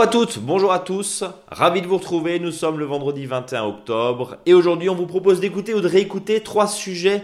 Bonjour 0.00 0.08
à 0.08 0.18
toutes, 0.18 0.38
bonjour 0.38 0.72
à 0.72 0.78
tous, 0.78 1.24
ravi 1.48 1.82
de 1.82 1.86
vous 1.86 1.98
retrouver, 1.98 2.38
nous 2.38 2.52
sommes 2.52 2.78
le 2.78 2.86
vendredi 2.86 3.26
21 3.26 3.64
octobre 3.64 4.38
et 4.46 4.54
aujourd'hui 4.54 4.88
on 4.88 4.94
vous 4.94 5.06
propose 5.06 5.40
d'écouter 5.40 5.74
ou 5.74 5.82
de 5.82 5.88
réécouter 5.88 6.40
trois 6.40 6.66
sujets 6.68 7.22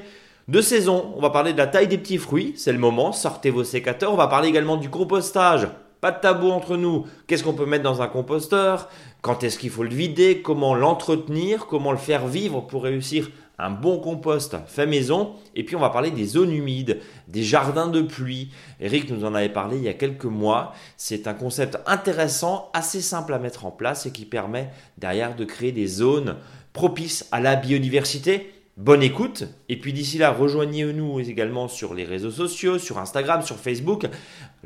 de 0.49 0.61
saison. 0.61 1.15
On 1.17 1.23
va 1.23 1.31
parler 1.31 1.55
de 1.55 1.57
la 1.57 1.69
taille 1.69 1.89
des 1.89 1.97
petits 1.97 2.19
fruits, 2.19 2.53
c'est 2.55 2.75
le 2.75 2.79
moment, 2.79 3.13
sortez 3.13 3.49
vos 3.49 3.65
sécateurs, 3.65 4.13
on 4.13 4.17
va 4.17 4.27
parler 4.27 4.49
également 4.49 4.77
du 4.77 4.91
compostage, 4.91 5.69
pas 6.03 6.13
de 6.13 6.21
tabou 6.21 6.51
entre 6.51 6.77
nous, 6.77 7.07
qu'est-ce 7.27 7.45
qu'on 7.45 7.55
peut 7.55 7.65
mettre 7.65 7.83
dans 7.83 8.03
un 8.03 8.09
composteur, 8.09 8.91
quand 9.23 9.43
est-ce 9.43 9.59
qu'il 9.59 9.71
faut 9.71 9.83
le 9.83 9.89
vider, 9.89 10.43
comment 10.43 10.75
l'entretenir, 10.75 11.69
comment 11.69 11.93
le 11.93 11.99
faire 11.99 12.27
vivre 12.27 12.61
pour 12.61 12.83
réussir 12.83 13.31
un 13.59 13.71
bon 13.71 13.99
compost 13.99 14.57
fait 14.67 14.87
maison. 14.87 15.35
Et 15.55 15.65
puis 15.65 15.77
on 15.77 15.81
va 15.81 15.91
parler 15.91 16.11
des 16.11 16.25
zones 16.25 16.53
humides, 16.53 17.01
des 17.29 17.43
jardins 17.43 17.89
de 17.89 18.03
pluie. 18.03 18.51
Eric 18.81 19.11
nous 19.11 19.25
en 19.25 19.35
avait 19.35 19.49
parlé 19.49 19.77
il 19.77 19.83
y 19.83 19.89
a 19.89 19.95
quelques 19.95 20.25
mois. 20.25 20.73
C'est 20.97 21.27
un 21.27 21.35
concept 21.35 21.79
intéressant, 21.87 22.71
assez 22.75 23.01
simple 23.01 23.35
à 23.35 23.39
mettre 23.39 23.67
en 23.67 23.71
place 23.71 24.07
et 24.07 24.13
qui 24.13 24.25
permet 24.25 24.71
derrière 24.99 25.37
de 25.37 25.45
créer 25.45 25.73
des 25.73 25.87
zones 25.87 26.37
propices 26.73 27.27
à 27.33 27.41
la 27.41 27.57
biodiversité 27.57 28.53
Bonne 28.79 29.03
écoute. 29.03 29.45
Et 29.71 29.79
puis 29.79 29.95
d'ici 29.95 30.19
là, 30.19 30.31
rejoignez-nous 30.33 31.19
également 31.21 31.67
sur 31.67 31.95
les 31.95 32.05
réseaux 32.05 32.31
sociaux, 32.31 32.79
sur 32.79 32.99
Instagram, 32.99 33.41
sur 33.41 33.57
Facebook. 33.57 34.05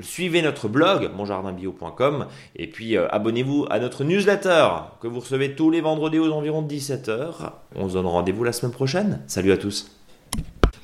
Suivez 0.00 0.40
notre 0.42 0.68
blog, 0.68 1.10
monjardinbio.com. 1.14 2.26
Et 2.56 2.66
puis 2.66 2.96
euh, 2.96 3.08
abonnez-vous 3.10 3.66
à 3.70 3.78
notre 3.80 4.04
newsletter 4.04 4.68
que 5.00 5.08
vous 5.08 5.20
recevez 5.20 5.54
tous 5.54 5.70
les 5.70 5.80
vendredis 5.80 6.18
aux 6.18 6.32
environs 6.32 6.62
de 6.62 6.72
17h. 6.72 7.52
On 7.74 7.88
se 7.88 7.94
donne 7.94 8.06
rendez-vous 8.06 8.44
la 8.44 8.52
semaine 8.52 8.72
prochaine. 8.72 9.22
Salut 9.26 9.52
à 9.52 9.56
tous. 9.56 9.90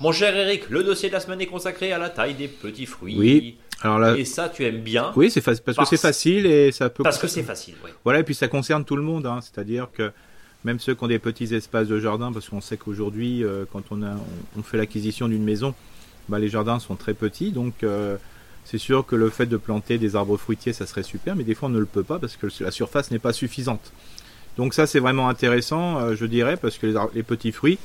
Mon 0.01 0.13
cher 0.13 0.37
Eric, 0.37 0.69
le 0.69 0.85
dossier 0.85 1.09
de 1.09 1.15
la 1.15 1.21
semaine 1.21 1.41
est 1.41 1.47
consacré 1.47 1.93
à 1.93 1.99
la 1.99 2.11
taille 2.11 2.35
des 2.35 2.49
petits 2.49 2.85
fruits. 2.85 3.17
Oui. 3.19 3.57
Alors 3.83 3.99
là, 3.99 4.17
et 4.17 4.25
ça, 4.25 4.49
tu 4.49 4.65
aimes 4.65 4.81
bien. 4.81 5.13
Oui, 5.17 5.31
c'est 5.31 5.41
parce, 5.41 5.61
que 5.61 5.85
c'est 5.85 5.97
facile 5.97 6.47
et 6.47 6.73
ça 6.73 6.91
peut. 6.91 7.03
Parce 7.03 7.19
que 7.19 7.27
c'est 7.27 7.43
facile, 7.43 7.75
oui. 7.85 7.91
Voilà, 8.05 8.21
et 8.21 8.23
puis 8.23 8.35
ça 8.35 8.49
concerne 8.49 8.85
tout 8.85 8.97
le 8.97 9.03
monde. 9.03 9.27
Hein. 9.27 9.41
C'est-à-dire 9.43 9.89
que 9.93 10.13
même 10.65 10.81
ceux 10.81 10.95
qui 10.95 11.05
ont 11.05 11.09
des 11.09 11.19
petits 11.19 11.55
espaces 11.55 11.89
de 11.89 11.99
jardin, 11.99 12.33
parce 12.33 12.49
qu'on 12.49 12.61
sait 12.61 12.77
qu'aujourd'hui, 12.77 13.45
euh, 13.45 13.65
quand 13.71 13.85
on, 13.91 14.03
a, 14.03 14.17
on, 14.59 14.63
fait 14.63 14.77
l'acquisition 14.77 15.29
d'une 15.29 15.45
maison, 15.45 15.75
bah, 16.29 16.39
les 16.39 16.49
jardins 16.49 16.79
sont 16.79 16.97
très 16.97 17.15
petits, 17.15 17.53
donc 17.53 17.83
euh, 17.83 18.17
c'est 18.67 18.79
sûr 18.79 19.07
que 19.07 19.17
le 19.17 19.31
fait 19.31 19.47
de 19.47 19.57
planter 19.57 19.97
des 19.97 20.17
arbres 20.17 20.37
fruitiers, 20.37 20.73
ça 20.73 20.87
serait 20.87 21.03
super, 21.03 21.37
mais 21.37 21.45
des 21.45 21.55
fois 21.55 21.69
on 21.69 21.73
ne 21.73 21.79
le 21.79 21.87
peut 21.87 22.03
pas 22.03 22.19
parce 22.19 22.37
que 22.37 22.49
la 22.61 22.71
surface 22.71 23.11
n'est 23.11 23.19
pas 23.19 23.33
suffisante. 23.33 23.93
Donc 24.59 24.75
ça 24.75 24.87
c'est 24.87 24.99
vraiment 24.99 25.29
intéressant, 25.29 26.01
euh, 26.01 26.17
je 26.17 26.27
dirais, 26.27 26.57
parce 26.57 26.77
que 26.77 26.87
les, 27.15 27.23
petits 27.23 27.53
fruits, 27.53 27.79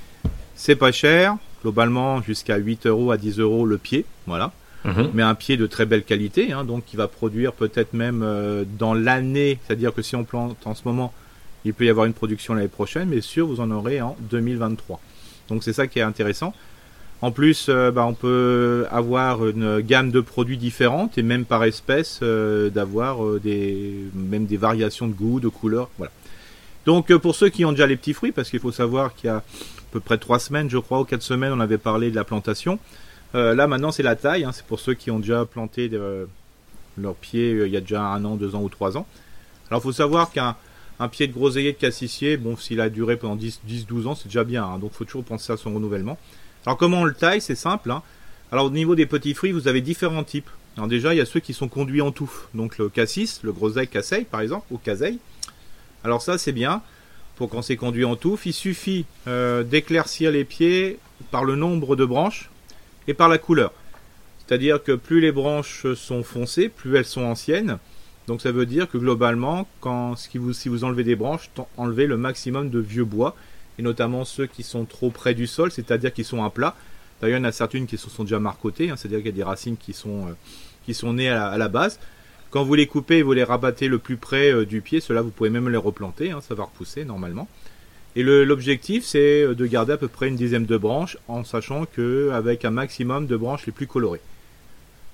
c'est 0.55 0.75
pas 0.75 0.91
cher, 0.91 1.37
globalement 1.61 2.21
jusqu'à 2.21 2.57
8 2.57 2.87
euros 2.87 3.11
à 3.11 3.17
10 3.17 3.39
euros 3.39 3.65
le 3.65 3.77
pied, 3.77 4.05
voilà. 4.27 4.51
Mhm. 4.83 5.11
Mais 5.13 5.21
un 5.21 5.35
pied 5.35 5.57
de 5.57 5.67
très 5.67 5.85
belle 5.85 6.03
qualité, 6.03 6.51
hein, 6.51 6.63
donc 6.63 6.85
qui 6.85 6.95
va 6.95 7.07
produire 7.07 7.53
peut-être 7.53 7.93
même 7.93 8.25
dans 8.79 8.95
l'année, 8.95 9.59
c'est-à-dire 9.63 9.93
que 9.93 10.01
si 10.01 10.15
on 10.15 10.23
plante 10.23 10.57
en 10.65 10.73
ce 10.73 10.81
moment 10.85 11.13
il 11.65 11.73
peut 11.73 11.85
y 11.85 11.89
avoir 11.89 12.05
une 12.05 12.13
production 12.13 12.53
l'année 12.53 12.67
prochaine, 12.67 13.09
mais 13.09 13.21
sûr, 13.21 13.47
vous 13.47 13.59
en 13.59 13.69
aurez 13.71 14.01
en 14.01 14.15
2023. 14.31 14.99
Donc 15.49 15.63
c'est 15.63 15.73
ça 15.73 15.87
qui 15.87 15.99
est 15.99 16.03
intéressant. 16.03 16.53
En 17.21 17.31
plus, 17.31 17.67
euh, 17.69 17.91
bah, 17.91 18.05
on 18.05 18.15
peut 18.15 18.87
avoir 18.89 19.45
une 19.47 19.81
gamme 19.81 20.09
de 20.09 20.21
produits 20.21 20.57
différentes 20.57 21.17
et 21.19 21.23
même 21.23 21.45
par 21.45 21.63
espèce 21.63 22.19
euh, 22.23 22.69
d'avoir 22.71 23.23
euh, 23.23 23.39
des 23.39 23.95
même 24.15 24.45
des 24.45 24.57
variations 24.57 25.07
de 25.07 25.13
goût, 25.13 25.39
de 25.39 25.47
couleur. 25.47 25.89
Donc 26.87 27.15
pour 27.17 27.35
ceux 27.35 27.49
qui 27.49 27.63
ont 27.63 27.71
déjà 27.71 27.85
les 27.85 27.95
petits 27.95 28.13
fruits, 28.13 28.31
parce 28.31 28.49
qu'il 28.49 28.59
faut 28.59 28.71
savoir 28.71 29.13
qu'il 29.13 29.27
y 29.27 29.29
a 29.29 29.37
à 29.37 29.43
peu 29.91 29.99
près 29.99 30.17
trois 30.17 30.39
semaines, 30.39 30.67
je 30.67 30.79
crois, 30.79 30.99
ou 30.99 31.03
quatre 31.03 31.21
semaines, 31.21 31.53
on 31.53 31.59
avait 31.59 31.77
parlé 31.77 32.09
de 32.09 32.15
la 32.15 32.23
plantation. 32.23 32.79
là 33.35 33.67
maintenant 33.67 33.91
c'est 33.91 34.01
la 34.01 34.15
taille, 34.15 34.43
hein, 34.43 34.51
c'est 34.51 34.65
pour 34.65 34.79
ceux 34.79 34.95
qui 34.95 35.11
ont 35.11 35.19
déjà 35.19 35.45
planté 35.45 35.91
leurs 36.97 37.15
pieds 37.15 37.51
il 37.51 37.71
y 37.71 37.77
a 37.77 37.81
déjà 37.81 38.01
un 38.01 38.25
an, 38.25 38.35
deux 38.35 38.55
ans 38.55 38.63
ou 38.63 38.69
trois 38.69 38.97
ans. 38.97 39.05
Alors 39.69 39.81
il 39.81 39.83
faut 39.83 39.91
savoir 39.91 40.31
qu'un 40.31 40.55
un 41.01 41.07
pied 41.07 41.27
de 41.27 41.33
groseillier 41.33 41.73
de 41.73 41.77
cassissier, 41.77 42.37
bon, 42.37 42.55
s'il 42.55 42.79
a 42.79 42.89
duré 42.89 43.15
pendant 43.17 43.35
10-12 43.35 44.05
ans, 44.05 44.13
c'est 44.13 44.27
déjà 44.27 44.43
bien. 44.43 44.63
Hein, 44.63 44.77
donc, 44.77 44.91
il 44.93 44.97
faut 44.97 45.05
toujours 45.05 45.23
penser 45.23 45.51
à 45.51 45.57
son 45.57 45.73
renouvellement. 45.73 46.15
Alors, 46.65 46.77
comment 46.77 47.01
on 47.01 47.05
le 47.05 47.13
taille? 47.13 47.41
C'est 47.41 47.55
simple. 47.55 47.91
Hein. 47.91 48.03
Alors, 48.51 48.65
au 48.65 48.69
niveau 48.69 48.95
des 48.95 49.05
petits 49.05 49.33
fruits, 49.33 49.51
vous 49.51 49.67
avez 49.67 49.81
différents 49.81 50.23
types. 50.23 50.49
Alors, 50.77 50.87
déjà, 50.87 51.13
il 51.13 51.17
y 51.17 51.21
a 51.21 51.25
ceux 51.25 51.39
qui 51.39 51.53
sont 51.53 51.67
conduits 51.67 52.01
en 52.01 52.11
touffe. 52.11 52.47
Donc, 52.53 52.77
le 52.77 52.89
cassis, 52.89 53.41
le 53.43 53.51
groseille 53.51 53.87
casseille, 53.87 54.25
par 54.25 54.41
exemple, 54.41 54.65
ou 54.71 54.77
caseille. 54.77 55.19
Alors, 56.03 56.21
ça, 56.21 56.37
c'est 56.37 56.51
bien. 56.51 56.81
Pour 57.35 57.49
quand 57.49 57.61
c'est 57.61 57.75
conduit 57.75 58.05
en 58.05 58.15
touffe, 58.15 58.45
il 58.45 58.53
suffit 58.53 59.05
euh, 59.27 59.63
d'éclaircir 59.63 60.31
les 60.31 60.43
pieds 60.43 60.99
par 61.31 61.43
le 61.43 61.55
nombre 61.55 61.95
de 61.95 62.05
branches 62.05 62.49
et 63.07 63.13
par 63.13 63.29
la 63.29 63.37
couleur. 63.37 63.73
C'est-à-dire 64.39 64.83
que 64.83 64.91
plus 64.91 65.21
les 65.21 65.31
branches 65.31 65.93
sont 65.93 66.23
foncées, 66.23 66.69
plus 66.69 66.95
elles 66.97 67.05
sont 67.05 67.23
anciennes, 67.23 67.79
donc 68.27 68.41
ça 68.41 68.51
veut 68.51 68.65
dire 68.65 68.89
que 68.89 68.97
globalement, 68.97 69.67
quand, 69.79 70.15
si, 70.15 70.37
vous, 70.37 70.53
si 70.53 70.69
vous 70.69 70.83
enlevez 70.83 71.03
des 71.03 71.15
branches, 71.15 71.49
enlevez 71.77 72.07
le 72.07 72.17
maximum 72.17 72.69
de 72.69 72.79
vieux 72.79 73.05
bois, 73.05 73.35
notamment 73.81 74.25
ceux 74.25 74.47
qui 74.47 74.63
sont 74.63 74.85
trop 74.85 75.09
près 75.09 75.33
du 75.33 75.47
sol, 75.47 75.71
c'est-à-dire 75.71 76.13
qui 76.13 76.23
sont 76.23 76.43
à 76.43 76.49
plat. 76.49 76.75
D'ailleurs, 77.21 77.37
il 77.37 77.41
y 77.41 77.45
en 77.45 77.47
a 77.47 77.51
certaines 77.51 77.85
qui 77.85 77.97
sont, 77.97 78.23
déjà 78.23 78.39
marcotées, 78.39 78.89
hein, 78.89 78.95
c'est-à-dire 78.97 79.19
qu'il 79.19 79.27
y 79.27 79.29
a 79.29 79.35
des 79.35 79.43
racines 79.43 79.77
qui 79.77 79.93
sont, 79.93 80.27
euh, 80.27 80.33
qui 80.85 80.93
sont 80.93 81.13
nées 81.13 81.29
à 81.29 81.57
la, 81.57 81.67
base. 81.67 81.99
Quand 82.49 82.63
vous 82.63 82.73
les 82.73 82.87
coupez 82.87 83.19
et 83.19 83.21
vous 83.21 83.33
les 83.33 83.43
rabattez 83.43 83.87
le 83.87 83.99
plus 83.99 84.17
près 84.17 84.51
euh, 84.51 84.65
du 84.65 84.81
pied, 84.81 84.99
cela 84.99 85.21
vous 85.21 85.29
pouvez 85.29 85.49
même 85.51 85.69
les 85.69 85.77
replanter, 85.77 86.31
hein, 86.31 86.41
ça 86.41 86.55
va 86.55 86.63
repousser 86.63 87.05
normalement. 87.05 87.47
Et 88.15 88.23
l'objectif, 88.23 89.05
c'est 89.05 89.43
euh, 89.43 89.53
de 89.53 89.65
garder 89.67 89.93
à 89.93 89.97
peu 89.97 90.07
près 90.07 90.27
une 90.27 90.35
dizaine 90.35 90.65
de 90.65 90.77
branches, 90.77 91.17
en 91.27 91.43
sachant 91.43 91.85
qu'avec 91.85 92.65
un 92.65 92.71
maximum 92.71 93.27
de 93.27 93.37
branches 93.37 93.67
les 93.67 93.71
plus 93.71 93.87
colorées. 93.87 94.21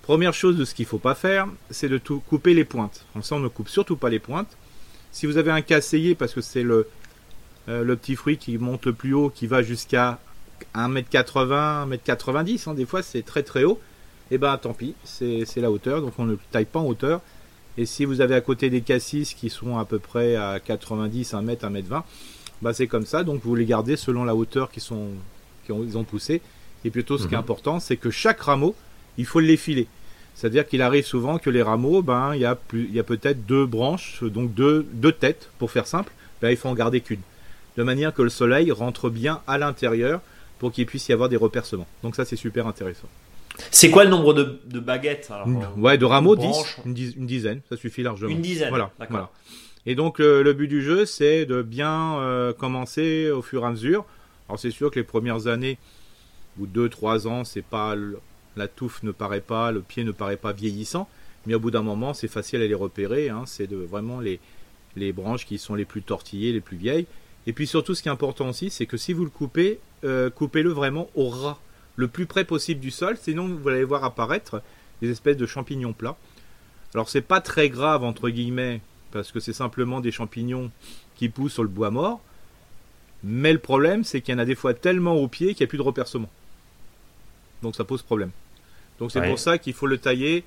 Première 0.02 0.34
chose 0.34 0.56
de 0.56 0.64
ce 0.64 0.74
qu'il 0.74 0.86
ne 0.86 0.90
faut 0.90 1.00
pas 1.00 1.16
faire, 1.16 1.48
c'est 1.70 1.90
de 1.90 1.98
tout 1.98 2.22
couper 2.22 2.54
les 2.54 2.64
pointes. 2.64 3.06
Comme 3.12 3.24
ça, 3.24 3.36
on 3.36 3.40
ne 3.40 3.50
coupe 3.50 3.68
surtout 3.68 3.98
pas 3.98 4.10
les 4.10 4.20
pointes. 4.20 4.56
Si 5.12 5.26
vous 5.26 5.38
avez 5.38 5.52
un 5.52 5.62
casseillé, 5.62 6.16
parce 6.16 6.34
que 6.34 6.40
c'est 6.40 6.64
le, 6.64 6.88
euh, 7.70 7.84
le 7.84 7.96
petit 7.96 8.16
fruit 8.16 8.38
qui 8.38 8.58
monte 8.58 8.86
le 8.86 8.94
plus 8.94 9.14
haut, 9.14 9.30
qui 9.30 9.48
va 9.48 9.62
jusqu'à 9.62 10.20
1m80, 10.76 11.90
1m90, 11.90 12.70
hein, 12.70 12.74
des 12.74 12.86
fois 12.86 13.02
c'est 13.02 13.24
très 13.24 13.44
très 13.44 13.64
haut, 13.64 13.80
et 14.30 14.36
eh 14.36 14.38
ben 14.38 14.58
tant 14.58 14.74
pis, 14.74 14.94
c'est 15.04 15.46
la 15.58 15.72
hauteur, 15.72 16.02
donc 16.02 16.14
on 16.18 16.26
ne 16.26 16.36
taille 16.52 16.66
pas 16.66 16.80
en 16.80 16.86
hauteur. 16.86 17.22
Et 17.78 17.86
si 17.86 18.06
vous 18.06 18.22
avez 18.22 18.36
à 18.36 18.42
côté 18.42 18.70
des 18.70 18.82
cassis 18.82 19.34
qui 19.34 19.50
sont 19.50 19.78
à 19.78 19.86
peu 19.86 20.00
près 20.00 20.36
à 20.36 20.60
90, 20.60 21.34
1m, 21.34 21.56
1m20, 21.56 22.04
bah 22.62 22.74
c'est 22.74 22.88
comme 22.88 23.06
ça, 23.06 23.24
donc 23.24 23.42
vous 23.44 23.56
les 23.56 23.66
gardez 23.66 23.96
selon 23.96 24.26
la 24.26 24.36
hauteur 24.36 24.70
qu'ils 24.70 24.82
sont, 24.82 25.12
ont, 25.70 25.84
ils 25.84 25.98
ont 25.98 26.04
poussé. 26.04 26.42
Et 26.84 26.90
plutôt, 26.90 27.18
ce 27.18 27.28
qui 27.28 27.34
est 27.34 27.38
mhm. 27.38 27.44
important, 27.44 27.80
c'est 27.80 27.98
que 27.98 28.10
chaque 28.10 28.42
rameau, 28.42 28.76
il 29.18 29.26
faut 29.26 29.40
l'effiler. 29.40 29.88
C'est-à-dire 30.36 30.68
qu'il 30.68 30.82
arrive 30.82 31.06
souvent 31.06 31.38
que 31.40 31.50
les 31.50 31.62
rameaux, 31.62 32.02
ben, 32.02 32.36
il 32.36 32.42
y 32.42 32.46
a, 32.46 32.52
a 32.52 33.04
peut-être 33.04 33.46
deux 33.46 33.66
branches, 33.66 34.24
donc 34.24 34.54
deux, 34.54 34.86
deux 34.94 35.12
têtes, 35.12 35.50
pour 35.58 35.72
faire 35.72 35.88
simple, 35.88 36.12
ben, 36.42 36.50
il 36.50 36.58
faut 36.58 36.70
en 36.70 36.76
garder 36.76 37.02
qu'une. 37.02 37.22
De 37.78 37.84
manière 37.84 38.14
que 38.14 38.22
le 38.22 38.30
soleil 38.30 38.72
rentre 38.72 39.10
bien 39.10 39.42
à 39.48 39.58
l'intérieur 39.58 40.22
pour 40.60 40.72
qu'il 40.72 40.86
puisse 40.86 41.08
y 41.08 41.14
avoir 41.14 41.30
des 41.30 41.38
repercements. 41.38 41.88
Donc 42.04 42.16
ça, 42.16 42.26
c'est 42.26 42.36
super 42.36 42.68
intéressant. 42.68 43.08
C'est 43.72 43.90
quoi 43.90 44.04
le 44.04 44.10
nombre 44.10 44.34
de, 44.34 44.80
baguettes 44.80 45.32
Ouais, 45.78 45.98
de 45.98 46.06
rameaux, 46.06 46.36
10, 46.36 46.82
une, 46.86 46.94
dizaine, 46.94 47.62
ça 47.70 47.78
suffit 47.78 48.04
largement. 48.04 48.30
Une 48.32 48.42
dizaine, 48.42 48.70
voilà. 48.70 48.92
Et 49.86 49.96
donc 49.96 50.20
le, 50.20 50.52
but 50.54 50.68
du 50.68 50.82
jeu, 50.82 51.06
c'est 51.06 51.46
de 51.46 51.62
bien 51.62 52.20
euh, 52.20 52.54
commencer 52.54 53.32
au 53.32 53.42
fur 53.42 53.64
et 53.64 53.68
à 53.68 53.70
mesure. 53.72 54.06
Alors 54.50 54.60
c'est 54.60 54.72
sûr 54.72 54.92
que 54.92 55.00
les 55.00 55.06
premières 55.06 55.48
années, 55.48 55.78
ou 56.60 56.68
2-3 56.68 57.28
ans, 57.28 57.44
c'est 57.44 57.64
pas 57.64 57.96
la 58.56 58.68
touffe 58.68 59.04
ne 59.04 59.12
paraît 59.12 59.42
pas, 59.42 59.72
le 59.72 59.82
pied 59.82 60.04
ne 60.04 60.12
paraît 60.12 60.38
pas 60.38 60.52
vieillissant, 60.52 61.08
mais 61.46 61.54
au 61.54 61.60
bout 61.60 61.72
d'un 61.72 61.84
moment, 61.84 62.14
c'est 62.14 62.28
facile 62.28 62.62
à 62.62 62.68
les 62.68 62.74
repérer. 62.74 63.30
Hein. 63.30 63.44
c'est 63.46 63.68
de, 63.68 63.78
vraiment 63.78 64.20
les, 64.20 64.40
les 64.96 65.14
branches 65.14 65.46
qui 65.46 65.58
sont 65.58 65.76
les 65.76 65.86
plus 65.86 66.02
tortillées, 66.02 66.52
les 66.52 66.62
plus 66.62 66.78
vieilles. 66.78 67.06
Et 67.48 67.54
puis 67.54 67.66
surtout, 67.66 67.96
ce 67.96 68.04
qui 68.04 68.10
est 68.10 68.12
important 68.12 68.50
aussi, 68.50 68.70
c'est 68.70 68.86
que 68.86 68.98
si 68.98 69.14
vous 69.14 69.24
le 69.24 69.30
coupez, 69.30 69.80
euh, 70.04 70.30
coupez-le 70.30 70.70
vraiment 70.70 71.10
au 71.16 71.30
ras, 71.30 71.58
le 71.96 72.10
plus 72.10 72.26
près 72.26 72.44
possible 72.44 72.82
du 72.82 72.92
sol, 72.92 73.18
sinon 73.20 73.48
vous 73.48 73.68
allez 73.70 73.86
voir 73.86 74.04
apparaître 74.04 74.62
des 75.02 75.10
espèces 75.10 75.38
de 75.38 75.46
champignons 75.46 75.94
plats. 75.94 76.18
Alors 76.94 77.10
c'est 77.10 77.22
pas 77.22 77.40
très 77.40 77.70
grave 77.70 78.04
entre 78.04 78.30
guillemets, 78.30 78.82
parce 79.12 79.32
que 79.32 79.40
c'est 79.40 79.54
simplement 79.54 80.02
des 80.02 80.12
champignons 80.12 80.72
qui 81.16 81.30
poussent 81.30 81.54
sur 81.54 81.64
le 81.64 81.70
bois 81.70 81.90
mort. 81.90 82.20
Mais 83.24 83.54
le 83.54 83.60
problème, 83.60 84.04
c'est 84.04 84.22
qu'il 84.22 84.34
y 84.34 84.36
en 84.36 84.40
a 84.40 84.46
des 84.46 84.54
fois 84.54 84.74
tellement 84.74 85.16
au 85.16 85.30
pied 85.30 85.56
qu'il 85.56 85.64
n'y 85.64 85.70
a 85.70 85.70
plus 85.70 85.78
de 85.78 85.84
repercement. 85.84 86.30
Donc 87.64 87.76
ça 87.78 87.86
pose 87.86 88.04
problème. 88.04 88.32
Donc 89.00 89.12
c'est 89.12 89.26
pour 89.26 89.40
ça 89.40 89.58
qu'il 89.58 89.74
faut 89.74 89.88
le 89.88 89.98
tailler. 89.98 90.44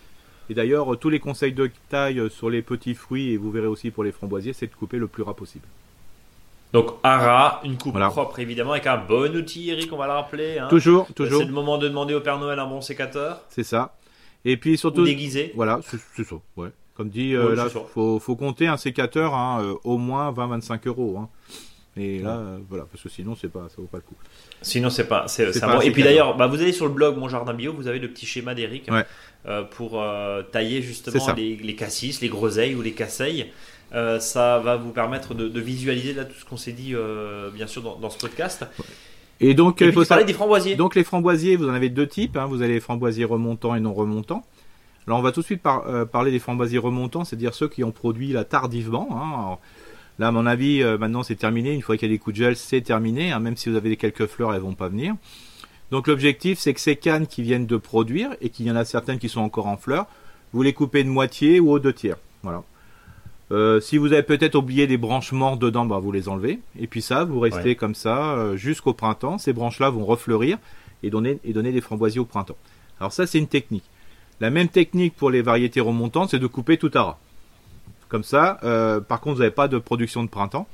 Et 0.50 0.54
d'ailleurs, 0.54 0.98
tous 0.98 1.08
les 1.08 1.20
conseils 1.20 1.52
de 1.52 1.70
taille 1.88 2.28
sur 2.30 2.50
les 2.50 2.60
petits 2.60 2.94
fruits, 2.94 3.30
et 3.30 3.36
vous 3.38 3.50
verrez 3.50 3.68
aussi 3.68 3.90
pour 3.90 4.04
les 4.04 4.12
framboisiers, 4.12 4.52
c'est 4.52 4.66
de 4.66 4.74
couper 4.74 4.98
le 4.98 5.06
plus 5.06 5.22
ras 5.22 5.34
possible. 5.34 5.66
Donc 6.72 6.94
ras, 7.02 7.60
une 7.64 7.76
coupe 7.76 7.98
propre 7.98 8.38
évidemment, 8.38 8.72
avec 8.72 8.86
un 8.86 8.96
bon 8.98 9.34
outil, 9.34 9.70
Eric, 9.70 9.92
on 9.92 9.96
va 9.96 10.06
le 10.06 10.12
rappeler. 10.12 10.58
Hein. 10.58 10.68
Toujours, 10.68 11.06
toujours. 11.14 11.40
C'est 11.40 11.46
le 11.46 11.52
moment 11.52 11.78
de 11.78 11.88
demander 11.88 12.14
au 12.14 12.20
Père 12.20 12.38
Noël 12.38 12.58
un 12.58 12.66
bon 12.66 12.80
sécateur. 12.80 13.42
C'est 13.48 13.64
ça. 13.64 13.96
Et 14.44 14.56
puis 14.56 14.78
surtout. 14.78 15.02
Ou 15.02 15.04
déguisé. 15.04 15.52
Voilà, 15.54 15.80
c'est 15.82 16.24
ça. 16.24 16.36
Ouais. 16.56 16.68
Comme 16.96 17.08
dit, 17.08 17.34
euh, 17.34 17.54
là, 17.54 17.68
faut, 17.68 18.18
faut 18.18 18.36
compter 18.36 18.66
un 18.66 18.76
sécateur 18.76 19.34
hein, 19.34 19.62
euh, 19.62 19.74
au 19.84 19.96
moins 19.96 20.30
20-25 20.32 20.86
euros. 20.86 21.18
Hein. 21.18 21.28
Et 21.96 22.18
là, 22.20 22.36
euh, 22.36 22.58
voilà, 22.68 22.84
parce 22.90 23.02
que 23.02 23.08
sinon, 23.08 23.34
c'est 23.34 23.48
pas, 23.48 23.66
ça 23.68 23.76
vaut 23.78 23.88
pas 23.88 23.96
le 23.96 24.02
coup. 24.02 24.14
Sinon, 24.62 24.90
c'est 24.90 25.08
pas. 25.08 25.26
c'est- 25.26 25.60
bon. 25.60 25.80
Et 25.80 25.90
puis 25.90 26.02
d'ailleurs, 26.02 26.36
bah, 26.36 26.46
vous 26.46 26.60
allez 26.60 26.72
sur 26.72 26.86
le 26.86 26.92
blog 26.92 27.16
Mon 27.16 27.28
Jardin 27.28 27.54
Bio, 27.54 27.72
vous 27.72 27.88
avez 27.88 27.98
le 27.98 28.08
petit 28.08 28.26
schéma 28.26 28.54
d'Eric 28.54 28.88
Ouais. 28.90 29.04
pour 29.70 30.02
tailler 30.52 30.82
justement 30.82 31.26
les 31.36 31.74
cassis, 31.74 32.20
les 32.20 32.28
groseilles 32.28 32.74
ou 32.74 32.82
les 32.82 32.92
casseilles. 32.92 33.50
Euh, 33.92 34.20
ça 34.20 34.58
va 34.60 34.76
vous 34.76 34.90
permettre 34.92 35.34
de, 35.34 35.48
de 35.48 35.60
visualiser 35.60 36.12
là 36.12 36.24
tout 36.24 36.34
ce 36.38 36.44
qu'on 36.44 36.56
s'est 36.56 36.72
dit, 36.72 36.94
euh, 36.94 37.50
bien 37.50 37.66
sûr, 37.66 37.82
dans, 37.82 37.96
dans 37.96 38.10
ce 38.10 38.18
podcast. 38.18 38.64
Et 39.40 39.54
donc, 39.54 39.82
Et 39.82 39.86
il 39.86 39.92
faut 39.92 40.04
savoir- 40.04 40.26
des 40.26 40.32
framboisiers. 40.32 40.76
Donc 40.76 40.94
les 40.94 41.02
framboisiers, 41.04 41.56
vous 41.56 41.68
en 41.68 41.72
avez 41.74 41.88
deux 41.88 42.06
types. 42.06 42.36
hein. 42.36 42.46
Vous 42.46 42.62
avez 42.62 42.74
les 42.74 42.80
framboisiers 42.80 43.24
remontants 43.24 43.74
et 43.74 43.80
non 43.80 43.92
remontants. 43.94 44.44
Alors 45.06 45.18
on 45.18 45.22
va 45.22 45.32
tout 45.32 45.40
de 45.40 45.46
suite 45.46 45.62
par- 45.62 45.88
euh, 45.88 46.04
parler 46.04 46.30
des 46.30 46.38
framboisiers 46.38 46.78
remontants, 46.78 47.24
c'est-à-dire 47.24 47.54
ceux 47.54 47.66
qui 47.68 47.82
ont 47.82 47.90
produit 47.90 48.28
là 48.32 48.44
tardivement. 48.44 49.08
hein. 49.12 49.30
Alors, 49.32 49.60
là, 50.18 50.28
à 50.28 50.30
mon 50.30 50.46
avis, 50.46 50.84
maintenant 50.98 51.22
c'est 51.22 51.36
terminé. 51.36 51.72
Une 51.72 51.82
fois 51.82 51.96
qu'il 51.96 52.08
y 52.08 52.12
a 52.12 52.14
des 52.14 52.18
coups 52.18 52.36
de 52.38 52.44
gel, 52.44 52.56
c'est 52.56 52.82
terminé. 52.82 53.32
hein. 53.32 53.40
Même 53.40 53.56
si 53.56 53.70
vous 53.70 53.76
avez 53.76 53.96
quelques 53.96 54.26
fleurs, 54.26 54.54
elles 54.54 54.60
vont 54.60 54.74
pas 54.74 54.88
venir. 54.88 55.14
Donc 55.90 56.06
l'objectif, 56.06 56.58
c'est 56.60 56.72
que 56.74 56.80
ces 56.80 56.94
cannes 56.94 57.26
qui 57.26 57.42
viennent 57.42 57.66
de 57.66 57.76
produire 57.76 58.30
et 58.40 58.50
qu'il 58.50 58.66
y 58.66 58.70
en 58.70 58.76
a 58.76 58.84
certaines 58.84 59.18
qui 59.18 59.28
sont 59.28 59.40
encore 59.40 59.66
en 59.66 59.76
fleurs, 59.76 60.06
vous 60.52 60.62
les 60.62 60.72
coupez 60.74 61.02
de 61.02 61.08
moitié 61.08 61.58
ou 61.58 61.70
aux 61.72 61.78
deux 61.80 61.92
tiers. 61.94 62.16
Voilà. 62.44 62.62
Euh, 63.52 63.80
si 63.80 63.98
vous 63.98 64.12
avez 64.12 64.22
peut-être 64.22 64.54
oublié 64.54 64.86
des 64.86 64.96
branches 64.96 65.32
mortes 65.32 65.58
dedans, 65.58 65.84
bah, 65.84 65.98
vous 65.98 66.12
les 66.12 66.28
enlevez. 66.28 66.60
Et 66.78 66.86
puis 66.86 67.02
ça, 67.02 67.24
vous 67.24 67.40
restez 67.40 67.70
Ouais. 67.70 67.74
comme 67.74 67.94
ça 67.96 68.34
euh, 68.34 68.56
jusqu'au 68.56 68.92
printemps. 68.94 69.38
Ces 69.38 69.52
branches-là 69.52 69.90
vont 69.90 70.04
refleurir 70.04 70.58
et 71.02 71.10
donner, 71.10 71.38
et 71.44 71.52
donner 71.52 71.72
des 71.72 71.80
framboisiers 71.80 72.20
au 72.20 72.24
printemps. 72.24 72.56
Alors 73.00 73.12
ça, 73.12 73.26
c'est 73.26 73.38
une 73.38 73.48
technique. 73.48 73.84
La 74.40 74.50
même 74.50 74.68
technique 74.68 75.16
pour 75.16 75.30
les 75.30 75.42
variétés 75.42 75.80
remontantes, 75.80 76.30
c'est 76.30 76.38
de 76.38 76.46
couper 76.46 76.78
tout 76.78 76.90
à 76.94 77.02
ras. 77.02 77.18
Comme 78.08 78.24
ça, 78.24 78.58
euh, 78.62 79.00
par 79.00 79.20
contre, 79.20 79.36
vous 79.36 79.40
n'avez 79.42 79.54
pas 79.54 79.68
de 79.68 79.78
production 79.78 80.22
de 80.22 80.28
printemps. 80.28 80.66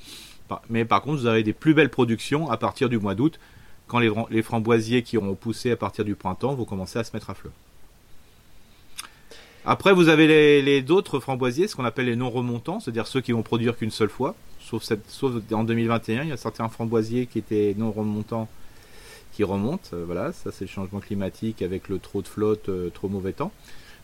Mais 0.70 0.84
par 0.84 1.02
contre, 1.02 1.20
vous 1.20 1.26
avez 1.26 1.42
des 1.42 1.52
plus 1.52 1.74
belles 1.74 1.90
productions 1.90 2.48
à 2.50 2.56
partir 2.56 2.88
du 2.88 2.98
mois 2.98 3.14
d'août, 3.14 3.40
quand 3.88 3.98
les 3.98 4.42
framboisiers 4.42 5.02
qui 5.02 5.16
auront 5.16 5.34
poussé 5.34 5.70
à 5.70 5.76
partir 5.76 6.04
du 6.04 6.14
printemps 6.14 6.54
vont 6.54 6.64
commencer 6.64 6.98
à 6.98 7.04
se 7.04 7.10
mettre 7.14 7.30
à 7.30 7.34
fleur. 7.34 7.52
Après, 9.68 9.92
vous 9.92 10.08
avez 10.08 10.62
les, 10.62 10.90
autres 10.92 11.18
framboisiers, 11.18 11.66
ce 11.66 11.74
qu'on 11.74 11.84
appelle 11.84 12.06
les 12.06 12.14
non 12.14 12.30
remontants, 12.30 12.78
c'est-à-dire 12.78 13.08
ceux 13.08 13.20
qui 13.20 13.32
vont 13.32 13.42
produire 13.42 13.76
qu'une 13.76 13.90
seule 13.90 14.08
fois. 14.08 14.36
Sauf, 14.60 14.84
en 15.52 15.64
2021, 15.64 16.22
il 16.22 16.28
y 16.28 16.32
a 16.32 16.36
certains 16.36 16.68
framboisiers 16.68 17.26
qui 17.26 17.38
étaient 17.38 17.74
non 17.76 17.90
remontants 17.90 18.48
qui 19.32 19.42
remontent. 19.42 19.90
Euh, 19.92 20.04
voilà, 20.06 20.32
ça 20.32 20.50
c'est 20.50 20.64
le 20.64 20.70
changement 20.70 21.00
climatique 21.00 21.62
avec 21.62 21.88
le 21.88 21.98
trop 21.98 22.22
de 22.22 22.28
flotte, 22.28 22.68
euh, 22.68 22.90
trop 22.90 23.08
mauvais 23.08 23.32
temps. 23.32 23.52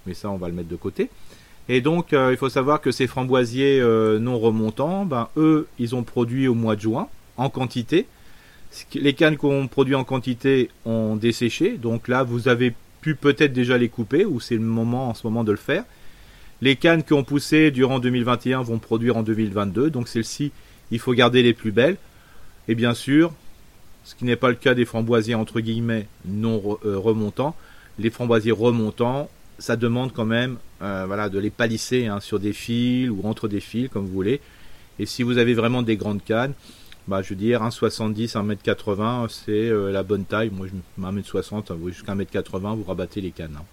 Mais 0.05 0.15
ça, 0.15 0.29
on 0.31 0.37
va 0.37 0.49
le 0.49 0.55
mettre 0.55 0.69
de 0.69 0.77
côté. 0.77 1.11
Et 1.69 1.81
donc, 1.81 2.13
euh, 2.13 2.33
il 2.33 2.37
faut 2.37 2.49
savoir 2.49 2.81
que 2.81 2.91
ces 2.91 3.07
framboisiers 3.07 3.81
non 4.21 4.41
remontants, 4.41 5.05
ben, 5.07 5.29
eux, 5.37 5.69
ils 5.79 5.95
ont 5.95 6.03
produit 6.03 6.49
au 6.49 6.55
mois 6.55 6.75
de 6.75 6.81
juin 6.81 7.09
en 7.37 7.51
quantité. 7.51 8.07
Les 8.95 9.15
cannes 9.15 9.37
qu'on 9.37 9.69
produit 9.69 9.95
en 9.95 10.03
quantité 10.03 10.71
ont 10.85 11.15
desséché. 11.15 11.79
Donc 11.79 12.09
là, 12.09 12.25
vous 12.25 12.49
avez 12.49 12.75
pu 13.03 13.15
peut-être 13.15 13.53
déjà 13.53 13.77
les 13.77 13.91
couper, 13.91 14.25
ou 14.25 14.41
c'est 14.41 14.55
le 14.55 14.63
moment 14.63 15.11
en 15.11 15.15
ce 15.15 15.27
moment 15.27 15.45
de 15.45 15.51
le 15.51 15.59
faire. 15.59 15.85
Les 16.63 16.77
cannes 16.77 17.03
qui 17.03 17.13
ont 17.13 17.25
poussé 17.25 17.71
durant 17.73 17.99
2021 17.99 18.63
vont 18.63 18.79
produire 18.79 19.17
en 19.17 19.23
2022. 19.23 19.91
Donc 19.91 20.09
celles-ci, 20.09 20.53
il 20.93 21.01
faut 21.01 21.13
garder 21.13 21.43
les 21.43 21.53
plus 21.53 21.73
belles. 21.73 21.97
Et 22.69 22.77
bien 22.77 22.95
sûr, 22.95 23.33
ce 24.05 24.15
qui 24.15 24.25
n'est 24.25 24.37
pas 24.37 24.49
le 24.49 24.55
cas 24.55 24.75
des 24.75 24.85
framboisiers 24.85 25.35
entre 25.35 25.61
guillemets 25.61 26.07
non 26.25 26.79
euh, 26.85 26.97
remontants. 26.97 27.57
Les 27.99 28.11
framboisiers 28.11 28.53
remontants, 28.53 29.29
ça 29.59 29.77
demande 29.77 30.13
quand 30.13 30.25
même 30.25 30.57
euh, 30.83 31.05
voilà, 31.07 31.29
de 31.29 31.39
les 31.41 31.51
palisser 31.51 32.07
hein, 32.07 32.21
sur 32.21 32.39
des 32.39 32.53
fils 32.53 33.11
ou 33.11 33.21
entre 33.25 33.49
des 33.49 33.61
fils, 33.61 33.89
comme 33.89 34.07
vous 34.07 34.13
voulez. 34.13 34.41
Et 35.01 35.07
si 35.07 35.25
vous 35.25 35.39
avez 35.39 35.55
vraiment 35.55 35.83
des 35.83 35.97
grandes 35.97 36.25
cannes, 36.25 36.55
bah, 37.09 37.21
je 37.23 37.31
veux 37.31 37.37
dire 37.37 37.63
1,70, 37.63 38.33
1m80, 38.37 39.29
c'est 39.29 39.51
euh, 39.51 39.91
la 39.91 40.03
bonne 40.03 40.25
taille. 40.25 40.51
Moi, 40.51 40.67
je 40.69 41.03
1m60, 41.03 41.73
vous 41.75 41.89
jusqu'à 41.91 42.15
1m80, 42.15 42.77
vous 42.77 42.85
rabattez 42.85 43.21
les 43.21 43.31
cannes. 43.31 43.57
hein. 43.59 43.65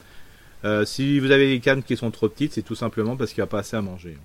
Euh, 0.65 0.83
si 0.85 1.19
vous 1.19 1.31
avez 1.31 1.47
des 1.49 1.59
cannes 1.61 1.83
qui 1.83 1.95
sont 1.95 2.11
trop 2.11 2.27
petites, 2.27 2.53
c'est 2.53 2.61
tout 2.63 2.75
simplement 2.75 3.15
parce 3.15 3.31
qu'il 3.31 3.41
n'y 3.41 3.45
a 3.45 3.47
pas 3.47 3.59
assez 3.59 3.77
à 3.77 3.81
manger. 3.81 4.17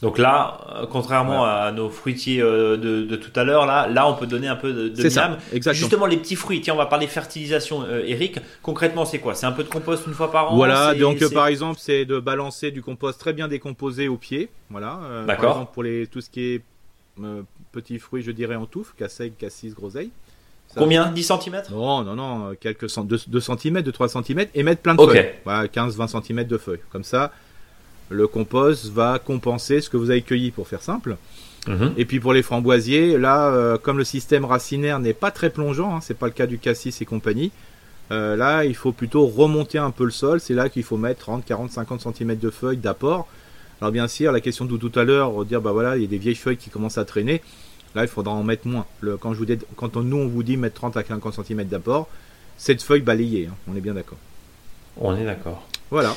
Donc 0.00 0.16
là, 0.16 0.60
euh, 0.76 0.86
contrairement 0.88 1.44
à 1.44 1.72
nos 1.72 1.90
fruitiers 1.90 2.40
de, 2.40 2.76
de 2.76 3.16
tout 3.16 3.32
à 3.34 3.42
l'heure, 3.42 3.66
là, 3.66 3.88
là, 3.88 4.08
on 4.08 4.14
peut 4.14 4.28
donner 4.28 4.46
un 4.46 4.54
peu 4.54 4.72
de, 4.72 4.88
de 4.88 5.08
ça. 5.08 5.36
Justement, 5.72 6.06
les 6.06 6.16
petits 6.18 6.36
fruits. 6.36 6.60
Tiens, 6.60 6.74
on 6.74 6.76
va 6.76 6.86
parler 6.86 7.08
fertilisation, 7.08 7.82
euh, 7.82 8.04
Eric. 8.06 8.38
Concrètement, 8.62 9.04
c'est 9.04 9.18
quoi? 9.18 9.34
C'est 9.34 9.46
un 9.46 9.52
peu 9.52 9.64
de 9.64 9.68
compost 9.68 10.06
une 10.06 10.14
fois 10.14 10.30
par 10.30 10.52
an? 10.52 10.56
Voilà, 10.56 10.94
donc 10.94 11.18
par 11.34 11.48
exemple, 11.48 11.80
c'est 11.82 12.04
de 12.04 12.20
balancer 12.20 12.70
du 12.70 12.80
compost 12.80 13.18
très 13.18 13.32
bien 13.32 13.48
décomposé 13.48 14.06
au 14.06 14.16
pied. 14.16 14.48
Voilà. 14.70 15.00
euh, 15.02 15.26
D'accord. 15.26 15.42
Par 15.42 15.50
exemple, 15.56 15.72
pour 15.74 15.82
les, 15.82 16.06
tout 16.06 16.20
ce 16.20 16.30
qui 16.30 16.42
est 16.54 16.62
petits 17.72 17.98
fruits, 17.98 18.22
je 18.22 18.30
dirais 18.30 18.54
en 18.56 18.66
touffe, 18.66 18.94
casseille, 18.96 19.32
cassis, 19.32 19.74
groseille. 19.74 20.10
Ça- 20.68 20.80
Combien? 20.80 21.10
10 21.10 21.22
cm 21.24 21.62
Non, 21.70 22.02
non, 22.04 22.14
non, 22.14 22.50
euh, 22.50 22.54
quelques 22.60 22.90
cent, 22.90 23.04
2, 23.04 23.18
cm, 23.40 23.80
de 23.82 23.90
3 23.90 24.08
cm, 24.08 24.46
et 24.54 24.62
mettre 24.62 24.82
plein 24.82 24.94
de 24.94 25.00
feuilles. 25.06 25.16
Voilà, 25.44 25.66
15-20 25.68 26.08
cm 26.08 26.44
de 26.44 26.58
feuilles. 26.58 26.80
Comme 26.90 27.04
ça, 27.04 27.32
le 28.10 28.26
compost 28.26 28.86
va 28.90 29.18
compenser 29.18 29.80
ce 29.80 29.88
que 29.88 29.96
vous 29.96 30.10
avez 30.10 30.22
cueilli, 30.22 30.50
pour 30.50 30.68
faire 30.68 30.82
simple. 30.82 31.16
Et 31.98 32.04
puis 32.06 32.18
pour 32.18 32.32
les 32.32 32.42
framboisiers, 32.42 33.18
là, 33.18 33.48
euh, 33.48 33.76
comme 33.76 33.98
le 33.98 34.04
système 34.04 34.46
racinaire 34.46 35.00
n'est 35.00 35.12
pas 35.12 35.30
très 35.30 35.50
plongeant, 35.50 35.96
hein, 35.96 36.00
c'est 36.00 36.14
pas 36.18 36.24
le 36.26 36.32
cas 36.32 36.46
du 36.46 36.58
cassis 36.58 36.98
et 37.02 37.04
compagnie, 37.04 37.50
euh, 38.10 38.36
là, 38.36 38.64
il 38.64 38.74
faut 38.74 38.92
plutôt 38.92 39.26
remonter 39.26 39.76
un 39.76 39.90
peu 39.90 40.04
le 40.06 40.10
sol. 40.10 40.40
C'est 40.40 40.54
là 40.54 40.70
qu'il 40.70 40.82
faut 40.82 40.96
mettre 40.96 41.20
30, 41.20 41.44
40, 41.44 41.70
50 41.70 42.00
cm 42.00 42.36
de 42.38 42.48
feuilles 42.48 42.78
d'apport. 42.78 43.28
Alors 43.80 43.92
bien 43.92 44.08
sûr, 44.08 44.32
la 44.32 44.40
question 44.40 44.64
de 44.64 44.76
tout 44.76 44.92
à 44.98 45.04
l'heure, 45.04 45.44
dire 45.44 45.60
bah 45.60 45.72
voilà, 45.72 45.96
il 45.96 46.02
y 46.02 46.04
a 46.04 46.08
des 46.08 46.18
vieilles 46.18 46.34
feuilles 46.34 46.56
qui 46.56 46.70
commencent 46.70 46.98
à 46.98 47.04
traîner. 47.04 47.40
Là, 47.94 48.02
il 48.02 48.08
faudra 48.08 48.32
en 48.34 48.42
mettre 48.42 48.66
moins. 48.66 48.86
Le, 49.00 49.16
quand 49.16 49.32
je 49.32 49.38
vous 49.38 49.44
dis, 49.46 49.56
quand 49.76 49.96
on- 49.96 50.02
nous 50.02 50.16
on 50.18 50.28
vous 50.28 50.42
dit 50.42 50.56
mettre 50.56 50.74
30 50.74 50.96
à 50.96 51.04
50 51.04 51.34
cm 51.44 51.64
d'apport, 51.64 52.08
cette 52.56 52.82
feuille 52.82 53.00
balayée, 53.00 53.46
hein, 53.50 53.54
on 53.70 53.76
est 53.76 53.80
bien 53.80 53.94
d'accord. 53.94 54.18
On 55.00 55.16
est 55.16 55.24
d'accord. 55.24 55.66
Voilà. 55.90 56.14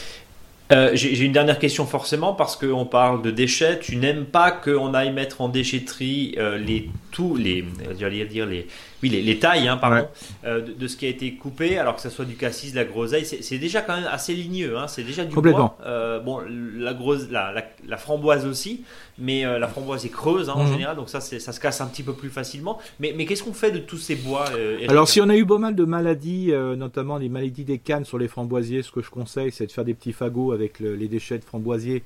Euh, 0.72 0.92
J'ai 0.94 1.16
j'ai 1.16 1.26
une 1.26 1.34
dernière 1.34 1.60
question 1.60 1.86
forcément 1.86 2.34
parce 2.34 2.56
qu'on 2.56 2.86
parle 2.86 3.22
de 3.22 3.30
déchets. 3.30 3.80
Tu 3.80 3.98
n'aimes 3.98 4.26
pas 4.26 4.52
qu'on 4.52 4.94
aille 4.94 5.12
mettre 5.12 5.42
en 5.42 5.50
déchetterie 5.50 6.36
euh, 6.38 6.58
les 6.58 6.90
tous 7.12 7.36
les 7.36 7.66
j'allais 8.00 8.26
dire 8.26 8.46
les 8.46 8.68
oui 9.04 9.10
les, 9.10 9.22
les 9.22 9.40
tailles 9.40 9.68
hein, 9.68 9.78
pardon 9.78 9.98
Ouais. 9.98 10.08
euh, 10.46 10.62
de, 10.62 10.74
de 10.74 10.88
ce 10.88 10.96
qui 10.98 11.06
a 11.06 11.10
été 11.10 11.34
coupé 11.34 11.78
alors 11.78 11.96
que 11.96 12.02
ça 12.02 12.10
soit 12.10 12.26
du 12.26 12.36
cassis, 12.36 12.72
de 12.72 12.78
la 12.78 12.86
groseille. 12.86 13.26
C'est 13.26 13.58
déjà 13.58 13.82
quand 13.82 13.96
même 13.96 14.10
assez 14.12 14.34
ligneux. 14.34 14.78
Hein, 14.78 14.88
c'est 14.88 15.04
déjà 15.04 15.26
du 15.26 15.34
Complètement. 15.34 15.76
bois. 15.78 15.88
Euh, 15.88 16.20
bon 16.20 16.40
la 16.78 16.94
grosse 16.94 17.30
la, 17.30 17.52
la, 17.52 17.64
la 17.88 17.98
framboise 17.98 18.46
aussi, 18.46 18.84
mais 19.18 19.46
euh, 19.46 19.60
la 19.60 19.68
framboise 19.68 20.06
est 20.06 20.10
creuse 20.10 20.50
hein, 20.50 20.54
en 20.56 20.64
Mhm. 20.66 20.72
général 20.74 20.96
donc 20.96 21.10
ça 21.10 21.20
ça 21.22 21.52
se 21.52 21.60
casse 21.60 21.82
un 21.82 21.88
petit 21.88 22.04
peu 22.04 22.14
plus 22.14 22.30
facilement. 22.30 22.80
Mais 23.00 23.14
mais 23.16 23.26
qu'est-ce 23.26 23.44
qu'on 23.44 23.54
fait 23.54 23.72
de 23.72 23.80
tous 23.80 23.98
ces 23.98 24.16
bois 24.16 24.46
euh, 24.56 24.80
Alors 24.88 25.08
si 25.08 25.20
on 25.22 25.30
a 25.30 25.36
eu 25.36 25.46
pas 25.46 25.58
mal 25.58 25.76
de 25.76 25.84
maladies, 25.86 26.52
notamment 26.78 27.18
les 27.18 27.30
maladies 27.30 27.64
des 27.66 27.78
cannes 27.80 28.06
sur 28.06 28.18
les 28.18 28.28
framboisiers, 28.28 28.82
ce 28.84 28.92
que 28.92 29.02
je 29.02 29.10
conseille, 29.10 29.52
c'est 29.52 29.66
de 29.68 29.72
faire 29.72 29.86
des 29.86 29.94
petits 29.94 30.14
fagots 30.14 30.52
avec 30.52 30.80
le- 30.80 30.96
les 30.96 31.08
déchets 31.08 31.38
de 31.40 31.44
framboisiers 31.44 32.04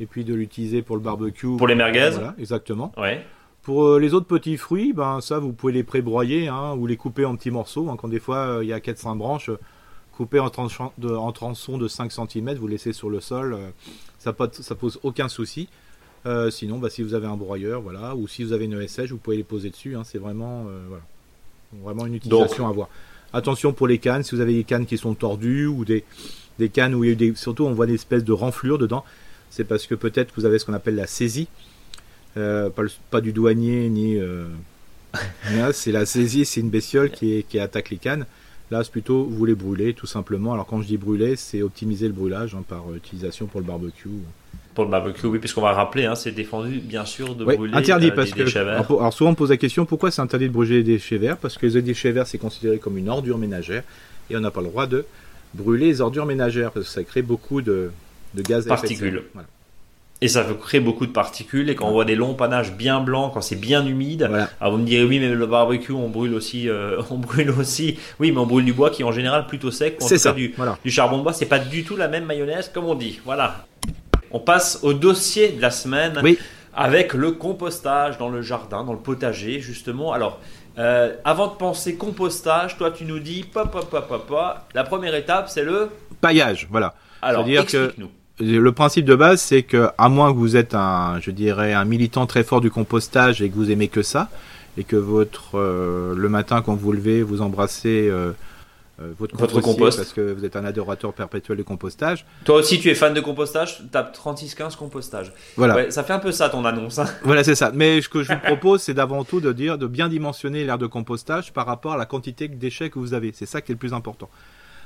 et 0.00 0.06
puis 0.06 0.24
de 0.24 0.34
l'utiliser 0.34 0.82
pour 0.82 0.96
le 0.96 1.02
barbecue. 1.02 1.56
Pour 1.56 1.66
les 1.68 1.74
merguez 1.74 2.10
Voilà, 2.12 2.34
exactement. 2.38 2.92
Ouais. 2.96 3.24
Pour 3.62 3.84
euh, 3.84 3.98
les 4.00 4.12
autres 4.14 4.26
petits 4.26 4.56
fruits, 4.56 4.92
ben 4.92 5.20
ça 5.20 5.38
vous 5.38 5.52
pouvez 5.52 5.72
les 5.72 5.84
pré-broyer 5.84 6.48
hein, 6.48 6.74
ou 6.76 6.86
les 6.86 6.96
couper 6.96 7.24
en 7.24 7.36
petits 7.36 7.50
morceaux. 7.50 7.88
hein, 7.90 7.96
quand 8.00 8.08
des 8.08 8.18
fois 8.20 8.36
euh, 8.38 8.64
il 8.64 8.68
y 8.68 8.72
a 8.72 8.80
4-5 8.80 9.16
branches, 9.16 9.50
euh, 9.50 9.58
couper 10.16 10.40
en, 10.40 10.48
tranchant- 10.48 10.92
de, 10.98 11.08
en 11.10 11.30
tronçons 11.32 11.78
de 11.78 11.86
5 11.88 12.10
cm, 12.12 12.54
vous 12.54 12.66
laissez 12.66 12.92
sur 12.92 13.08
le 13.08 13.20
sol, 13.20 13.56
ça, 14.18 14.34
ça 14.50 14.74
pose 14.74 14.98
aucun 15.04 15.28
souci. 15.28 15.68
Euh, 16.26 16.50
sinon, 16.50 16.78
bah, 16.78 16.88
si 16.90 17.02
vous 17.02 17.14
avez 17.14 17.26
un 17.26 17.36
broyeur, 17.36 17.80
voilà, 17.80 18.14
ou 18.14 18.28
si 18.28 18.44
vous 18.44 18.52
avez 18.52 18.66
une 18.66 18.80
ESH, 18.80 19.10
vous 19.10 19.16
pouvez 19.16 19.36
les 19.38 19.42
poser 19.42 19.70
dessus. 19.70 19.96
hein, 19.96 20.02
c'est 20.04 20.18
vraiment, 20.18 20.66
euh, 20.68 20.78
voilà, 20.88 21.02
vraiment 21.82 22.06
une 22.06 22.14
utilisation 22.14 22.66
à 22.66 22.70
avoir. 22.70 22.88
Attention 23.32 23.72
pour 23.72 23.86
les 23.88 23.98
cannes, 23.98 24.22
si 24.22 24.34
vous 24.34 24.40
avez 24.40 24.52
des 24.54 24.64
cannes 24.64 24.86
qui 24.86 24.98
sont 24.98 25.14
tordues 25.14 25.66
ou 25.66 25.84
des, 25.84 26.04
des 26.58 26.68
cannes 26.68 26.94
où 26.94 27.02
il 27.02 27.06
y 27.06 27.10
a 27.10 27.12
eu 27.14 27.16
des, 27.16 27.34
surtout 27.34 27.64
on 27.64 27.72
voit 27.72 27.86
des 27.86 27.94
espèces 27.94 28.22
de 28.24 28.32
renflures 28.32 28.78
dedans, 28.78 29.04
c'est 29.50 29.64
parce 29.64 29.86
que 29.86 29.94
peut-être 29.94 30.32
vous 30.36 30.44
avez 30.44 30.58
ce 30.58 30.66
qu'on 30.66 30.74
appelle 30.74 30.94
la 30.96 31.06
saisie, 31.06 31.48
Euh, 32.36 32.70
pas, 32.70 32.82
le- 32.82 32.90
pas 33.10 33.20
du 33.20 33.32
douanier 33.32 33.88
ni. 33.88 34.16
euh, 34.18 34.46
c'est 35.72 35.92
la 35.92 36.06
saisie, 36.06 36.44
c'est 36.44 36.60
une 36.60 36.70
bestiole 36.70 37.10
qui, 37.10 37.34
est- 37.34 37.42
qui 37.42 37.58
attaque 37.58 37.90
les 37.90 37.98
cannes. 37.98 38.26
Là, 38.70 38.82
c'est 38.84 38.90
plutôt 38.90 39.24
vous 39.24 39.44
les 39.44 39.54
brûlez 39.54 39.92
tout 39.92 40.06
simplement. 40.06 40.54
Alors 40.54 40.66
quand 40.66 40.80
je 40.80 40.86
dis 40.86 40.96
brûler, 40.96 41.36
c'est 41.36 41.60
optimiser 41.60 42.06
le 42.06 42.14
brûlage 42.14 42.54
hein, 42.54 42.64
par 42.66 42.84
euh, 42.90 42.96
utilisation 42.96 43.46
pour 43.46 43.60
le 43.60 43.66
barbecue. 43.66 44.08
Pour 44.74 44.84
le 44.84 44.90
barbecue, 44.90 45.26
oui, 45.26 45.38
puisqu'on 45.38 45.60
va 45.60 45.72
rappeler, 45.72 46.06
hein, 46.06 46.14
c'est 46.14 46.30
défendu 46.32 46.78
bien 46.80 47.04
sûr 47.04 47.34
de 47.34 47.44
brûler 47.44 47.74
interdit 47.74 48.06
euh, 48.08 48.14
parce 48.14 48.30
des 48.30 48.38
que. 48.38 48.44
déchets 48.44 48.64
verts. 48.64 48.90
Alors, 48.90 49.12
souvent 49.12 49.28
on 49.28 49.32
me 49.32 49.36
pose 49.36 49.50
la 49.50 49.58
question 49.58 49.84
pourquoi 49.84 50.10
c'est 50.10 50.22
interdit 50.22 50.48
de 50.48 50.52
brûler 50.54 50.76
les 50.76 50.82
déchets 50.84 51.18
verts? 51.18 51.36
Parce 51.36 51.58
que 51.58 51.66
les 51.66 51.82
déchets 51.82 52.12
verts 52.12 52.26
c'est 52.26 52.38
considéré 52.38 52.78
comme 52.78 52.96
une 52.96 53.10
ordure 53.10 53.36
ménagère 53.36 53.82
et 54.30 54.36
on 54.36 54.40
n'a 54.40 54.50
pas 54.50 54.62
le 54.62 54.68
droit 54.68 54.86
de 54.86 55.04
brûler 55.52 55.88
les 55.88 56.00
ordures 56.00 56.24
ménagères 56.24 56.70
parce 56.72 56.86
que 56.86 56.92
ça 56.92 57.04
crée 57.04 57.20
beaucoup 57.20 57.60
de, 57.60 57.90
de 58.32 58.40
gaz 58.42 58.66
à 58.66 58.70
effet 58.84 58.94
de 58.94 58.98
serre. 59.10 59.22
Voilà. 59.34 59.48
Et 60.22 60.28
ça 60.28 60.44
peut 60.44 60.54
créer 60.54 60.80
beaucoup 60.80 61.04
de 61.04 61.10
particules. 61.12 61.68
Et 61.68 61.74
quand 61.74 61.88
on 61.88 61.92
voit 61.92 62.04
des 62.04 62.14
longs 62.14 62.34
panaches 62.34 62.72
bien 62.72 63.00
blancs, 63.00 63.32
quand 63.34 63.40
c'est 63.42 63.56
bien 63.56 63.84
humide, 63.84 64.26
Voilà. 64.28 64.48
alors 64.60 64.72
vous 64.74 64.78
me 64.78 64.86
direz 64.86 65.04
oui, 65.04 65.18
mais 65.18 65.28
le 65.28 65.46
barbecue, 65.46 65.92
on 65.92 66.08
brûle 66.08 66.32
aussi, 66.34 66.68
euh, 66.68 67.02
on 67.10 67.18
brûle 67.18 67.50
aussi. 67.50 67.98
Oui, 68.20 68.30
mais 68.32 68.38
on 68.38 68.46
brûle 68.46 68.64
du 68.64 68.72
bois 68.72 68.90
qui 68.90 69.02
est 69.02 69.04
en 69.04 69.12
général 69.12 69.46
plutôt 69.48 69.70
sec. 69.72 69.96
C'est 69.98 70.18
ça. 70.18 70.32
Du, 70.32 70.54
Voilà. 70.56 70.78
du 70.84 70.90
charbon 70.90 71.18
de 71.18 71.22
bois, 71.24 71.32
c'est 71.32 71.46
pas 71.46 71.58
du 71.58 71.82
tout 71.84 71.96
la 71.96 72.06
même 72.08 72.24
mayonnaise 72.24 72.70
comme 72.72 72.84
on 72.86 72.94
dit. 72.94 73.20
Voilà. 73.24 73.66
On 74.30 74.38
passe 74.38 74.78
au 74.82 74.94
dossier 74.94 75.48
de 75.50 75.60
la 75.60 75.70
semaine. 75.70 76.20
Oui. 76.22 76.38
avec 76.74 77.12
le 77.12 77.32
compostage 77.32 78.16
dans 78.16 78.30
le 78.30 78.40
jardin, 78.40 78.82
dans 78.82 78.94
le 78.94 78.98
potager, 78.98 79.60
justement. 79.60 80.12
Alors, 80.14 80.38
euh, 80.78 81.14
avant 81.24 81.48
de 81.48 81.52
penser 81.56 81.96
compostage, 81.96 82.78
toi, 82.78 82.90
tu 82.90 83.04
nous 83.04 83.18
dis, 83.18 83.42
pop, 83.44 83.70
pop, 83.70 83.90
pop, 83.90 84.08
pop, 84.08 84.26
pop. 84.26 84.56
La 84.72 84.82
première 84.84 85.14
étape, 85.14 85.50
c'est 85.50 85.64
le 85.64 85.90
paillage. 86.22 86.68
Voilà. 86.70 86.94
Alors, 87.20 87.46
explique-nous. 87.46 88.08
Le 88.42 88.72
principe 88.72 89.04
de 89.04 89.14
base, 89.14 89.40
c'est 89.40 89.62
que, 89.62 89.88
à 89.98 90.08
moins 90.08 90.32
que 90.32 90.38
vous 90.38 90.56
êtes 90.56 90.74
un, 90.74 91.20
je 91.20 91.30
dirais, 91.30 91.74
un 91.74 91.84
militant 91.84 92.26
très 92.26 92.42
fort 92.42 92.60
du 92.60 92.70
compostage 92.70 93.40
et 93.40 93.48
que 93.48 93.54
vous 93.54 93.70
aimez 93.70 93.86
que 93.86 94.02
ça, 94.02 94.30
et 94.76 94.84
que 94.84 94.96
votre, 94.96 95.56
euh, 95.58 96.14
le 96.16 96.28
matin 96.28 96.60
quand 96.60 96.74
vous 96.74 96.80
vous 96.80 96.92
levez, 96.92 97.22
vous 97.22 97.40
embrassez 97.40 98.08
euh, 98.10 98.32
euh, 99.00 99.12
votre, 99.18 99.60
compost 99.60 99.96
parce 99.96 100.12
que 100.12 100.32
vous 100.32 100.44
êtes 100.44 100.56
un 100.56 100.64
adorateur 100.64 101.12
perpétuel 101.12 101.58
du 101.58 101.64
compostage. 101.64 102.26
Toi 102.44 102.56
aussi, 102.56 102.80
tu 102.80 102.90
es 102.90 102.94
fan 102.96 103.14
de 103.14 103.20
compostage, 103.20 103.84
tape 103.92 104.12
3615 104.12 104.74
compostage. 104.74 105.32
Voilà. 105.56 105.90
ça 105.90 106.02
fait 106.02 106.12
un 106.12 106.18
peu 106.18 106.32
ça 106.32 106.48
ton 106.48 106.64
annonce. 106.64 106.98
Hein. 106.98 107.06
Voilà, 107.22 107.44
c'est 107.44 107.54
ça. 107.54 107.70
Mais 107.72 108.00
ce 108.00 108.08
que 108.08 108.22
je 108.22 108.32
vous 108.32 108.40
propose, 108.44 108.82
c'est 108.82 108.94
d'avant 108.94 109.22
tout 109.24 109.40
de 109.40 109.52
dire, 109.52 109.78
de 109.78 109.86
bien 109.86 110.08
dimensionner 110.08 110.64
l'aire 110.64 110.78
de 110.78 110.86
compostage 110.86 111.52
par 111.52 111.66
rapport 111.66 111.92
à 111.92 111.96
la 111.96 112.06
quantité 112.06 112.48
de 112.48 112.56
déchets 112.56 112.90
que 112.90 112.98
vous 112.98 113.14
avez. 113.14 113.32
C'est 113.34 113.46
ça 113.46 113.60
qui 113.60 113.70
est 113.70 113.74
le 113.74 113.78
plus 113.78 113.94
important. 113.94 114.28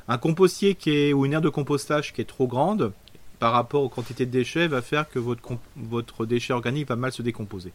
Un 0.08 0.18
compostier 0.18 0.74
qui 0.74 0.90
est, 0.90 1.12
ou 1.12 1.24
une 1.26 1.32
aire 1.32 1.40
de 1.40 1.48
compostage 1.48 2.12
qui 2.12 2.20
est 2.20 2.26
trop 2.26 2.46
grande 2.46 2.92
par 3.38 3.52
rapport 3.52 3.82
aux 3.82 3.88
quantités 3.88 4.26
de 4.26 4.30
déchets 4.30 4.66
va 4.66 4.82
faire 4.82 5.08
que 5.08 5.18
votre, 5.18 6.26
déchet 6.26 6.52
organique 6.52 6.88
va 6.88 6.96
mal 6.96 7.12
se 7.12 7.22
décomposer. 7.22 7.72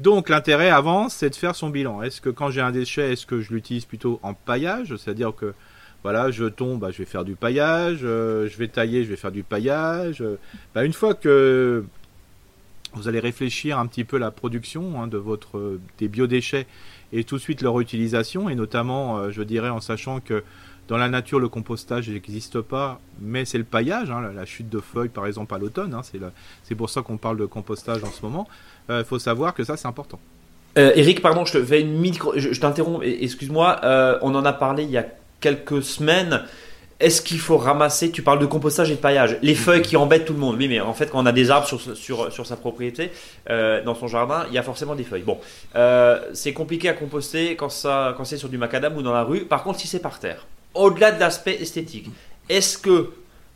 Donc 0.00 0.28
l'intérêt 0.28 0.70
avant, 0.70 1.08
c'est 1.08 1.30
de 1.30 1.36
faire 1.36 1.54
son 1.54 1.70
bilan. 1.70 2.02
Est-ce 2.02 2.20
que 2.20 2.30
quand 2.30 2.50
j'ai 2.50 2.60
un 2.60 2.72
déchet, 2.72 3.12
est-ce 3.12 3.26
que 3.26 3.40
je 3.40 3.52
l'utilise 3.52 3.84
plutôt 3.84 4.18
en 4.22 4.34
paillage, 4.34 4.96
c'est-à-dire 4.96 5.34
que 5.34 5.54
voilà, 6.02 6.30
je 6.30 6.44
tombe, 6.44 6.80
bah, 6.80 6.90
je 6.90 6.98
vais 6.98 7.06
faire 7.06 7.24
du 7.24 7.34
paillage, 7.34 8.00
euh, 8.02 8.46
je 8.48 8.58
vais 8.58 8.68
tailler, 8.68 9.04
je 9.04 9.08
vais 9.08 9.16
faire 9.16 9.32
du 9.32 9.42
paillage. 9.42 10.22
Bah, 10.74 10.84
une 10.84 10.92
fois 10.92 11.14
que 11.14 11.84
vous 12.94 13.08
allez 13.08 13.20
réfléchir 13.20 13.78
un 13.78 13.86
petit 13.86 14.04
peu 14.04 14.18
la 14.18 14.30
production 14.30 15.02
hein, 15.02 15.06
de 15.06 15.16
votre 15.16 15.78
des 15.98 16.08
biodéchets 16.08 16.66
et 17.12 17.24
tout 17.24 17.36
de 17.36 17.40
suite 17.40 17.62
leur 17.62 17.80
utilisation, 17.80 18.48
et 18.48 18.54
notamment, 18.54 19.18
euh, 19.18 19.30
je 19.30 19.42
dirais, 19.42 19.68
en 19.68 19.80
sachant 19.80 20.20
que 20.20 20.42
dans 20.88 20.96
la 20.96 21.08
nature, 21.08 21.40
le 21.40 21.48
compostage 21.48 22.08
n'existe 22.08 22.60
pas, 22.60 23.00
mais 23.20 23.44
c'est 23.44 23.58
le 23.58 23.64
paillage, 23.64 24.10
hein, 24.10 24.30
la, 24.34 24.44
chute 24.44 24.68
de 24.68 24.80
feuilles 24.80 25.08
par 25.08 25.26
exemple 25.26 25.54
à 25.54 25.58
l'automne. 25.58 25.94
Hein, 25.94 26.02
c'est 26.62 26.74
pour 26.74 26.90
ça 26.90 27.02
qu'on 27.02 27.16
parle 27.16 27.38
de 27.38 27.46
compostage 27.46 28.04
en 28.04 28.10
ce 28.10 28.22
moment. 28.22 28.46
Il 28.90 29.04
faut 29.04 29.18
savoir 29.18 29.54
que 29.54 29.64
ça, 29.64 29.76
c'est 29.76 29.88
important. 29.88 30.20
Eric, 30.76 31.22
pardon, 31.22 31.44
je 31.44 31.58
te 31.58 31.74
une 31.74 31.98
micro, 31.98 32.32
je, 32.36 32.58
t'interromps, 32.58 33.04
excuse-moi. 33.04 33.80
on 34.22 34.34
en 34.34 34.44
a 34.44 34.52
parlé 34.52 34.82
il 34.84 34.90
y 34.90 34.98
a 34.98 35.06
quelques 35.40 35.82
semaines. 35.82 36.42
Est-ce 37.00 37.20
qu'il 37.20 37.40
faut 37.40 37.58
ramasser, 37.58 38.10
tu 38.10 38.22
parles 38.22 38.38
de 38.38 38.46
compostage 38.46 38.90
et 38.90 38.94
de 38.94 39.00
paillage, 39.00 39.36
les 39.42 39.54
feuilles 39.54 39.82
qui 39.82 39.96
embêtent 39.96 40.24
tout 40.24 40.32
le 40.32 40.38
monde 40.38 40.56
Oui, 40.56 40.68
mais 40.68 40.80
en 40.80 40.94
fait, 40.94 41.10
quand 41.10 41.22
on 41.22 41.26
a 41.26 41.32
des 41.32 41.50
arbres 41.50 41.66
sur, 41.66 42.46
sa 42.46 42.56
propriété, 42.56 43.10
euh, 43.50 43.82
dans 43.82 43.94
son 43.94 44.06
jardin, 44.06 44.46
il 44.48 44.54
y 44.54 44.58
a 44.58 44.62
forcément 44.62 44.94
des 44.94 45.02
feuilles. 45.02 45.22
Bon, 45.22 45.38
euh, 45.74 46.20
c'est 46.32 46.52
compliqué 46.52 46.88
à 46.88 46.92
composter 46.92 47.56
quand 47.56 47.68
c'est 47.68 48.36
sur 48.36 48.48
du 48.48 48.58
macadam 48.58 48.96
ou 48.96 49.02
dans 49.02 49.12
la 49.12 49.24
rue. 49.24 49.44
Par 49.44 49.64
contre, 49.64 49.80
si 49.80 49.88
c'est 49.88 49.98
par 49.98 50.20
terre, 50.20 50.46
au-delà 50.74 51.12
de 51.12 51.20
l'aspect 51.20 51.60
esthétique, 51.60 52.10
est-ce 52.48 52.78
que 52.78 53.10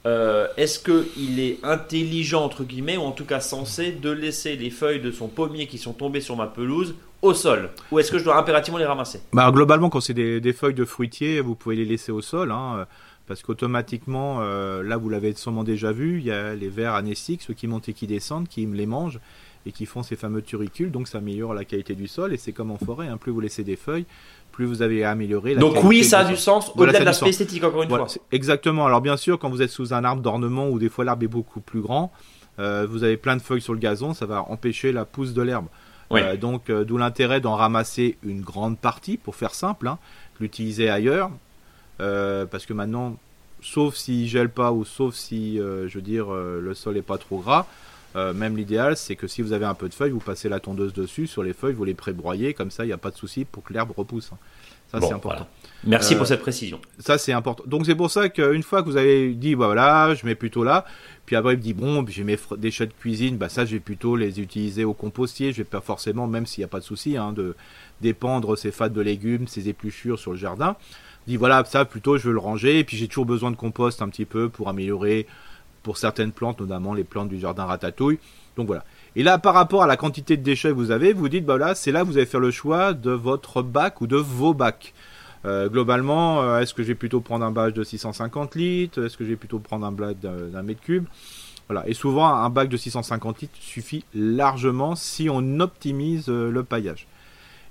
euh, 0.07 0.47
est-ce 0.57 0.79
qu'il 0.79 1.41
est 1.41 1.59
intelligent, 1.65 2.45
entre 2.45 2.65
guillemets, 2.65 2.97
ou 2.97 3.03
en 3.03 3.11
tout 3.11 3.25
cas 3.25 3.41
censé, 3.41 3.93
de 3.93 4.11
laisser 4.11 4.57
les 4.57 4.71
feuilles 4.71 5.01
de 5.01 5.11
son 5.11 5.29
pommier 5.29 5.67
qui 5.67 5.77
sont 5.77 5.93
tombées 5.93 6.21
sur 6.21 6.37
ma 6.37 6.47
pelouse 6.47 6.95
au 7.21 7.35
sol? 7.35 7.71
Ou 7.91 7.99
est-ce 7.99 8.11
que 8.11 8.19
je 8.19 8.25
dois 8.25 8.39
impérativement 8.39 8.79
les 8.79 8.87
ramasser? 8.87 9.21
Bah, 9.33 9.51
Globalement, 9.53 9.91
quand 9.91 10.01
c'est 10.01 10.15
des, 10.15 10.53
feuilles 10.53 10.75
de 10.75 10.85
fruitier, 10.85 11.41
vous 11.41 11.57
pouvez 11.57 11.77
les 11.77 11.85
laisser 11.85 12.13
au 12.13 12.23
sol. 12.23 12.53
Hein, 12.53 12.87
parce 13.27 13.43
qu'automatiquement, 13.43 14.39
euh, 14.41 14.83
là 14.83 14.97
vous 14.97 15.11
l'avez 15.11 15.35
sûrement 15.35 15.65
déjà 15.65 15.93
vu, 15.93 16.19
il 16.19 16.25
y 16.25 16.31
a 16.31 16.55
les 16.55 16.71
vers 16.71 16.95
anéstiques, 16.95 17.43
ceux 17.43 17.53
qui 17.53 17.67
montent 17.67 17.89
et 17.89 17.93
qui 17.93 18.07
descendent, 18.07 18.49
qui 18.49 18.65
les 18.65 18.87
mangent 18.87 19.21
et 19.69 19.73
qui 19.73 19.85
font 19.85 20.03
ces 20.03 20.17
fameux 20.17 20.41
turicules, 20.41 20.91
donc 20.91 21.09
ça 21.09 21.19
améliore 21.19 21.53
la 21.53 21.67
qualité 21.67 21.95
du 21.95 22.09
sol, 22.09 22.33
et 22.33 22.39
c'est 22.39 22.53
comme 22.53 22.71
en 22.71 22.79
forêt, 22.79 23.07
hein, 23.07 23.19
plus 23.19 23.31
vous 23.31 23.41
laissez 23.41 23.65
des 23.65 23.77
feuilles, 23.77 24.07
plus 24.51 24.65
vous 24.65 24.81
avez 24.81 25.05
amélioré 25.05 25.53
la 25.53 25.61
Donc 25.61 25.85
oui, 25.85 26.03
ça 26.03 26.21
a 26.21 26.25
du 26.25 26.39
sens, 26.39 26.73
au-delà 26.75 26.99
de 26.99 27.05
l'aspect 27.05 27.29
esthétique, 27.29 27.63
encore 27.63 27.83
une 27.83 27.91
fois. 27.91 28.07
Exactement, 28.33 28.87
alors 28.87 29.03
bien 29.03 29.19
sûr, 29.19 29.39
quand 29.39 29.51
vous 29.51 29.61
êtes 29.61 29.71
sous 29.71 29.93
un 29.93 30.05
arbre 30.05 30.23
d'ornement, 30.23 30.71
où 30.71 30.79
des 30.79 30.89
fois 30.89 31.05
l'arbre 31.05 31.23
est 31.23 31.29
beaucoup 31.29 31.61
plus 31.61 31.83
grand, 31.83 32.11
euh, 32.59 32.87
vous 32.89 33.05
avez 33.05 33.19
plein 33.19 33.37
de 33.37 33.43
feuilles 33.43 33.61
sur 33.61 33.75
le 33.75 33.79
gazon, 33.79 34.15
ça 34.15 34.25
va 34.25 34.43
empêcher 34.49 34.91
la 34.91 35.05
pousse 35.05 35.35
de 35.35 35.43
l'herbe. 35.43 35.67
Euh, 36.13 36.39
donc, 36.39 36.71
euh, 36.71 36.85
d'où 36.85 36.97
l'intérêt 36.97 37.43
d'en 37.43 37.55
ramasser 37.55 38.17
une 38.23 38.41
grande 38.41 38.79
partie, 38.79 39.19
pour 39.19 39.37
faire 39.37 39.53
simple, 39.55 39.87
hein, 39.87 39.99
l'utiliser 40.41 40.89
ailleurs, 40.89 41.31
parce 41.99 42.65
que 42.65 42.73
maintenant, 42.73 43.17
sauf 43.61 43.97
s'il 43.97 44.27
gèle 44.29 44.49
pas 44.49 44.73
ou 44.73 44.87
sauf 44.87 45.15
si, 45.15 45.59
je 45.59 45.95
veux 45.95 46.01
dire, 46.01 46.31
le 46.31 46.73
sol 46.73 46.97
est 46.97 47.03
pas 47.03 47.19
trop 47.19 47.41
gras, 47.41 47.67
même 48.15 48.57
l'idéal, 48.57 48.97
c'est 48.97 49.17
que 49.17 49.27
si 49.27 49.43
vous 49.43 49.53
avez 49.53 49.65
un 49.65 49.75
peu 49.75 49.89
de 49.89 49.95
feuilles, 49.95 50.11
vous 50.11 50.19
passez 50.19 50.49
la 50.49 50.61
tondeuse 50.61 50.93
dessus, 50.93 51.27
sur 51.27 51.43
les 51.43 51.53
feuilles, 51.53 51.75
vous 51.75 51.85
les 51.85 51.95
prébroyez, 51.95 52.55
comme 52.55 52.71
ça, 52.71 52.85
il 52.85 52.89
n'y 52.89 52.93
a 52.93 52.99
pas 52.99 53.11
de 53.11 53.17
souci 53.17 53.45
pour 53.45 53.63
que 53.63 53.73
l'herbe 53.73 53.93
repousse. 53.97 54.31
Ça, 54.91 55.01
c'est 55.03 55.13
important. 55.13 55.47
Merci 55.85 56.17
pour 56.17 56.27
cette 56.27 56.41
précision. 56.41 56.81
Ça, 56.99 57.19
c'est 57.19 57.33
important. 57.33 57.63
Donc, 57.67 57.85
c'est 57.85 57.95
pour 57.95 58.11
ça 58.11 58.31
qu'une 58.31 58.63
fois 58.63 58.83
que 58.83 58.89
vous 58.89 58.97
avez 58.97 59.35
dit, 59.35 59.55
bah, 59.55 59.67
voilà, 59.67 60.15
je 60.15 60.25
mets 60.25 60.35
plutôt 60.35 60.65
là, 60.65 60.87
puis 61.27 61.37
après, 61.37 61.53
il 61.53 61.57
me 61.59 61.63
dit, 61.63 61.75
bon, 61.75 62.07
j'ai 62.09 62.25
mes 62.25 62.39
déchets 62.57 62.87
de 62.87 62.95
cuisine, 62.95 63.37
bah 63.37 63.51
ça, 63.51 63.67
je 63.67 63.73
vais 63.73 63.81
plutôt 63.81 64.17
les 64.17 64.41
utiliser 64.41 64.85
au 64.85 64.95
compostier. 64.95 65.53
Je 65.53 65.59
vais 65.59 65.65
pas 65.65 65.83
forcément, 65.83 66.27
même 66.27 66.47
s'il 66.47 66.63
n'y 66.63 66.65
a 66.65 66.69
pas 66.69 66.81
de 66.81 66.85
souci, 66.85 67.19
hein, 67.19 67.35
de 67.35 67.55
dépendre 68.01 68.57
ces 68.57 68.71
fats 68.71 68.89
de 68.89 69.01
légumes, 69.03 69.47
ces 69.47 69.69
épluchures 69.69 70.19
sur 70.19 70.31
le 70.31 70.39
jardin. 70.39 70.75
Il 71.27 71.33
dit, 71.33 71.37
voilà, 71.37 71.63
ça, 71.67 71.85
plutôt, 71.85 72.17
je 72.17 72.29
veux 72.29 72.33
le 72.33 72.39
ranger. 72.39 72.79
Et 72.79 72.85
puis, 72.85 72.97
j'ai 72.97 73.09
toujours 73.09 73.27
besoin 73.27 73.51
de 73.51 73.57
compost 73.57 74.01
un 74.01 74.09
petit 74.09 74.25
peu 74.25 74.49
pour 74.49 74.71
améliorer, 74.71 75.27
pour 75.83 75.99
certaines 75.99 76.33
plantes, 76.33 76.61
notamment 76.61 76.95
les 76.95 77.05
plantes 77.05 77.29
du 77.29 77.39
jardin 77.39 77.65
ratatouille. 77.65 78.19
Donc, 78.57 78.67
voilà. 78.67 78.85
Et 79.17 79.23
là, 79.23 79.39
par 79.39 79.55
rapport 79.55 79.83
à 79.83 79.87
la 79.87 79.97
quantité 79.97 80.37
de 80.37 80.43
déchets 80.43 80.69
que 80.69 80.75
vous 80.75 80.91
avez, 80.91 81.13
vous 81.13 81.29
dites, 81.29 81.45
bah 81.45 81.59
là, 81.59 81.75
c'est 81.75 81.93
là 81.93 82.01
que 82.01 82.07
vous 82.07 82.17
allez 82.17 82.27
faire 82.27 82.41
le 82.41 82.51
choix 82.51 82.93
de 82.93 83.11
votre 83.11 83.63
bac 83.63 84.01
ou 84.01 84.07
de 84.07 84.17
vos 84.17 84.55
bacs. 84.55 84.95
Euh, 85.45 85.69
globalement, 85.69 86.43
euh, 86.43 86.61
est-ce 86.61 86.75
que 86.75 86.83
je 86.83 86.89
vais 86.89 86.95
plutôt 86.95 87.21
prendre 87.21 87.45
un 87.45 87.51
bac 87.51 87.73
de 87.73 87.85
650 87.85 88.55
litres? 88.55 89.05
Est-ce 89.05 89.17
que 89.17 89.25
je 89.25 89.31
vais 89.31 89.37
plutôt 89.37 89.61
prendre 89.61 89.87
un 89.87 89.93
bac 89.93 90.17
d'un 90.21 90.63
mètre 90.63 90.81
cube? 90.81 91.07
Voilà. 91.69 91.89
Et 91.89 91.95
souvent, 91.95 92.27
un 92.27 92.51
bac 92.51 92.69
de 92.69 92.77
650 92.77 93.43
litres 93.43 93.57
suffit 93.61 94.05
largement 94.15 94.97
si 94.97 95.29
on 95.31 95.61
optimise 95.61 96.29
euh, 96.29 96.51
le 96.51 96.65
paillage. 96.65 97.07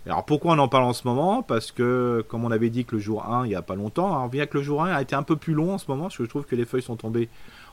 Alors 0.05 0.23
pourquoi 0.23 0.53
on 0.53 0.59
en 0.59 0.69
parle 0.69 0.85
en 0.85 0.93
ce 0.93 1.05
moment? 1.05 1.43
Parce 1.43 1.73
que, 1.73 2.23
comme 2.29 2.45
on 2.45 2.51
avait 2.51 2.69
dit 2.69 2.85
que 2.85 2.95
le 2.95 3.01
jour 3.01 3.25
1, 3.25 3.45
il 3.45 3.49
n'y 3.49 3.55
a 3.55 3.61
pas 3.61 3.75
longtemps, 3.75 4.15
hein, 4.15 4.21
on 4.23 4.27
vient 4.27 4.45
que 4.45 4.57
le 4.57 4.63
jour 4.63 4.83
1 4.83 4.93
a 4.93 5.01
été 5.01 5.15
un 5.15 5.23
peu 5.23 5.35
plus 5.35 5.53
long 5.53 5.73
en 5.73 5.77
ce 5.77 5.85
moment, 5.89 6.03
parce 6.03 6.15
que 6.15 6.23
je 6.23 6.29
trouve 6.29 6.45
que 6.45 6.55
les 6.55 6.63
feuilles 6.63 6.81
sont 6.81 6.95
tombées, 6.95 7.27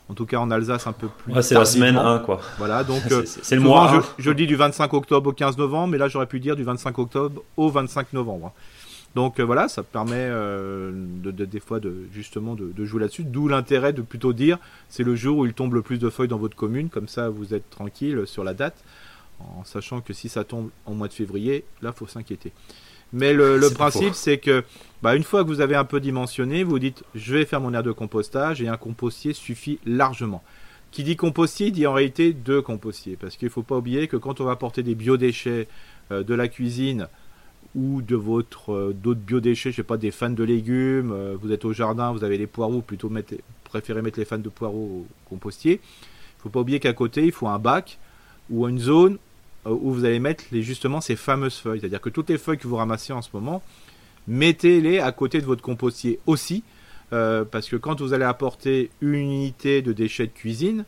en 0.09 0.15
tout 0.15 0.27
cas 0.27 0.39
en 0.39 0.51
Alsace, 0.51 0.87
un 0.87 0.93
peu 0.93 1.09
plus. 1.09 1.33
Ouais, 1.33 1.43
c'est 1.43 1.55
la 1.55 1.65
semaine 1.65 1.97
1, 1.97 2.19
quoi. 2.21 2.41
Voilà, 2.59 2.85
donc. 2.85 3.03
c'est 3.25 3.55
le 3.55 3.63
mois. 3.63 4.03
Je, 4.19 4.25
je, 4.25 4.31
dis 4.31 4.47
du 4.47 4.57
25 4.57 4.93
octobre 4.93 5.31
au 5.31 5.33
15 5.33 5.57
novembre, 5.59 5.89
mais 5.89 5.99
là 5.99 6.09
j'aurais 6.09 6.27
pu 6.27 6.41
dire 6.41 6.57
du 6.57 6.65
25 6.65 6.99
octobre 6.99 7.43
au 7.57 7.71
25 7.71 8.13
novembre. 8.13 8.53
Donc 9.15 9.39
euh, 9.39 9.45
voilà, 9.45 9.69
ça 9.69 9.83
permet 9.83 10.17
euh, 10.17 10.91
de, 10.95 11.31
des 11.31 11.61
fois 11.61 11.79
de 11.79 12.09
justement 12.13 12.55
de, 12.55 12.85
jouer 12.85 13.01
là-dessus. 13.01 13.25
D'où 13.25 13.49
l'intérêt 13.49 13.93
de 13.93 14.03
plutôt 14.03 14.33
dire 14.33 14.59
c'est 14.89 15.05
le 15.05 15.15
jour 15.15 15.39
où 15.39 15.47
il 15.47 15.55
tombe 15.55 15.75
le 15.75 15.83
plus 15.83 15.99
de 15.99 16.11
feuilles 16.11 16.29
dans 16.29 16.39
votre 16.39 16.57
commune, 16.57 16.89
comme 16.89 17.09
ça 17.09 17.29
vous 17.29 17.55
êtes 17.55 17.69
tranquille 17.71 18.23
sur 18.27 18.43
la 18.43 18.55
date, 18.55 18.77
en 19.41 19.65
sachant 19.65 20.01
que 20.01 20.13
si 20.13 20.29
ça 20.29 20.45
tombe 20.45 20.71
en 20.85 20.95
mois 20.95 21.09
de 21.09 21.13
février, 21.13 21.65
là 21.81 21.93
faut 21.93 22.07
s'inquiéter. 22.07 22.53
Mais 23.14 23.33
le, 23.33 23.71
principe 23.73 24.14
c'est 24.14 24.38
que 24.38 24.64
bah, 25.00 25.14
une 25.14 25.23
fois 25.23 25.44
que 25.44 25.49
vous 25.49 25.61
avez 25.61 25.76
un 25.76 25.85
peu 25.85 26.00
dimensionné, 26.00 26.64
vous 26.64 26.80
dites 26.80 27.04
je 27.14 27.35
vais 27.37 27.44
faire 27.44 27.61
mon 27.61 27.73
aire 27.73 27.85
de 27.85 27.92
compostage 27.92 28.61
et 28.61 28.68
un 28.68 28.76
compostier 28.76 29.33
suffit 29.33 29.78
largement. 29.87 30.42
Qui 30.90 31.04
dit 31.04 31.14
compostier 31.16 31.71
dit 31.71 31.87
en 31.87 31.92
réalité 31.92 32.33
deux 32.33 32.61
compostiers, 32.61 33.16
parce 33.16 33.37
qu'il 33.37 33.47
ne 33.47 33.52
faut 33.52 33.62
pas 33.62 33.76
oublier 33.76 34.09
que 34.09 34.16
quand 34.16 34.40
on 34.40 34.44
va 34.44 34.56
porter 34.56 34.83
des 34.83 34.97
biodéchets 34.97 35.68
euh, 36.11 36.25
de 36.25 36.35
la 36.35 36.49
cuisine 36.49 37.09
ou 37.76 38.02
de 38.02 38.16
votre 38.16 38.73
euh, 38.73 38.92
d'autres 38.92 39.21
biodéchets, 39.21 39.71
je 39.71 39.76
sais 39.76 39.83
pas, 39.85 39.97
des 39.97 40.11
fans 40.11 40.30
de 40.30 40.44
légumes, 40.44 41.12
euh, 41.12 41.37
vous 41.40 41.52
êtes 41.52 41.64
au 41.64 41.73
jardin, 41.73 42.12
vous 42.12 42.25
avez 42.25 42.37
les 42.37 42.49
poireaux, 42.49 42.80
plutôt 42.80 43.11
mettre, 43.11 43.35
préférez 43.62 44.02
mettre 44.02 44.18
les 44.18 44.25
fans 44.25 44.38
de 44.38 44.49
poireaux 44.49 45.04
au 45.04 45.06
compostier. 45.28 45.80
Il 45.83 46.42
faut 46.42 46.49
pas 46.49 46.61
oublier 46.61 46.80
qu'à 46.80 46.92
côté, 46.92 47.25
il 47.25 47.33
faut 47.33 47.49
un 47.49 47.61
bac 47.61 47.99
ou 48.50 48.68
une 48.68 48.80
zone 48.80 49.18
où 49.66 49.92
vous 49.92 50.04
allez 50.04 50.21
mettre 50.21 50.44
les, 50.52 50.62
justement 50.62 51.00
ces 51.00 51.16
fameuses 51.16 51.56
feuilles. 51.56 51.80
C'est-à-dire 51.80 52.00
que 52.00 52.11
toutes 52.11 52.30
les 52.30 52.38
feuilles 52.38 52.59
que 52.59 52.68
vous 52.68 52.76
ramassez 52.76 53.12
en 53.12 53.23
ce 53.23 53.30
moment, 53.33 53.62
mettez-les 54.28 54.99
à 55.00 55.12
côté 55.12 55.40
de 55.40 55.47
votre 55.47 55.62
compostier 55.62 56.18
aussi, 56.26 56.62
parce 57.11 57.68
que 57.68 57.76
quand 57.76 58.00
vous 58.00 58.12
allez 58.12 58.25
apporter 58.25 58.90
une 59.00 59.14
unité 59.14 59.83
de 59.83 59.92
déchets 59.92 60.26
de 60.26 60.33
cuisine, 60.33 60.85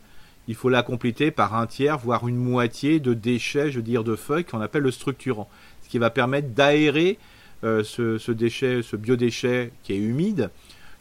il 0.49 0.55
faut 0.55 0.69
la 0.69 0.83
compléter 0.83 1.31
par 1.31 1.55
un 1.55 1.67
tiers, 1.67 1.97
voire 1.97 2.27
une 2.27 2.35
moitié 2.35 2.99
de 2.99 3.13
déchets, 3.13 3.71
je 3.71 3.77
veux 3.77 3.83
dire, 3.83 4.03
de 4.03 4.15
feuilles 4.15 4.43
qu'on 4.43 4.59
appelle 4.59 4.83
le 4.83 4.91
structurant 4.91 5.49
ce 5.87 5.89
qui 5.89 5.99
va 5.99 6.09
permettre 6.09 6.49
d'aérer 6.49 7.17
euh, 7.63 7.81
ce, 7.83 8.31
déchet, 8.31 8.81
ce 8.83 8.97
biodéchet 8.97 9.71
qui 9.83 9.93
est 9.93 9.97
humide, 9.97 10.49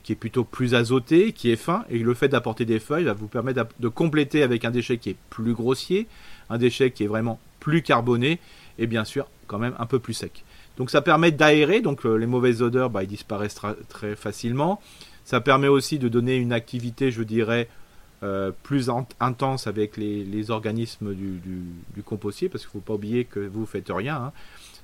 qui 0.05 0.13
est 0.13 0.17
plutôt 0.17 0.45
plus 0.45 0.77
azoté, 0.77 1.33
qui 1.33 1.51
est 1.51 1.57
fin, 1.57 1.85
et 1.91 1.99
le 1.99 2.15
fait 2.15 2.29
d'apporter 2.29 2.65
des 2.65 2.79
feuilles 2.79 3.05
va 3.05 3.13
vous 3.13 3.27
permettre 3.27 3.67
de 3.81 3.89
compléter 3.89 4.45
avec 4.45 4.65
un 4.65 4.71
déchet 4.71 4.99
qui 4.99 5.11
est 5.11 5.17
plus 5.29 5.55
grossier, 5.55 6.07
un 6.51 6.59
déchet 6.59 6.93
qui 6.93 7.03
est 7.03 7.09
vraiment 7.09 7.41
plus 7.61 7.83
carboné, 7.83 8.39
et 8.79 8.87
bien 8.87 9.05
sûr 9.05 9.29
quand 9.47 9.59
même 9.59 9.75
un 9.79 9.87
peu 9.87 9.99
plus 9.99 10.15
sec. 10.15 10.45
Donc 10.77 10.91
ça 10.91 11.01
permet 11.01 11.33
d'aérer, 11.33 11.81
donc 11.81 12.05
euh, 12.05 12.17
les 12.17 12.27
mauvaises 12.27 12.63
odeurs 12.63 12.91
bah, 12.91 13.05
disparaissent 13.05 13.61
très 13.89 14.17
facilement. 14.17 14.81
Ça 15.25 15.41
permet 15.41 15.69
aussi 15.69 15.99
de 15.99 16.09
donner 16.09 16.37
une 16.37 16.53
activité, 16.53 17.11
je 17.11 17.23
dirais, 17.23 17.69
euh, 18.23 18.51
plus 18.63 18.91
intense 19.21 19.67
avec 19.67 19.97
les, 19.97 20.51
organismes 20.51 21.15
du, 21.15 22.03
compostier, 22.05 22.49
parce 22.49 22.65
qu'il 22.65 22.69
ne 22.69 22.81
faut 22.81 22.87
pas 22.87 22.95
oublier 22.95 23.25
que 23.25 23.41
vous 23.41 23.63
ne 23.63 23.67
faites 23.67 23.91
rien. 23.91 24.17
Hein. 24.17 24.33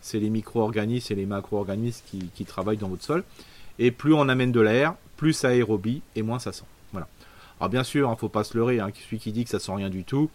C'est 0.01 0.19
les 0.19 0.31
micro-organismes 0.31 1.13
et 1.13 1.17
les 1.17 1.27
macro-organismes 1.27 2.03
qui, 2.35 2.45
travaillent 2.45 2.79
dans 2.79 2.89
votre 2.89 3.05
sol. 3.05 3.25
Et 3.79 3.91
plus 3.91 4.13
on 4.15 4.29
amène 4.29 4.53
de 4.53 4.61
l'air, 4.61 4.95
plus 5.17 5.33
ça 5.33 5.49
aérobie 5.49 6.03
et 6.17 6.23
moins 6.23 6.39
ça 6.39 6.53
sent. 6.53 6.65
Voilà. 6.93 7.09
Alors 7.61 7.71
bien 7.71 7.85
sûr, 7.85 8.09
il 8.09 8.11
hein, 8.11 8.15
ne 8.15 8.19
faut 8.19 8.29
pas 8.29 8.45
se 8.45 8.57
leurrer. 8.57 8.81
Hein, 8.81 8.91
celui 8.95 9.19
qui 9.19 9.33
dit 9.33 9.45
que 9.45 9.51
ça 9.51 9.61
sent 9.61 9.73
rien 9.75 9.89
du 9.89 10.05
tout, 10.05 10.29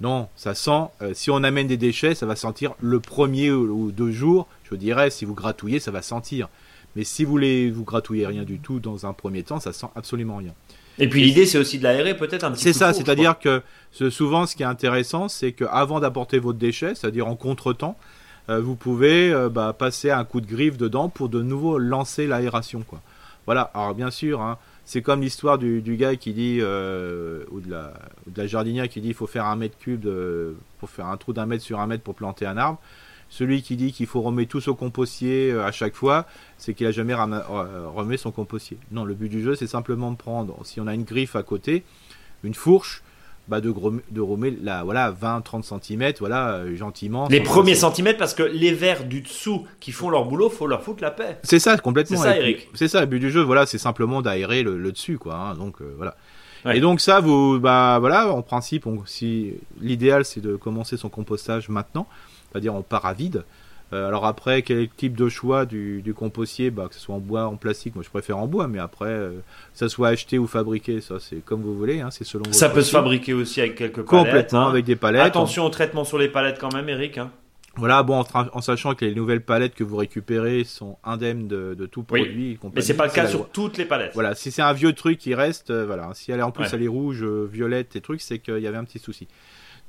non, 0.00 0.28
ça 0.34 0.54
sent. 0.54 0.88
Euh, 1.02 1.12
si 1.14 1.30
on 1.30 1.42
amène 1.42 1.66
des 1.66 1.76
déchets, 1.76 2.14
ça 2.14 2.26
va 2.26 2.36
sentir 2.36 2.74
le 2.80 3.00
premier 3.00 3.50
ou 3.50 3.92
deux 3.92 4.10
jours. 4.10 4.46
Je 4.70 4.74
dirais, 4.74 5.10
si 5.10 5.24
vous 5.24 5.34
gratouillez, 5.34 5.80
ça 5.80 5.90
va 5.90 6.02
sentir. 6.02 6.48
Mais 6.96 7.04
si 7.04 7.24
vous 7.24 7.30
voulez 7.30 7.70
vous 7.70 7.84
gratouillez 7.84 8.26
rien 8.26 8.44
du 8.44 8.58
tout 8.58 8.80
dans 8.80 9.06
un 9.06 9.12
premier 9.12 9.42
temps, 9.42 9.60
ça 9.60 9.72
sent 9.72 9.86
absolument 9.94 10.36
rien. 10.38 10.54
Et 10.98 11.08
puis 11.08 11.22
l'idée, 11.22 11.46
c'est 11.46 11.58
aussi 11.58 11.78
de 11.78 11.84
l'aérer 11.84 12.16
peut-être 12.16 12.44
un 12.44 12.50
petit 12.50 12.64
peu. 12.64 12.72
C'est 12.72 12.78
ça, 12.78 12.92
c'est-à-dire 12.92 13.38
que 13.38 13.62
souvent, 14.10 14.46
ce 14.46 14.56
qui 14.56 14.62
est 14.62 14.66
intéressant, 14.66 15.28
c'est 15.28 15.52
qu'avant 15.52 16.00
d'apporter 16.00 16.38
votre 16.38 16.58
déchet, 16.58 16.94
c'est-à-dire 16.94 17.26
en 17.26 17.36
contretemps, 17.36 17.96
euh, 18.48 18.60
vous 18.60 18.74
pouvez 18.74 19.32
euh, 19.32 19.48
bah, 19.48 19.74
passer 19.76 20.10
un 20.10 20.24
coup 20.24 20.40
de 20.40 20.46
griffe 20.46 20.76
dedans 20.76 21.08
pour 21.08 21.28
de 21.28 21.42
nouveau 21.42 21.78
lancer 21.78 22.26
l'aération. 22.26 22.82
Quoi. 22.86 23.00
Voilà, 23.46 23.70
alors 23.74 23.94
bien 23.94 24.10
sûr, 24.10 24.40
hein, 24.40 24.58
c'est 24.90 25.02
comme 25.02 25.20
l'histoire 25.20 25.56
du, 25.56 25.96
gars 25.96 26.16
qui 26.16 26.32
dit, 26.32 26.58
euh, 26.60 27.44
ou, 27.52 27.60
de 27.60 27.70
la, 27.70 27.92
de 28.26 28.36
la, 28.36 28.48
jardinière 28.48 28.88
qui 28.88 29.00
dit 29.00 29.06
il 29.06 29.14
faut 29.14 29.28
faire 29.28 29.44
un 29.44 29.54
mètre 29.54 29.78
cube, 29.78 30.04
pour 30.80 30.90
faire 30.90 31.06
un 31.06 31.16
trou 31.16 31.32
d'un 31.32 31.46
mètre 31.46 31.62
sur 31.62 31.78
un 31.78 31.86
mètre 31.86 32.02
pour 32.02 32.16
planter 32.16 32.44
un 32.44 32.56
arbre. 32.56 32.80
Celui 33.28 33.62
qui 33.62 33.76
dit 33.76 33.92
qu'il 33.92 34.08
faut 34.08 34.20
remettre 34.20 34.50
tout 34.50 34.60
son 34.60 34.74
compostier 34.74 35.52
à 35.52 35.70
chaque 35.70 35.94
fois, 35.94 36.26
c'est 36.58 36.74
qu'il 36.74 36.88
a 36.88 36.90
jamais 36.90 37.14
remis 37.14 38.18
son 38.18 38.32
compostier. 38.32 38.78
Non, 38.90 39.04
le 39.04 39.14
but 39.14 39.28
du 39.28 39.44
jeu, 39.44 39.54
c'est 39.54 39.68
simplement 39.68 40.10
de 40.10 40.16
prendre, 40.16 40.58
si 40.66 40.80
on 40.80 40.88
a 40.88 40.94
une 40.94 41.04
griffe 41.04 41.36
à 41.36 41.44
côté, 41.44 41.84
une 42.42 42.54
fourche, 42.54 43.04
bah 43.50 43.60
de, 43.60 43.74
de 44.12 44.20
voilà, 44.20 45.10
20-30 45.10 45.82
cm, 45.82 46.12
voilà, 46.20 46.52
euh, 46.52 46.76
gentiment. 46.76 47.26
Les 47.28 47.40
premiers 47.40 47.74
centimètres, 47.74 48.18
parce 48.18 48.32
que 48.32 48.44
les 48.44 48.72
vers 48.72 49.04
du 49.04 49.22
dessous 49.22 49.66
qui 49.80 49.90
font 49.90 50.08
leur 50.08 50.26
boulot, 50.26 50.48
faut 50.48 50.68
leur 50.68 50.82
foutre 50.82 51.02
la 51.02 51.10
paix. 51.10 51.36
C'est 51.42 51.58
ça, 51.58 51.76
complètement. 51.76 52.16
C'est 52.16 52.22
ça, 52.22 52.36
Eric. 52.36 52.68
C'est 52.74 52.86
ça, 52.86 53.00
le 53.00 53.06
but 53.06 53.18
du 53.18 53.28
jeu, 53.28 53.42
voilà, 53.42 53.66
c'est 53.66 53.78
simplement 53.78 54.22
d'aérer 54.22 54.62
le, 54.62 54.92
dessus, 54.92 55.18
quoi. 55.18 55.34
Hein, 55.34 55.54
donc, 55.56 55.80
euh, 55.80 55.92
voilà. 55.96 56.16
Et 56.72 56.78
donc 56.78 57.00
ça, 57.00 57.20
vous, 57.20 57.58
bah 57.58 57.98
voilà, 57.98 58.32
en 58.32 58.42
principe, 58.42 58.86
si 59.06 59.54
l'idéal 59.80 60.26
c'est 60.26 60.42
de 60.42 60.56
commencer 60.56 60.98
son 60.98 61.08
compostage 61.08 61.70
maintenant, 61.70 62.06
c'est-à-dire 62.50 62.74
on 62.74 62.82
part 62.82 63.06
à 63.06 63.14
vide. 63.14 63.44
Euh, 63.92 64.06
alors 64.06 64.24
après, 64.26 64.62
quel 64.62 64.88
type 64.88 65.16
de 65.16 65.28
choix 65.28 65.66
du, 65.66 66.14
compostier? 66.16 66.70
Bah, 66.70 66.86
Que 66.88 66.94
ce 66.94 67.00
soit 67.00 67.14
en 67.14 67.18
bois, 67.18 67.46
en 67.46 67.56
plastique, 67.56 67.94
moi 67.94 68.04
je 68.04 68.10
préfère 68.10 68.38
en 68.38 68.46
bois, 68.46 68.68
mais 68.68 68.78
après, 68.78 69.06
euh, 69.06 69.30
que 69.32 69.78
ça 69.78 69.88
soit 69.88 70.08
acheté 70.08 70.38
ou 70.38 70.46
fabriqué, 70.46 71.00
ça 71.00 71.16
c'est 71.18 71.44
comme 71.44 71.62
vous 71.62 71.76
voulez, 71.76 72.00
hein, 72.00 72.10
c'est 72.10 72.24
selon 72.24 72.44
Ça 72.52 72.68
peut 72.68 72.82
se 72.82 72.90
fabriquer 72.90 73.32
aussi 73.32 73.60
avec 73.60 73.76
quelques 73.76 74.02
palettes. 74.02 74.08
Complètement, 74.08 74.66
hein. 74.66 74.70
avec 74.70 74.84
des 74.84 74.96
palettes. 74.96 75.22
Attention 75.22 75.64
au 75.64 75.70
traitement 75.70 76.04
sur 76.04 76.18
les 76.18 76.28
palettes 76.28 76.58
quand 76.60 76.72
même, 76.72 76.88
Eric. 76.88 77.18
Hein. 77.18 77.30
Voilà, 77.76 78.02
bon, 78.02 78.24
en, 78.34 78.60
sachant 78.60 78.94
que 78.94 79.04
les 79.04 79.14
nouvelles 79.14 79.44
palettes 79.44 79.74
que 79.74 79.84
vous 79.84 79.96
récupérez 79.96 80.64
sont 80.64 80.98
indemnes 81.04 81.46
de, 81.46 81.86
tout 81.86 82.02
produit. 82.02 82.58
Oui. 82.62 82.70
Mais 82.74 82.80
c'est 82.80 82.94
pas 82.94 83.06
le 83.06 83.12
cas 83.12 83.26
sur 83.26 83.48
toutes 83.48 83.78
les 83.78 83.84
palettes. 83.84 84.10
Voilà, 84.14 84.34
si 84.34 84.50
c'est 84.50 84.62
un 84.62 84.72
vieux 84.72 84.92
truc 84.92 85.18
qui 85.18 85.34
reste, 85.34 85.70
euh, 85.70 85.86
voilà, 85.86 86.10
si 86.14 86.32
elle 86.32 86.40
est 86.40 86.44
en 86.44 86.50
plus 86.50 86.66
elle 86.72 86.82
est 86.82 86.88
rouge, 86.88 87.24
violette 87.24 87.94
et 87.96 88.00
trucs, 88.00 88.20
c'est 88.20 88.38
qu'il 88.38 88.58
y 88.58 88.66
avait 88.66 88.76
un 88.76 88.84
petit 88.84 88.98
souci. 88.98 89.28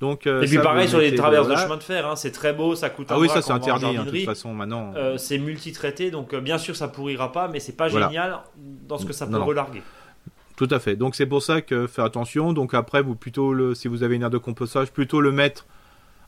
Donc, 0.02 0.26
euh, 0.26 0.42
et 0.42 0.48
puis 0.48 0.58
pareil 0.58 0.90
sur 0.90 0.98
les 0.98 1.14
traverses 1.14 1.48
de 1.48 1.56
chemin 1.56 1.78
de 1.78 1.84
fer, 1.84 2.08
hein, 2.08 2.16
c'est 2.16 2.32
très 2.32 2.54
beau, 2.54 2.74
ça 2.74 2.90
coûte 2.90 3.06
ah 3.10 3.14
un 3.14 3.18
Ah 3.18 3.20
oui, 3.20 3.30
ça 3.30 3.44
c'est 3.44 3.52
interdit 3.52 3.86
hein, 3.86 4.04
de 4.04 4.10
toute 4.10 4.26
façon 4.26 4.52
maintenant. 4.52 4.92
Euh, 4.98 5.16
c'est 5.18 5.38
multitraité, 5.38 6.10
donc 6.10 6.34
euh, 6.34 6.42
bien 6.42 6.58
sûr 6.58 6.76
ça 6.76 6.88
pourrira 6.88 7.32
pas, 7.32 7.48
mais 7.48 7.60
c'est 7.60 7.78
pas 7.78 7.88
génial 7.88 8.40
dans 8.58 8.98
ce 8.98 9.06
que 9.06 9.14
ça 9.14 9.28
peut 9.28 9.38
relarguer. 9.38 9.84
Tout 10.58 10.68
à 10.72 10.80
fait. 10.80 10.96
Donc 10.96 11.16
c'est 11.16 11.28
pour 11.28 11.44
ça 11.44 11.62
que 11.62 11.88
faire 11.88 12.06
attention. 12.06 12.52
Donc 12.52 12.74
après, 12.74 13.02
vous 13.02 13.16
plutôt 13.16 13.54
le, 13.54 13.74
si 13.74 13.88
vous 13.88 14.04
avez 14.04 14.16
une 14.16 14.24
aire 14.24 14.30
de 14.30 14.38
compostage, 14.38 14.92
plutôt 14.92 15.22
le 15.22 15.32
mettre 15.32 15.66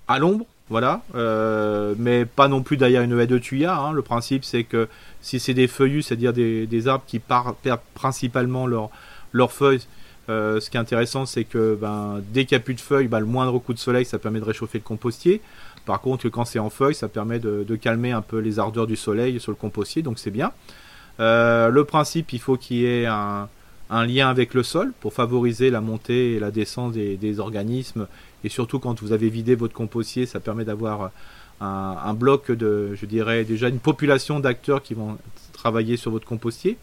à 0.07 0.17
l'ombre, 0.19 0.45
voilà, 0.69 1.01
mais 1.97 2.25
pas 2.25 2.47
non 2.47 2.61
plus 2.61 2.77
derrière 2.77 3.01
une 3.01 3.19
haie 3.19 3.25
de 3.25 3.39
tuya. 3.39 3.75
Hein. 3.75 3.91
Le 3.91 4.03
principe 4.03 4.45
c'est 4.45 4.65
que 4.65 4.87
si 5.21 5.39
c'est 5.39 5.55
des 5.55 5.67
feuillus, 5.67 6.03
c'est-à-dire 6.03 6.33
des, 6.33 6.87
arbres 6.87 7.05
qui 7.07 7.17
perdent 7.17 7.55
principalement 7.95 8.67
leurs 8.67 9.51
feuilles 9.51 9.81
euh, 10.29 10.59
ce 10.59 10.69
qui 10.69 10.77
est 10.77 10.79
intéressant, 10.79 11.25
c'est 11.25 11.43
que 11.43 11.77
ben, 11.79 12.21
dès 12.33 12.45
qu'il 12.45 12.55
n'y 12.55 12.61
a 12.61 12.63
plus 12.63 12.73
de 12.73 12.81
feuilles, 12.81 13.07
ben, 13.07 13.19
le 13.19 13.25
moindre 13.25 13.59
coup 13.59 13.73
de 13.73 13.79
soleil, 13.79 14.05
ça 14.05 14.19
permet 14.19 14.39
de 14.39 14.45
réchauffer 14.45 14.77
le 14.77 14.83
compostier. 14.83 15.41
Par 15.85 15.99
contre, 15.99 16.29
quand 16.29 16.45
c'est 16.45 16.59
en 16.59 16.69
feuilles, 16.69 16.95
ça 16.95 17.09
permet 17.09 17.39
de, 17.39 17.75
calmer 17.75 18.11
un 18.11 18.21
peu 18.21 18.39
les 18.39 18.57
ardeurs 18.59 18.87
du 18.87 18.95
soleil 18.95 19.39
sur 19.39 19.51
le 19.51 19.57
compostier, 19.57 20.01
donc 20.01 20.19
c'est 20.19 20.31
bien. 20.31 20.51
Euh, 21.19 21.69
le 21.69 21.83
principe, 21.83 22.31
il 22.31 22.39
faut 22.39 22.55
qu'il 22.55 22.77
y 22.77 22.85
ait 22.85 23.05
un, 23.05 23.49
lien 23.89 24.27
avec 24.27 24.55
le 24.55 24.63
sol 24.63 24.91
pour 25.01 25.13
favoriser 25.13 25.69
la 25.69 25.79
montée 25.81 26.33
et 26.33 26.39
la 26.39 26.51
descente 26.51 26.93
des, 26.93 27.39
organismes. 27.39 28.07
Et 28.43 28.49
surtout, 28.49 28.79
quand 28.79 29.01
vous 29.01 29.11
avez 29.11 29.29
vidé 29.29 29.55
votre 29.55 29.73
compostier, 29.73 30.25
ça 30.25 30.39
permet 30.39 30.63
d'avoir 30.65 31.11
un, 31.61 31.97
un, 32.03 32.13
bloc 32.13 32.49
de, 32.49 32.95
je 32.95 33.05
dirais, 33.05 33.43
déjà 33.43 33.67
une 33.67 33.79
population 33.79 34.39
d'acteurs 34.39 34.81
qui 34.81 34.93
vont 34.93 35.17
travailler 35.51 35.97
sur 35.97 36.11
votre 36.11 36.25
compostier. 36.25 36.77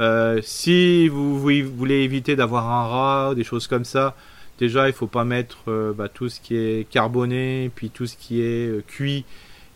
Euh, 0.00 0.40
si 0.42 1.08
vous, 1.08 1.38
voulez 1.38 2.02
éviter 2.02 2.36
d'avoir 2.36 2.70
un 2.70 2.86
rat, 2.86 3.34
des 3.34 3.44
choses 3.44 3.66
comme 3.66 3.84
ça, 3.84 4.16
déjà 4.58 4.88
il 4.88 4.92
faut 4.92 5.06
pas 5.06 5.24
mettre 5.24 5.58
euh, 5.68 5.92
bah, 5.92 6.08
tout 6.08 6.28
ce 6.28 6.40
qui 6.40 6.56
est 6.56 6.88
carboné, 6.88 7.70
puis 7.74 7.90
tout 7.90 8.06
ce 8.06 8.16
qui 8.16 8.40
est 8.40 8.68
euh, 8.68 8.84
cuit, 8.86 9.24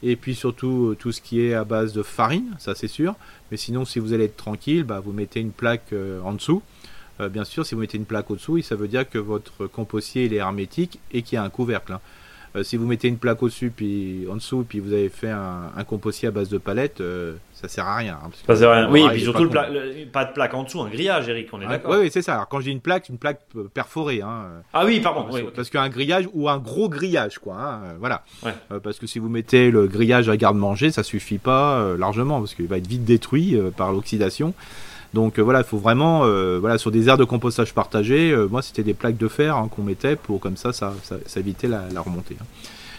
et 0.03 0.17
puis 0.17 0.35
surtout 0.35 0.97
tout 0.99 1.13
ce 1.13 1.21
qui 1.21 1.41
est 1.41 1.55
à 1.55 1.65
base 1.65 1.93
de 1.93 2.03
farine, 2.03 2.57
ça 2.59 2.75
c'est 2.75 2.89
sûr. 2.89 3.15
Mais 3.51 3.57
sinon, 3.57 3.85
si 3.85 3.99
vous 3.99 4.13
allez 4.13 4.25
être 4.25 4.37
tranquille, 4.37 4.85
bah, 4.85 5.01
vous 5.01 5.13
mettez 5.13 5.41
une 5.41 5.53
plaque 5.53 5.93
en 6.25 6.33
dessous. 6.33 6.63
bien 7.31 7.45
sûr, 7.45 7.67
si 7.67 7.75
vous 7.75 7.81
mettez 7.81 7.99
une 7.99 8.05
plaque 8.05 8.31
au-dessous, 8.31 8.61
ça 8.63 8.77
veut 8.77 8.87
dire 8.87 9.09
que 9.09 9.19
votre 9.19 9.67
compostier 9.67 10.27
est 10.27 10.35
hermétique 10.35 11.01
et 11.13 11.23
qu'il 11.23 11.35
y 11.35 11.39
a 11.39 11.43
un 11.43 11.51
couvercle. 11.51 11.95
Hein. 11.95 12.01
Euh, 12.57 12.63
si 12.63 12.77
vous 12.77 12.87
mettez 12.87 13.09
une 13.09 13.19
plaque 13.19 13.43
au-dessus, 13.43 13.71
puis 13.75 14.27
en 14.31 14.37
dessous, 14.37 14.65
puis 14.69 14.81
vous 14.81 14.93
avez 14.93 15.09
fait 15.09 15.31
un, 15.31 15.85
compostier 15.87 16.29
à 16.29 16.31
base 16.31 16.49
de 16.49 16.59
palettes, 16.59 17.01
euh, 17.01 17.35
ça 17.53 17.69
sert 17.69 17.87
à 17.87 17.97
rien. 17.97 18.19
Hein, 18.23 18.31
ça 18.47 18.57
sert 18.57 18.71
à 18.71 18.77
rien. 18.77 18.91
Oui, 18.91 19.05
et 19.05 19.09
puis 19.11 19.23
surtout, 19.23 19.49
pas, 19.49 19.69
pas, 20.13 20.25
de 20.25 20.33
plaque 20.33 20.55
en 20.55 20.65
dessous, 20.65 20.81
un 20.81 20.89
grillage, 20.89 21.29
Eric, 21.29 21.49
on 21.53 21.61
est 21.61 21.67
d'accord 21.67 21.97
Oui, 21.99 22.11
c'est 22.11 22.23
ça. 22.23 22.35
Alors, 22.35 22.49
quand 22.49 22.61
je 22.61 22.67
dis 22.67 22.73
une 22.73 22.81
plaque, 22.81 23.09
une 23.09 23.19
plaque 23.19 23.41
euh, 23.57 23.69
perforée. 23.73 24.23
Hein, 24.23 24.47
ah 24.73 24.85
oui, 24.85 25.01
pardon. 25.01 25.27
Parce, 25.55 25.71
qu'un 25.71 25.89
grillage 25.89 26.29
ou 26.33 26.49
un 26.49 26.59
gros 26.59 26.89
grillage, 26.89 27.39
quoi. 27.39 27.57
Hein, 27.59 27.81
voilà. 27.99 28.23
parce 28.83 28.99
que 28.99 29.07
si 29.07 29.19
vous 29.19 29.29
mettez 29.29 29.71
le 29.71 29.87
grillage 29.87 30.29
à 30.29 30.37
garde-manger, 30.37 30.91
ça 30.91 31.03
suffit 31.03 31.39
pas 31.39 31.95
largement, 31.99 32.41
parce 32.41 32.55
qu'il 32.55 32.67
va 32.67 32.79
être 32.79 32.87
vite 32.87 33.05
détruit 33.05 33.59
par 33.77 33.93
l'oxydation. 33.93 34.55
Donc 35.15 35.39
euh, 35.39 35.43
voilà, 35.43 35.61
il 35.61 35.65
faut 35.65 35.79
vraiment, 35.79 36.25
euh, 36.25 36.59
voilà, 36.61 36.79
sur 36.79 36.91
des 36.91 37.09
aires 37.09 37.17
de 37.17 37.25
compostage 37.25 37.73
partagées, 37.73 38.31
euh, 38.31 38.47
moi 38.47 38.61
c'était 38.63 38.83
des 38.83 38.95
plaques 38.95 39.17
de 39.17 39.29
fer 39.29 39.57
hein, 39.57 39.69
qu'on 39.75 39.83
mettait 39.83 40.17
pour 40.17 40.41
comme 40.41 40.57
ça, 40.57 40.73
ça, 40.73 40.93
ça, 41.03 41.41
évitait 41.41 41.69
la, 41.69 41.89
remontée. 41.97 42.37
Hein. 42.41 42.45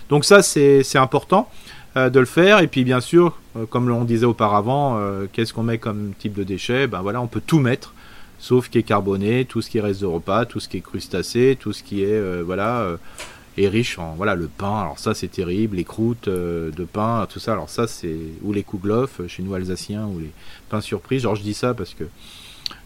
Donc 0.09 0.25
ça 0.25 0.41
c'est 0.41 0.97
important 0.97 1.49
de 1.95 2.19
le 2.19 2.25
faire. 2.25 2.59
Et 2.61 2.67
puis 2.67 2.83
bien 2.83 3.01
sûr, 3.01 3.37
comme 3.69 3.91
on 3.91 4.05
disait 4.05 4.25
auparavant, 4.25 4.99
qu'est-ce 5.33 5.53
qu'on 5.53 5.63
met 5.63 5.77
comme 5.77 6.13
type 6.17 6.33
de 6.33 6.43
déchets? 6.43 6.87
Ben 6.87 7.01
voilà, 7.01 7.21
on 7.21 7.27
peut 7.27 7.41
tout 7.45 7.59
mettre, 7.59 7.93
sauf 8.39 8.69
qui 8.69 8.79
est 8.79 8.83
carboné, 8.83 9.45
tout 9.45 9.61
ce 9.61 9.69
qui 9.69 9.79
reste 9.79 10.01
de 10.01 10.05
repas, 10.07 10.45
tout 10.45 10.59
ce 10.59 10.69
qui 10.69 10.77
est 10.77 10.81
crustacé, 10.81 11.57
tout 11.59 11.73
ce 11.73 11.83
qui 11.83 12.03
est 12.03 12.41
voilà 12.41 12.87
riche 13.67 13.99
en 13.99 14.13
voilà 14.15 14.35
le 14.35 14.47
pain. 14.47 14.81
Alors 14.81 14.99
ça 14.99 15.13
c'est 15.13 15.27
terrible, 15.27 15.77
les 15.77 15.83
croûtes 15.83 16.27
euh, 16.27 16.71
de 16.71 16.83
pain, 16.85 17.27
tout 17.29 17.39
ça. 17.39 17.53
Alors 17.53 17.69
ça 17.69 17.87
c'est 17.87 18.17
ou 18.43 18.53
les 18.53 18.63
kouglof 18.63 19.21
chez 19.27 19.43
nous 19.43 19.53
alsaciens 19.53 20.05
ou 20.05 20.19
les 20.19 20.31
pains 20.69 20.81
surprises. 20.81 21.23
Genre 21.23 21.35
je 21.35 21.43
dis 21.43 21.53
ça 21.53 21.73
parce 21.73 21.93
que 21.93 22.05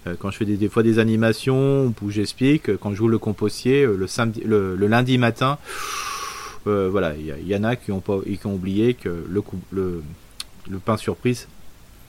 euh, 0.07 0.15
quand 0.19 0.31
je 0.31 0.37
fais 0.37 0.45
des, 0.45 0.69
fois 0.69 0.83
des 0.83 0.99
animations 0.99 1.93
où 2.01 2.09
j'explique, 2.09 2.77
quand 2.77 2.91
je 2.91 2.95
joue 2.95 3.07
le 3.07 3.19
compostier 3.19 3.83
euh, 3.83 3.95
le 3.95 4.07
samedi, 4.07 4.41
le, 4.41 4.75
lundi 4.75 5.17
matin, 5.17 5.57
voilà, 6.65 7.13
il 7.17 7.47
y, 7.47 7.55
en 7.57 7.63
a 7.65 7.75
qui 7.75 7.91
ont 7.91 7.99
pas, 7.99 8.19
qui 8.21 8.47
ont 8.47 8.53
oublié 8.53 8.93
que 8.93 9.09
le, 9.29 9.43
le, 9.71 10.01
le 10.69 10.79
pain 10.79 10.95
surprise, 10.95 11.49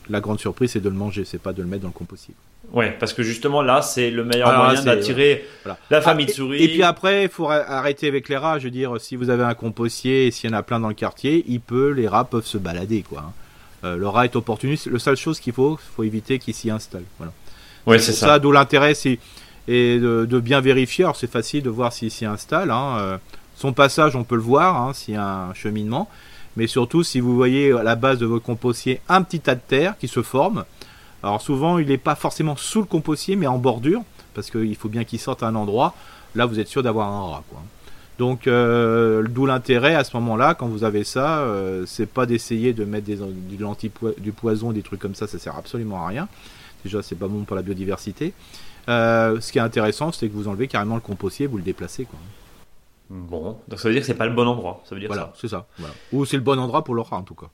la 0.08 0.20
grande 0.20 0.38
surprise 0.38 0.70
c'est 0.70 0.80
de 0.80 0.88
le 0.88 0.94
manger, 0.94 1.24
c'est 1.24 1.42
pas 1.42 1.52
de 1.52 1.60
le 1.60 1.68
mettre 1.68 1.82
dans 1.82 1.88
le 1.88 1.92
compostier. 1.92 2.34
Ouais, 2.72 2.96
parce 2.98 3.12
que 3.12 3.22
justement 3.22 3.62
là, 3.62 3.82
c'est 3.82 4.10
le 4.10 4.24
meilleur 4.24 4.56
moyen 4.56 4.82
d'attirer 4.82 5.44
la 5.90 6.00
famille 6.00 6.26
de 6.26 6.32
ah, 6.32 6.34
souris. 6.34 6.62
Et, 6.62 6.68
puis 6.68 6.82
après, 6.82 7.24
il 7.24 7.28
faut 7.28 7.48
arrêter 7.48 8.08
avec 8.08 8.28
les 8.28 8.36
rats. 8.36 8.58
Je 8.58 8.64
veux 8.64 8.70
dire, 8.70 9.00
si 9.00 9.14
vous 9.16 9.30
avez 9.30 9.44
un 9.44 9.54
compostier 9.54 10.26
et 10.26 10.30
s'il 10.30 10.50
y 10.50 10.52
en 10.52 10.56
a 10.56 10.62
plein 10.62 10.80
dans 10.80 10.88
le 10.88 10.94
quartier, 10.94 11.44
il 11.46 11.60
peut, 11.60 11.90
les 11.90 12.08
rats 12.08 12.24
peuvent 12.24 12.46
se 12.46 12.58
balader, 12.58 13.02
quoi. 13.02 13.20
Hein. 13.20 13.32
Euh, 13.84 13.96
le 13.96 14.08
rat 14.08 14.24
est 14.24 14.34
opportuniste. 14.34 14.86
La 14.86 14.98
seule 14.98 15.16
chose 15.16 15.40
qu'il 15.40 15.52
faut, 15.52 15.78
faut 15.94 16.02
éviter 16.02 16.38
qu'il 16.38 16.54
s'y 16.54 16.70
installe. 16.70 17.04
Voilà. 17.18 17.32
Ouais, 17.86 17.98
c'est 17.98 18.12
ça. 18.12 18.38
D'où 18.38 18.50
l'intérêt, 18.50 18.94
c'est 18.94 19.18
et 19.68 19.98
de, 19.98 20.40
bien 20.40 20.60
vérifier. 20.60 21.04
Alors 21.04 21.16
c'est 21.16 21.30
facile 21.30 21.62
de 21.62 21.70
voir 21.70 21.92
s'il 21.92 22.10
s'y 22.10 22.24
installe. 22.24 22.70
Hein. 22.70 22.96
Euh, 22.98 23.18
son 23.56 23.72
passage, 23.72 24.16
on 24.16 24.24
peut 24.24 24.34
le 24.34 24.42
voir 24.42 24.76
hein, 24.76 24.92
s'il 24.92 25.14
y 25.14 25.16
a 25.16 25.46
un 25.48 25.54
cheminement. 25.54 26.08
Mais 26.56 26.66
surtout, 26.66 27.02
si 27.02 27.20
vous 27.20 27.34
voyez 27.34 27.72
à 27.72 27.82
la 27.82 27.96
base 27.96 28.18
de 28.18 28.26
votre 28.26 28.44
compostier 28.44 29.00
un 29.08 29.22
petit 29.22 29.40
tas 29.40 29.54
de 29.54 29.60
terre 29.66 29.94
qui 29.98 30.06
se 30.06 30.22
forme, 30.22 30.64
alors 31.24 31.40
souvent, 31.40 31.78
il 31.78 31.88
n'est 31.88 31.96
pas 31.96 32.14
forcément 32.14 32.54
sous 32.54 32.80
le 32.80 32.86
compostier, 32.86 33.34
mais 33.34 33.46
en 33.46 33.56
bordure, 33.56 34.02
parce 34.34 34.50
qu'il 34.50 34.76
faut 34.76 34.90
bien 34.90 35.04
qu'il 35.04 35.18
sorte 35.18 35.42
à 35.42 35.46
un 35.46 35.54
endroit. 35.54 35.94
Là, 36.34 36.44
vous 36.44 36.60
êtes 36.60 36.68
sûr 36.68 36.82
d'avoir 36.82 37.08
un 37.08 37.32
rat. 37.32 37.44
Quoi. 37.48 37.62
Donc, 38.18 38.46
euh, 38.46 39.22
d'où 39.26 39.46
l'intérêt 39.46 39.94
à 39.94 40.04
ce 40.04 40.14
moment-là, 40.18 40.54
quand 40.54 40.66
vous 40.66 40.84
avez 40.84 41.02
ça, 41.02 41.38
euh, 41.38 41.84
c'est 41.86 42.04
pas 42.06 42.26
d'essayer 42.26 42.74
de 42.74 42.84
mettre 42.84 43.06
des, 43.06 43.16
du, 43.16 43.58
du 44.18 44.32
poison, 44.32 44.72
des 44.72 44.82
trucs 44.82 45.00
comme 45.00 45.14
ça, 45.14 45.26
ça 45.26 45.38
sert 45.38 45.56
absolument 45.56 46.04
à 46.04 46.08
rien. 46.08 46.28
Déjà, 46.84 47.02
c'est 47.02 47.14
pas 47.14 47.28
bon 47.28 47.44
pour 47.44 47.56
la 47.56 47.62
biodiversité. 47.62 48.34
ce 48.86 49.50
qui 49.50 49.56
est 49.56 49.62
intéressant, 49.62 50.12
c'est 50.12 50.28
que 50.28 50.34
vous 50.34 50.46
enlevez 50.46 50.68
carrément 50.68 50.96
le 50.96 51.00
compostier, 51.00 51.46
vous 51.46 51.56
le 51.56 51.62
déplacez. 51.62 52.04
Quoi. 52.04 52.18
Bon, 53.08 53.56
donc 53.66 53.78
ça 53.78 53.88
veut 53.88 53.94
dire 53.94 54.02
que 54.02 54.06
c'est 54.06 54.14
pas 54.14 54.26
le 54.26 54.34
bon 54.34 54.46
endroit. 54.46 54.82
Ça 54.84 54.94
veut 54.94 55.00
dire 55.00 55.08
voilà, 55.08 55.32
c'est 55.40 55.48
ça. 55.48 55.66
Ou 56.12 56.26
c'est 56.26 56.36
le 56.36 56.42
bon 56.42 56.58
endroit 56.58 56.84
pour 56.84 56.94
le 56.94 57.00
rat 57.00 57.16
en 57.16 57.22
tout 57.22 57.34
cas. 57.34 57.48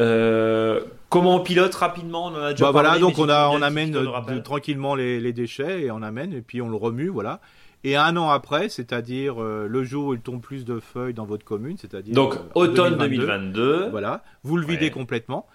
Euh, 0.00 0.80
comment 1.08 1.36
on 1.36 1.40
pilote 1.40 1.74
rapidement 1.74 2.26
On 2.26 2.34
en 2.34 2.42
a 2.42 2.50
déjà 2.52 2.66
bah 2.66 2.70
voilà, 2.72 2.98
donc 2.98 3.18
on, 3.18 3.28
a, 3.28 3.48
on 3.48 3.62
amène 3.62 3.96
tranquillement 4.42 4.94
les, 4.94 5.32
déchets 5.32 5.82
et 5.82 5.90
on 5.90 6.02
amène 6.02 6.32
et 6.32 6.40
puis 6.40 6.62
on 6.62 6.68
le 6.68 6.76
remue, 6.76 7.08
voilà. 7.08 7.40
Et 7.82 7.96
un 7.96 8.16
an 8.16 8.28
après, 8.28 8.68
c'est-à-dire 8.68 9.42
euh, 9.42 9.66
le 9.66 9.84
jour 9.84 10.08
où 10.08 10.14
il 10.14 10.20
tombe 10.20 10.42
plus 10.42 10.66
de 10.66 10.80
feuilles 10.80 11.14
dans 11.14 11.24
votre 11.24 11.44
commune, 11.44 11.78
c'est-à-dire 11.78 12.14
donc 12.14 12.34
euh, 12.34 12.38
automne 12.54 12.96
2022, 12.96 13.88
voilà, 13.90 14.22
vous 14.42 14.56
le 14.56 14.66
videz 14.66 14.90
complètement. 14.90 15.46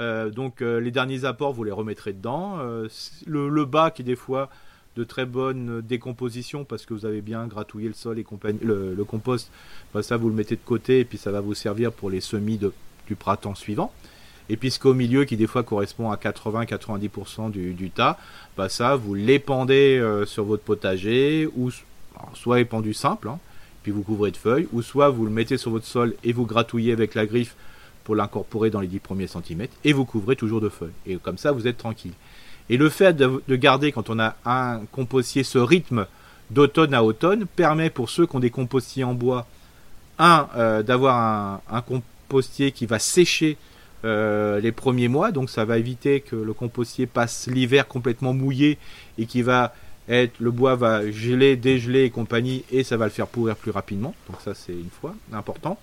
donc 0.00 0.60
les 0.60 0.90
derniers 0.90 1.24
apports, 1.24 1.52
vous 1.52 1.64
les 1.64 1.72
remettrez 1.72 2.12
dedans. 2.12 2.58
Le, 3.26 3.48
le, 3.48 3.64
bas 3.64 3.90
qui 3.90 4.04
des 4.04 4.16
fois 4.16 4.48
de 4.96 5.04
très 5.04 5.26
bonne 5.26 5.80
décomposition 5.80 6.64
parce 6.64 6.84
que 6.84 6.94
vous 6.94 7.06
avez 7.06 7.20
bien 7.20 7.46
gratouillé 7.46 7.86
le 7.86 7.94
sol 7.94 8.18
et 8.18 8.24
compagnie, 8.24 8.58
le, 8.62 9.04
compost, 9.04 9.50
bah, 9.94 10.02
ça 10.02 10.16
vous 10.16 10.28
le 10.28 10.34
mettez 10.34 10.56
de 10.56 10.64
côté 10.64 11.00
et 11.00 11.04
puis 11.04 11.18
ça 11.18 11.30
va 11.30 11.40
vous 11.40 11.54
servir 11.54 11.92
pour 11.92 12.10
les 12.10 12.20
semis 12.20 12.58
de, 12.58 12.72
du 13.08 13.16
printemps 13.16 13.56
suivant. 13.56 13.92
Et 14.48 14.56
puis 14.56 14.70
ce 14.70 14.78
qu'au 14.78 14.94
milieu, 14.94 15.24
qui 15.24 15.36
des 15.36 15.46
fois 15.46 15.62
correspond 15.62 16.10
à 16.10 16.16
80-90% 16.16 17.50
du, 17.50 17.90
tas, 17.90 18.18
bah 18.56 18.68
ça 18.68 18.96
vous 18.96 19.14
l'épandez 19.14 19.98
euh, 19.98 20.24
sur 20.24 20.44
votre 20.44 20.62
potager, 20.62 21.48
ou 21.56 21.70
soit 22.34 22.60
épandu 22.60 22.94
simple, 22.94 23.28
hein, 23.28 23.38
puis 23.82 23.92
vous 23.92 24.02
couvrez 24.02 24.30
de 24.30 24.36
feuilles, 24.36 24.68
ou 24.72 24.82
soit 24.82 25.10
vous 25.10 25.24
le 25.24 25.30
mettez 25.30 25.58
sur 25.58 25.70
votre 25.70 25.86
sol 25.86 26.14
et 26.24 26.32
vous 26.32 26.46
gratouillez 26.46 26.92
avec 26.92 27.14
la 27.14 27.26
griffe 27.26 27.56
pour 28.04 28.14
l'incorporer 28.14 28.70
dans 28.70 28.80
les 28.80 28.86
10 28.86 29.00
premiers 29.00 29.26
centimètres, 29.26 29.76
et 29.84 29.92
vous 29.92 30.06
couvrez 30.06 30.34
toujours 30.34 30.62
de 30.62 30.70
feuilles. 30.70 30.92
Et 31.06 31.16
comme 31.16 31.36
ça, 31.36 31.52
vous 31.52 31.66
êtes 31.66 31.76
tranquille. 31.76 32.14
Et 32.70 32.76
le 32.76 32.88
fait 32.88 33.14
de, 33.14 33.56
garder, 33.56 33.92
quand 33.92 34.10
on 34.10 34.18
a 34.18 34.34
un 34.44 34.80
compostier, 34.92 35.42
ce 35.42 35.58
rythme 35.58 36.06
d'automne 36.50 36.94
à 36.94 37.04
automne, 37.04 37.44
permet 37.44 37.90
pour 37.90 38.08
ceux 38.08 38.26
qui 38.26 38.36
ont 38.36 38.40
des 38.40 38.50
compostiers 38.50 39.04
en 39.04 39.14
bois, 39.14 39.46
un, 40.18 40.48
euh, 40.56 40.82
d'avoir 40.82 41.60
un, 41.70 41.80
compostier 41.82 42.17
qui 42.74 42.86
va 42.86 42.98
sécher 42.98 43.56
euh, 44.04 44.60
les 44.60 44.72
premiers 44.72 45.08
mois, 45.08 45.32
donc 45.32 45.50
ça 45.50 45.64
va 45.64 45.78
éviter 45.78 46.20
que 46.20 46.36
le 46.36 46.52
compostier 46.52 47.06
passe 47.06 47.48
l'hiver 47.48 47.88
complètement 47.88 48.32
mouillé 48.32 48.78
et 49.18 49.26
qui 49.26 49.42
va 49.42 49.74
être, 50.08 50.38
le 50.38 50.50
bois 50.50 50.76
va 50.76 51.10
geler, 51.10 51.56
dégeler 51.56 52.04
et 52.04 52.10
compagnie, 52.10 52.64
et 52.70 52.84
ça 52.84 52.96
va 52.96 53.06
le 53.06 53.10
faire 53.10 53.26
pourrir 53.26 53.56
plus 53.56 53.70
rapidement. 53.70 54.14
Donc 54.28 54.40
ça 54.40 54.54
c'est 54.54 54.72
une 54.72 54.90
fois 55.00 55.14
important. 55.32 55.78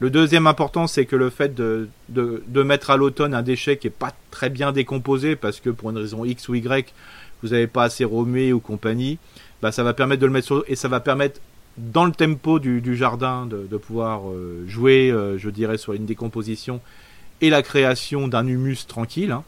Le 0.00 0.10
deuxième 0.10 0.46
important, 0.46 0.86
c'est 0.86 1.06
que 1.06 1.16
le 1.16 1.28
fait 1.28 1.56
de, 1.56 1.88
de, 2.08 2.62
mettre 2.62 2.90
à 2.90 2.96
l'automne 2.96 3.34
un 3.34 3.42
déchet 3.42 3.78
qui 3.78 3.88
n'est 3.88 3.92
pas 3.92 4.12
très 4.30 4.48
bien 4.48 4.70
décomposé, 4.70 5.34
parce 5.34 5.58
que 5.58 5.70
pour 5.70 5.90
une 5.90 5.98
raison 5.98 6.24
X 6.24 6.48
ou 6.48 6.54
Y, 6.54 6.94
vous 7.42 7.48
n'avez 7.48 7.66
pas 7.66 7.84
assez 7.84 8.04
remué 8.04 8.52
ou 8.52 8.60
compagnie, 8.60 9.18
bah, 9.60 9.72
ça 9.72 9.82
va 9.82 9.94
permettre 9.94 10.20
de 10.20 10.26
le 10.26 10.32
mettre 10.32 10.46
sur 10.46 10.64
et 10.68 10.76
ça 10.76 10.86
va 10.86 11.00
permettre 11.00 11.40
dans 11.78 12.04
le 12.04 12.12
tempo 12.12 12.58
du, 12.58 12.96
jardin 12.96 13.46
de, 13.46 13.76
pouvoir 13.76 14.28
euh, 14.28 14.64
jouer, 14.66 15.10
euh, 15.10 15.38
je 15.38 15.48
dirais, 15.50 15.78
sur 15.78 15.92
une 15.92 16.06
décomposition 16.06 16.80
et 17.40 17.50
la 17.50 17.62
création 17.62 18.28
d'un 18.28 18.46
humus 18.46 18.86
tranquille. 18.86 19.30
Hein. 19.30 19.44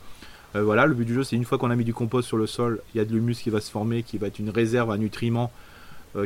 Euh, 0.54 0.62
voilà, 0.62 0.86
le 0.86 0.94
but 0.94 1.04
du 1.04 1.14
jeu, 1.14 1.24
c'est 1.24 1.36
une 1.36 1.44
fois 1.44 1.58
qu'on 1.58 1.70
a 1.70 1.76
mis 1.76 1.84
du 1.84 1.94
compost 1.94 2.28
sur 2.28 2.36
le 2.36 2.46
sol, 2.46 2.80
il 2.94 2.98
y 2.98 3.00
a 3.00 3.04
de 3.04 3.12
l'humus 3.12 3.34
qui 3.34 3.50
va 3.50 3.60
se 3.60 3.70
former, 3.70 4.02
qui 4.02 4.18
va 4.18 4.28
être 4.28 4.38
une 4.38 4.50
réserve 4.50 4.90
à 4.90 4.96
nutriments 4.96 5.52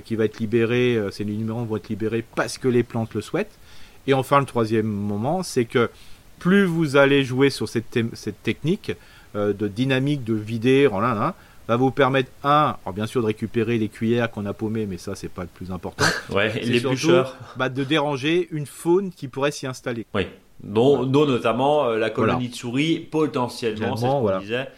qui 0.07 0.17
va 0.17 0.25
être 0.25 0.39
libérée. 0.39 0.99
ces 1.13 1.27
nutriments 1.27 1.63
vont 1.65 1.77
être 1.77 1.91
libérés 1.91 2.25
parce 2.37 2.57
que 2.57 2.69
les 2.69 2.83
plantes 2.83 3.13
le 3.13 3.21
souhaitent. 3.21 3.59
Et 4.07 4.15
enfin, 4.15 4.41
le 4.41 4.47
troisième 4.47 4.87
moment, 4.87 5.43
c'est 5.43 5.67
que 5.67 5.91
plus 6.39 6.65
vous 6.65 6.97
allez 6.97 7.23
jouer 7.23 7.51
sur 7.51 7.69
cette, 7.69 7.99
technique 8.43 8.93
de 9.35 9.69
dynamique, 9.69 10.25
de 10.25 10.33
vider, 10.33 10.87
en 10.87 11.01
là, 11.01 11.35
va 11.69 11.77
vous 11.77 11.91
permettre, 11.91 12.31
un, 12.43 12.77
alors 12.85 12.95
bien 12.95 13.07
sûr 13.07 13.23
de 13.23 13.27
récupérer 13.27 13.79
les 13.79 13.89
cuillères 13.89 14.31
qu'on 14.31 14.47
a 14.47 14.53
paumées, 14.53 14.87
mais 14.87 14.99
ça, 14.99 15.15
c'est 15.15 15.29
pas 15.29 15.43
le 15.43 15.49
plus 15.49 15.71
important. 15.71 16.05
ouais, 16.31 16.61
les 16.61 16.81
bûcheurs. 16.81 17.37
Bah, 17.57 17.69
de 17.69 17.85
déranger 17.85 18.49
une 18.51 18.67
faune 18.67 19.11
qui 19.11 19.29
pourrait 19.29 19.51
s'y 19.51 19.67
installer. 19.67 20.07
Oui. 20.15 20.27
Dont, 20.63 21.05
notamment 21.05 21.87
euh, 21.87 21.99
la 21.99 22.11
colonie 22.11 22.49
de 22.49 22.55
souris, 22.55 22.99
potentiellement, 22.99 23.97
c'est 23.97 24.07
ce 24.07 24.11
qu'on 24.11 24.39
disait. 24.39 24.69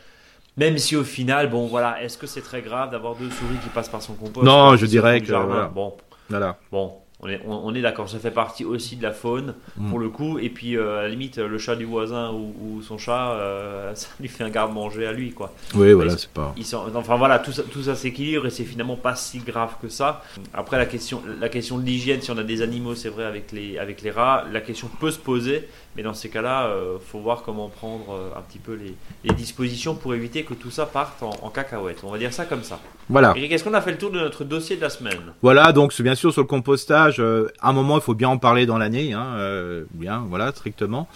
Même 0.56 0.78
si 0.78 0.96
au 0.96 1.04
final, 1.04 1.50
bon 1.50 1.66
voilà, 1.66 2.02
est-ce 2.02 2.16
que 2.16 2.26
c'est 2.26 2.40
très 2.40 2.62
grave 2.62 2.90
d'avoir 2.90 3.14
deux 3.14 3.30
souris 3.30 3.58
qui 3.62 3.68
passent 3.68 3.90
par 3.90 4.00
son 4.00 4.14
compost? 4.14 4.46
Non, 4.46 4.74
je 4.76 4.86
dirais 4.86 5.20
que. 5.20 5.32
Bon, 5.68 5.94
voilà. 6.30 6.58
Bon, 6.72 6.94
on 7.20 7.28
est, 7.28 7.40
on, 7.46 7.74
est 7.74 7.80
d'accord, 7.80 8.10
ça 8.10 8.18
fait 8.18 8.30
partie 8.30 8.66
aussi 8.66 8.96
de 8.96 9.02
la 9.02 9.12
faune 9.12 9.54
mm. 9.78 9.88
pour 9.88 9.98
le 9.98 10.10
coup. 10.10 10.38
Et 10.38 10.50
puis 10.50 10.76
euh, 10.76 10.98
à 10.98 11.02
la 11.02 11.08
limite, 11.08 11.38
le 11.38 11.58
chat 11.58 11.74
du 11.74 11.86
voisin 11.86 12.30
ou, 12.32 12.82
son 12.82 12.98
chat, 12.98 13.32
euh, 13.32 13.92
ça 13.94 14.08
lui 14.20 14.28
fait 14.28 14.44
un 14.44 14.50
garde-manger 14.50 15.06
à 15.06 15.12
lui, 15.12 15.32
quoi. 15.32 15.54
Oui, 15.74 15.92
voilà, 15.92 16.16
c'est 16.16 16.30
pas. 16.30 16.54
enfin 16.94 17.16
voilà, 17.16 17.38
tout 17.38 17.52
ça, 17.52 17.62
tout 17.62 17.82
ça 17.82 17.94
s'équilibre 17.94 18.46
et 18.46 18.50
c'est 18.50 18.64
finalement 18.64 18.96
pas 18.96 19.14
si 19.14 19.38
grave 19.38 19.76
que 19.80 19.88
ça. 19.88 20.22
Après 20.52 20.76
la 20.76 20.86
question, 20.86 21.22
la 21.40 21.48
question 21.48 21.78
de 21.78 21.84
l'hygiène, 21.84 22.20
si 22.20 22.30
on 22.30 22.38
a 22.38 22.42
des 22.42 22.60
animaux, 22.60 22.94
c'est 22.94 23.08
vrai 23.08 23.24
avec 23.24 23.50
les, 23.52 23.78
avec 23.78 24.02
les 24.02 24.10
rats, 24.10 24.44
la 24.52 24.60
question 24.60 24.88
peut 25.00 25.10
se 25.10 25.18
poser. 25.18 25.68
Mais 25.96 26.02
dans 26.02 26.14
ces 26.14 26.28
cas-là, 26.28 26.66
euh, 26.66 26.98
faut 26.98 27.20
voir 27.20 27.42
comment 27.42 27.70
prendre 27.70 28.12
euh, 28.12 28.38
un 28.38 28.42
petit 28.42 28.58
peu 28.58 28.74
les, 28.74 28.94
les, 29.24 29.34
dispositions 29.34 29.94
pour 29.94 30.14
éviter 30.14 30.44
que 30.44 30.52
tout 30.52 30.70
ça 30.70 30.84
parte 30.84 31.22
en, 31.22 31.30
en, 31.40 31.48
cacahuète. 31.48 32.00
On 32.04 32.10
va 32.10 32.18
dire 32.18 32.34
ça 32.34 32.44
comme 32.44 32.62
ça. 32.62 32.78
Voilà. 33.08 33.34
Et 33.36 33.48
qu'est-ce 33.48 33.64
qu'on 33.64 33.74
a 33.74 33.80
fait 33.80 33.92
le 33.92 33.98
tour 33.98 34.10
de 34.10 34.18
notre 34.18 34.44
dossier 34.44 34.76
de 34.76 34.80
la 34.80 34.90
semaine? 34.90 35.20
Voilà, 35.42 35.72
donc 35.72 35.98
bien 36.00 36.14
sûr 36.14 36.32
sur 36.32 36.42
le 36.42 36.46
compostage, 36.46 37.20
euh, 37.20 37.52
à 37.60 37.70
un 37.70 37.72
moment 37.72 37.96
il 37.96 38.02
faut 38.02 38.14
bien 38.14 38.28
en 38.28 38.38
parler 38.38 38.66
dans 38.66 38.78
l'année, 38.78 39.12
hein, 39.12 39.34
euh, 39.36 39.84
bien, 39.92 40.24
voilà, 40.28 40.50
strictement. 40.50 41.08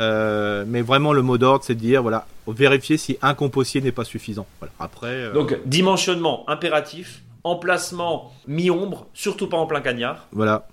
Euh, 0.00 0.64
mais 0.66 0.82
vraiment 0.82 1.12
le 1.12 1.22
mot 1.22 1.38
d'ordre, 1.38 1.64
c'est 1.64 1.74
de 1.74 1.80
dire 1.80 2.02
voilà, 2.02 2.26
vérifier 2.46 2.96
si 2.96 3.18
un 3.22 3.34
compostier 3.34 3.80
n'est 3.80 3.92
pas 3.92 4.04
suffisant. 4.04 4.46
Voilà. 4.60 4.72
Après. 4.78 5.32
Donc 5.32 5.58
dimensionnement 5.64 6.44
impératif, 6.48 7.22
emplacement 7.44 8.32
mi-ombre, 8.46 9.06
surtout 9.14 9.48
pas 9.48 9.56
en 9.56 9.66
plein 9.66 9.80
cagnard. 9.80 10.26
Voilà. 10.32 10.66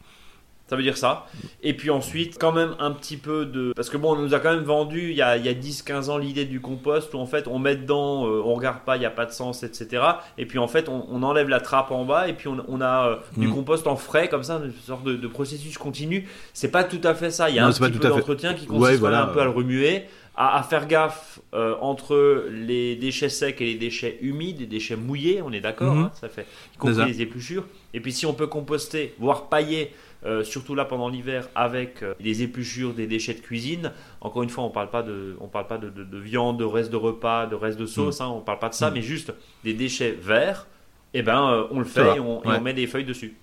Ça 0.68 0.76
veut 0.76 0.82
dire 0.82 0.98
ça. 0.98 1.28
Et 1.62 1.76
puis 1.76 1.92
ensuite, 1.92 2.38
quand 2.40 2.52
même 2.52 2.76
un 2.80 2.90
petit 2.90 3.18
peu 3.18 3.46
de... 3.46 3.72
Parce 3.76 3.92
que 3.92 3.98
bon, 3.98 4.14
on 4.14 4.22
nous 4.22 4.34
a 4.34 4.40
quand 4.40 4.52
même 4.52 4.64
vendu 4.64 5.12
il 5.12 5.16
y 5.16 5.22
a, 5.22 5.38
10-15 5.38 6.10
ans 6.10 6.18
l'idée 6.18 6.46
du 6.46 6.60
compost 6.60 7.14
où 7.14 7.20
en 7.20 7.28
fait 7.28 7.48
on 7.48 7.60
met 7.60 7.76
dedans, 7.76 8.26
euh, 8.26 8.42
on 8.44 8.56
regarde 8.56 8.80
pas, 8.80 8.96
il 8.96 9.02
n'y 9.02 9.06
a 9.06 9.12
pas 9.12 9.28
de 9.28 9.32
sens, 9.32 9.62
etc. 9.62 10.04
Et 10.40 10.48
puis 10.48 10.58
en 10.58 10.68
fait 10.68 10.90
on, 10.90 11.22
enlève 11.22 11.50
la 11.50 11.60
trappe 11.60 11.92
en 11.92 12.04
bas 12.04 12.28
et 12.28 12.34
puis 12.34 12.48
on, 12.48 12.82
a 12.82 13.08
euh, 13.08 13.16
du 13.38 13.48
mm. 13.48 13.54
compost 13.54 13.86
en 13.86 13.96
frais 13.96 14.28
comme 14.28 14.44
ça, 14.44 14.60
une 14.64 14.72
sorte 14.72 15.04
de, 15.04 15.28
processus 15.28 15.78
continu. 15.78 16.28
C'est 16.54 16.72
pas 16.72 16.84
tout 16.84 17.02
à 17.04 17.14
fait 17.14 17.30
ça. 17.30 17.50
Il 17.50 17.56
y 17.56 17.60
a 17.60 17.66
un 17.66 17.72
petit 17.72 18.00
peu 18.00 18.10
d'entretien 18.10 18.56
qui 18.56 18.66
consiste 18.66 19.04
un 19.04 19.28
peu 19.28 19.42
à 19.42 19.46
le 19.46 19.52
remuer. 19.52 20.06
À, 20.38 20.64
faire 20.64 20.86
gaffe 20.86 21.40
euh, 21.54 21.76
entre 21.80 22.48
les 22.52 22.98
déchets 22.98 23.30
secs 23.30 23.62
et 23.62 23.66
les 23.66 23.76
déchets 23.76 24.18
humides, 24.20 24.60
les 24.60 24.66
déchets 24.66 24.98
mouillés, 24.98 25.42
on 25.42 25.54
est 25.54 25.62
d'accord, 25.62 25.96
mm-hmm. 25.96 26.04
hein, 26.04 26.12
ça 26.20 26.28
fait 26.28 26.46
y 26.74 26.78
compris 26.78 27.06
les 27.06 27.22
épluchures. 27.22 27.66
Et 27.94 28.02
puis 28.02 28.12
si 28.12 28.26
on 28.26 28.34
peut 28.34 28.48
composter, 28.48 29.16
voire 29.18 29.48
pailler 29.48 29.94
euh, 30.26 30.44
surtout 30.44 30.74
là 30.74 30.86
pendant 30.86 31.08
l'hiver 31.08 31.50
avec 31.54 32.02
euh, 32.02 32.16
des 32.20 32.42
épluchures, 32.42 32.94
des 32.94 33.06
déchets 33.06 33.36
de 33.36 33.42
cuisine. 33.42 33.92
Encore 34.22 34.42
une 34.42 34.50
fois, 34.50 34.64
on 34.64 34.72
parle 34.72 34.90
pas 34.90 35.04
de, 35.04 35.38
on 35.40 35.48
parle 35.48 35.68
pas 35.68 35.78
de, 35.78 36.18
viande, 36.18 36.58
de 36.58 36.64
reste 36.64 36.92
de 36.92 36.96
repas, 36.96 37.46
de 37.46 37.56
reste 37.56 37.78
de 37.78 37.86
sauce, 37.86 38.20
mm. 38.20 38.24
hein, 38.24 38.28
on 38.30 38.42
parle 38.42 38.60
pas 38.60 38.70
de 38.70 38.74
ça, 38.74 38.90
mm. 38.90 38.94
mais 38.96 39.02
juste 39.02 39.34
des 39.64 39.74
déchets 39.74 40.18
verts. 40.20 40.68
Et 41.14 41.20
eh 41.20 41.22
ben, 41.22 41.50
euh, 41.50 41.68
on 41.72 41.80
le 41.80 41.86
fait 41.86 42.18
et 42.18 42.20
on, 42.20 42.42
met 42.60 42.74
des 42.74 42.88
feuilles 42.88 43.06
dessus. 43.06 43.36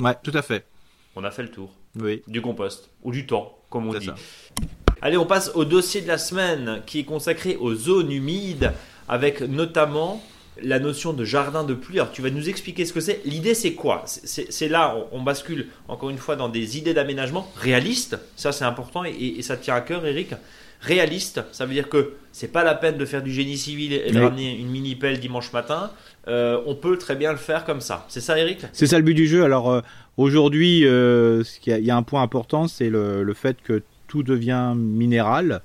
Ouais, 0.00 0.16
tout 0.22 0.32
à 0.34 0.42
fait. 0.42 0.66
On 1.14 1.22
a 1.24 1.30
fait 1.30 1.42
le 1.42 1.50
tour. 1.50 1.70
Oui. 2.00 2.22
Du 2.26 2.40
compost 2.40 2.90
ou 3.02 3.12
du 3.12 3.26
temps, 3.26 3.58
comme 3.68 3.86
on 3.88 3.92
dit. 3.92 4.10
Allez, 5.02 5.16
on 5.16 5.26
passe 5.26 5.52
au 5.54 5.64
dossier 5.64 6.00
de 6.00 6.08
la 6.08 6.18
semaine 6.18 6.82
qui 6.86 7.00
est 7.00 7.04
consacré 7.04 7.56
aux 7.56 7.74
zones 7.74 8.10
humides, 8.10 8.72
avec 9.08 9.42
notamment 9.42 10.22
la 10.62 10.78
notion 10.78 11.12
de 11.12 11.24
jardin 11.24 11.64
de 11.64 11.74
pluie. 11.74 11.98
Alors 11.98 12.12
tu 12.12 12.22
vas 12.22 12.30
nous 12.30 12.48
expliquer 12.48 12.84
ce 12.84 12.92
que 12.92 13.00
c'est. 13.00 13.20
L'idée 13.24 13.54
c'est 13.54 13.74
quoi 13.74 14.04
C'est 14.06 14.68
là, 14.68 14.96
on, 15.12 15.22
bascule 15.22 15.68
encore 15.88 16.10
une 16.10 16.18
fois 16.18 16.36
dans 16.36 16.48
des 16.48 16.78
idées 16.78 16.94
d'aménagement 16.94 17.50
réalistes. 17.56 18.18
Ça 18.36 18.52
c'est 18.52 18.64
important 18.64 19.04
et, 19.04 19.42
ça 19.42 19.56
tient 19.56 19.74
à 19.74 19.80
cœur, 19.80 20.06
Eric. 20.06 20.34
Réaliste, 20.80 21.42
ça 21.52 21.66
veut 21.66 21.74
dire 21.74 21.90
que 21.90 22.14
c'est 22.32 22.50
pas 22.50 22.64
la 22.64 22.74
peine 22.74 22.96
de 22.96 23.04
faire 23.04 23.22
du 23.22 23.30
génie 23.30 23.58
civil 23.58 23.92
et 23.92 24.10
de 24.10 24.18
ramener 24.18 24.56
une 24.56 24.70
mini 24.70 24.94
pelle 24.94 25.20
dimanche 25.20 25.52
matin. 25.52 25.90
Euh, 26.26 26.58
on 26.64 26.74
peut 26.74 26.96
très 26.96 27.16
bien 27.16 27.32
le 27.32 27.38
faire 27.38 27.66
comme 27.66 27.82
ça. 27.82 28.06
C'est 28.08 28.20
ça, 28.20 28.38
Eric? 28.38 28.60
C'est 28.72 28.86
ça 28.86 28.96
le 28.96 29.04
but 29.04 29.12
du 29.12 29.26
jeu. 29.26 29.44
Alors 29.44 29.70
euh, 29.70 29.82
aujourd'hui, 30.16 30.86
euh, 30.86 31.42
il 31.66 31.84
y, 31.84 31.90
a 31.90 31.96
un 31.96 32.02
point 32.02 32.22
important, 32.22 32.66
c'est 32.66 32.88
le, 32.88 33.34
fait 33.34 33.58
que 33.62 33.82
tout 34.08 34.22
devient 34.22 34.72
minéral. 34.74 35.60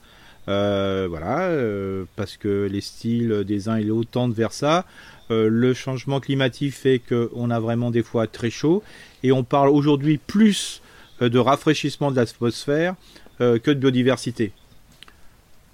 Euh, 0.47 1.07
voilà, 1.09 1.41
euh, 1.41 2.05
parce 2.15 2.37
que 2.37 2.67
les 2.71 2.81
styles 2.81 3.43
des 3.45 3.67
uns 3.67 3.77
et 3.77 3.83
des 3.83 3.91
autres 3.91 4.11
tendent 4.11 4.33
vers 4.33 4.53
ça. 4.53 4.85
Euh, 5.31 5.49
le 5.49 5.73
changement 5.73 6.19
climatique 6.19 6.73
fait 6.73 6.99
qu'on 6.99 7.49
a 7.49 7.59
vraiment 7.59 7.89
des 7.89 8.03
fois 8.03 8.27
très 8.27 8.51
chaud 8.51 8.83
et 9.23 9.31
on 9.31 9.43
parle 9.43 9.69
aujourd'hui 9.69 10.17
plus 10.17 10.81
de 11.19 11.39
rafraîchissement 11.39 12.11
de 12.11 12.17
l'atmosphère 12.17 12.95
que 13.39 13.71
de 13.71 13.73
biodiversité. 13.73 14.51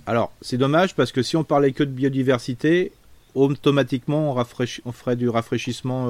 Alors, 0.05 0.31
c'est 0.41 0.57
dommage 0.57 0.95
parce 0.95 1.11
que 1.11 1.21
si 1.21 1.35
on 1.35 1.43
parlait 1.43 1.71
que 1.73 1.83
de 1.83 1.89
biodiversité, 1.89 2.91
automatiquement 3.33 4.35
on, 4.35 4.45
on 4.85 4.91
ferait 4.91 5.15
du 5.15 5.29
rafraîchissement. 5.29 6.07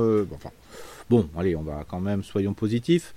bon, 1.09 1.29
allez, 1.37 1.55
on 1.55 1.61
va 1.61 1.85
quand 1.87 2.01
même, 2.01 2.23
soyons 2.23 2.53
positifs. 2.53 3.13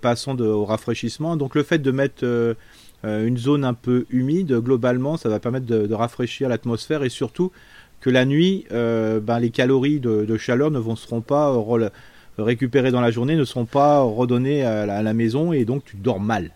passons 0.00 0.38
au 0.40 0.64
rafraîchissement. 0.64 1.36
Donc, 1.36 1.54
le 1.54 1.62
fait 1.62 1.78
de 1.78 1.90
mettre 1.90 2.56
une 3.04 3.36
zone 3.36 3.64
un 3.64 3.74
peu 3.74 4.06
humide, 4.10 4.60
globalement, 4.60 5.16
ça 5.16 5.28
va 5.28 5.38
permettre 5.38 5.66
de, 5.66 5.94
rafraîchir 5.94 6.48
l'atmosphère 6.48 7.04
et 7.04 7.08
surtout 7.08 7.52
que 8.00 8.10
la 8.10 8.24
nuit, 8.24 8.66
ben, 8.70 9.38
les 9.40 9.50
calories 9.50 10.00
de, 10.00 10.36
chaleur 10.36 10.70
ne 10.70 10.78
vont, 10.78 10.96
seront 10.96 11.20
pas 11.20 11.54
récupérées 12.38 12.90
dans 12.90 13.00
la 13.00 13.10
journée, 13.10 13.36
ne 13.36 13.44
seront 13.44 13.66
pas 13.66 14.00
redonnées 14.00 14.64
à 14.64 15.02
la 15.02 15.14
maison 15.14 15.52
et 15.52 15.64
donc 15.64 15.84
tu 15.84 15.96
dors 15.96 16.20
mal. 16.20 16.50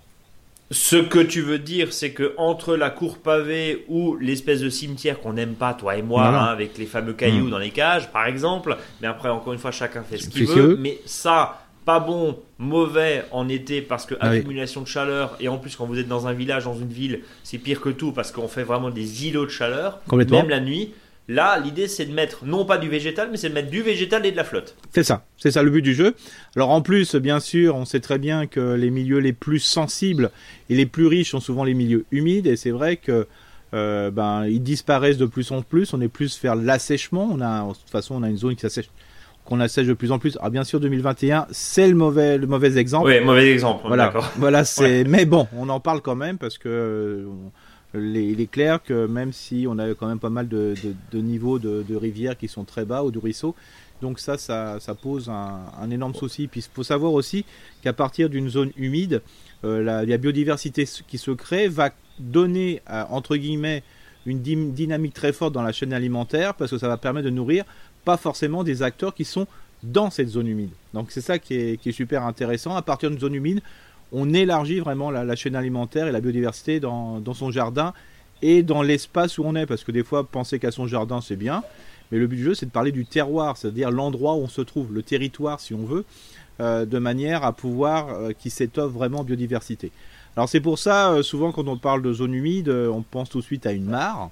Ce 0.71 0.97
que 0.97 1.21
tu 1.21 1.41
veux 1.41 1.59
dire, 1.59 1.95
c'est 1.95 2.11
que 2.11 2.35
entre 2.37 2.77
la 2.77 2.91
cour 2.91 3.19
pavée 3.19 3.87
ou 3.89 4.17
l'espèce 4.17 4.61
de 4.61 4.69
cimetière 4.69 5.19
qu'on 5.21 5.33
n'aime 5.33 5.55
pas, 5.55 5.73
toi 5.73 5.97
et 5.97 6.03
moi, 6.03 6.27
hein, 6.27 6.45
avec 6.45 6.77
les 6.77 6.85
fameux 6.85 7.15
cailloux 7.15 7.47
mm. 7.47 7.51
dans 7.51 7.59
les 7.59 7.71
cages, 7.71 8.11
par 8.11 8.27
exemple, 8.27 8.77
mais 9.01 9.09
après, 9.09 9.31
encore 9.31 9.55
une 9.55 9.59
fois, 9.59 9.71
chacun 9.71 10.03
fait 10.03 10.19
ce 10.19 10.29
qu'il 10.29 10.47
veut, 10.47 10.77
mais 10.77 10.99
ça, 11.07 11.68
pas 11.89 12.01
bon, 12.01 12.39
mauvais 12.59 13.25
en 13.31 13.49
été 13.49 13.81
parce 13.81 14.05
que 14.05 14.15
ah 14.21 14.29
accumulation 14.29 14.83
de 14.83 14.87
chaleur 14.87 15.39
et 15.41 15.49
en 15.49 15.57
plus 15.57 15.75
quand 15.75 15.87
vous 15.87 15.99
êtes 15.99 16.07
dans 16.07 16.27
un 16.27 16.35
village, 16.35 16.65
dans 16.65 16.79
une 16.79 16.93
ville, 16.93 17.21
c'est 17.45 17.57
pire 17.57 17.81
que 17.81 17.89
tout 17.89 18.13
parce 18.13 18.31
qu'on 18.31 18.47
fait 18.47 18.63
vraiment 18.63 18.91
des 18.91 19.27
îlots 19.27 19.47
de 19.47 19.51
chaleur, 19.51 19.99
même 20.13 20.51
la 20.51 20.61
nuit. 20.61 20.93
Là, 21.29 21.59
l'idée, 21.59 21.89
c'est 21.89 22.05
de 22.05 22.13
mettre 22.13 22.45
non 22.45 22.67
pas 22.67 22.77
du 22.77 22.91
végétal, 22.91 23.31
mais 23.31 23.39
c'est 23.39 23.49
de 23.49 23.55
mettre 23.55 23.71
du 23.71 23.81
végétal 23.81 24.27
et 24.27 24.33
de 24.33 24.37
la 24.37 24.45
flotte. 24.45 24.77
C'est 24.93 25.03
ça, 25.03 25.25
c'est 25.39 25.51
ça 25.51 25.63
le 25.63 25.71
but 25.71 25.81
du 25.81 25.95
jeu. 25.95 26.15
Alors 26.57 26.69
en 26.69 26.83
plus, 26.83 27.15
bien 27.15 27.41
sûr, 27.41 27.75
on 27.75 27.87
sait 27.87 28.01
très 28.01 28.19
bien 28.19 28.47
que 28.47 28.75
les 28.75 28.91
milieux 28.91 29.21
les 29.21 29.33
plus 29.33 29.61
sensibles 29.61 30.31
et 30.69 30.75
les 30.75 30.85
plus 30.85 31.07
riches 31.07 31.31
sont 31.31 31.41
souvent 31.41 31.65
les 31.65 31.73
milieux 31.73 32.05
humides, 32.11 32.49
et 32.49 32.57
c'est 32.57 32.71
vrai 32.71 32.97
que 32.97 33.27
euh, 33.73 34.11
ben 34.11 34.45
ils 34.45 34.63
disparaissent 34.63 35.17
de 35.17 35.25
plus 35.25 35.53
en 35.53 35.63
plus. 35.63 35.95
On 35.95 36.03
est 36.03 36.09
plus 36.09 36.39
vers 36.43 36.55
l'assèchement. 36.55 37.31
On 37.33 37.41
a, 37.41 37.67
de 37.67 37.73
toute 37.73 37.89
façon, 37.89 38.17
on 38.17 38.23
a 38.23 38.29
une 38.29 38.37
zone 38.37 38.57
qui 38.57 38.61
s'assèche 38.61 38.91
qu'on 39.49 39.61
assèche 39.61 39.87
de 39.87 39.95
plus 39.95 40.13
en 40.13 40.19
plus. 40.19 40.37
Alors 40.37 40.51
bien 40.51 40.63
sûr, 40.63 40.79
2021, 40.79 41.47
c'est 41.51 41.89
le 41.89 41.95
mauvais, 41.95 42.37
le 42.37 42.47
mauvais 42.47 42.77
exemple. 42.77 43.07
Oui, 43.07 43.19
mauvais 43.21 43.51
exemple. 43.51 43.85
Voilà, 43.87 44.13
voilà, 44.37 44.63
c'est. 44.65 45.05
Mais 45.05 45.25
bon, 45.25 45.49
on 45.57 45.71
en 45.71 45.81
parle 45.81 46.03
quand 46.03 46.17
même 46.17 46.37
parce 46.37 46.59
que 46.59 47.27
il 47.95 48.41
est 48.43 48.51
clair 48.51 48.83
que 48.83 49.07
même 49.07 49.33
si 49.33 49.65
on 49.67 49.79
a 49.79 49.95
quand 49.95 50.07
même 50.07 50.19
pas 50.19 50.29
mal 50.29 50.49
de, 50.49 50.75
niveaux 51.15 51.59
de, 51.59 51.97
rivières 51.97 52.37
qui 52.37 52.47
sont 52.47 52.65
très 52.65 52.85
bas 52.85 53.03
ou 53.03 53.11
de 53.11 53.19
ruisseaux, 53.19 53.55
donc 54.03 54.19
ça, 54.21 54.37
ça, 54.37 54.79
pose 55.01 55.31
un, 55.31 55.91
énorme 55.91 56.15
souci. 56.15 56.47
Puis 56.47 56.61
il 56.61 56.75
faut 56.75 56.83
savoir 56.83 57.15
aussi 57.15 57.47
qu'à 57.83 57.95
partir 57.95 58.29
d'une 58.29 58.51
zone 58.51 58.71
humide, 58.77 59.23
euh, 59.65 59.83
la, 59.83 60.19
biodiversité 60.19 60.87
qui 61.09 61.17
se 61.17 61.31
crée 61.31 61.69
va 61.69 61.91
donner, 62.19 62.83
entre 63.09 63.37
guillemets, 63.37 63.83
une 64.27 64.43
dynamique 64.73 65.15
très 65.15 65.33
forte 65.33 65.55
dans 65.55 65.63
la 65.63 65.73
chaîne 65.73 65.95
alimentaire 65.95 66.55
parce 66.55 66.71
que 66.71 66.79
ça 66.79 66.89
va 66.89 66.99
permettre 66.99 67.25
de 67.25 67.31
nourrir 67.31 67.65
pas 68.05 68.17
forcément 68.17 68.65
des 68.65 68.83
acteurs 68.83 69.15
qui 69.15 69.25
sont 69.25 69.47
dans 69.83 70.11
cette 70.11 70.29
zone 70.29 70.49
humide. 70.49 70.71
Donc 70.95 71.11
c'est 71.11 71.21
ça 71.21 71.39
qui 71.39 71.55
est, 71.55 71.93
super 71.93 72.25
intéressant. 72.25 72.75
À 72.77 72.83
partir 72.83 73.11
d'une 73.11 73.19
zone 73.19 73.35
humide, 73.35 73.61
on 74.13 74.33
élargit 74.33 74.81
vraiment 74.81 75.11
la, 75.11 75.37
chaîne 75.37 75.55
alimentaire 75.55 76.07
et 76.07 76.13
la 76.13 76.21
biodiversité 76.21 76.81
dans, 76.81 77.23
son 77.35 77.51
jardin 77.51 77.93
et 78.43 78.63
dans 78.63 78.83
l'espace 78.83 79.39
où 79.39 79.45
on 79.45 79.55
est. 79.55 79.67
Parce 79.67 79.85
que 79.85 79.93
des 79.93 80.03
fois, 80.03 80.25
penser 80.25 80.59
qu'à 80.59 80.71
son 80.71 80.87
jardin, 80.87 81.21
c'est 81.21 81.37
bien. 81.37 81.63
Mais 82.11 82.19
le 82.19 82.27
but 82.27 82.37
du 82.37 82.45
jeu, 82.45 82.55
c'est 82.55 82.67
de 82.67 82.71
parler 82.71 82.93
du 82.93 83.05
terroir, 83.05 83.57
c'est-à-dire 83.57 83.91
l'endroit 83.91 84.35
où 84.35 84.39
on 84.39 84.49
se 84.49 84.63
trouve, 84.63 84.93
le 84.93 85.03
territoire, 85.03 85.61
si 85.61 85.75
on 85.75 85.85
veut, 85.85 86.05
euh, 86.61 86.87
de 86.87 86.99
manière 86.99 87.45
à 87.45 87.53
pouvoir 87.53 88.09
euh, 88.09 88.33
qui 88.33 88.51
s'étoffe 88.51 88.93
vraiment 88.93 89.23
biodiversité. 89.25 89.93
Alors 90.37 90.49
c'est 90.49 90.61
pour 90.61 90.79
ça, 90.79 91.13
euh, 91.13 91.23
souvent 91.23 91.53
quand 91.53 91.69
on 91.69 91.77
parle 91.77 92.03
de 92.03 92.13
zone 92.13 92.35
humide, 92.35 92.69
on 92.69 93.03
pense 93.03 93.29
tout 93.29 93.39
de 93.39 93.45
suite 93.45 93.67
à 93.67 93.73
une 93.73 93.85
mare. 93.85 94.31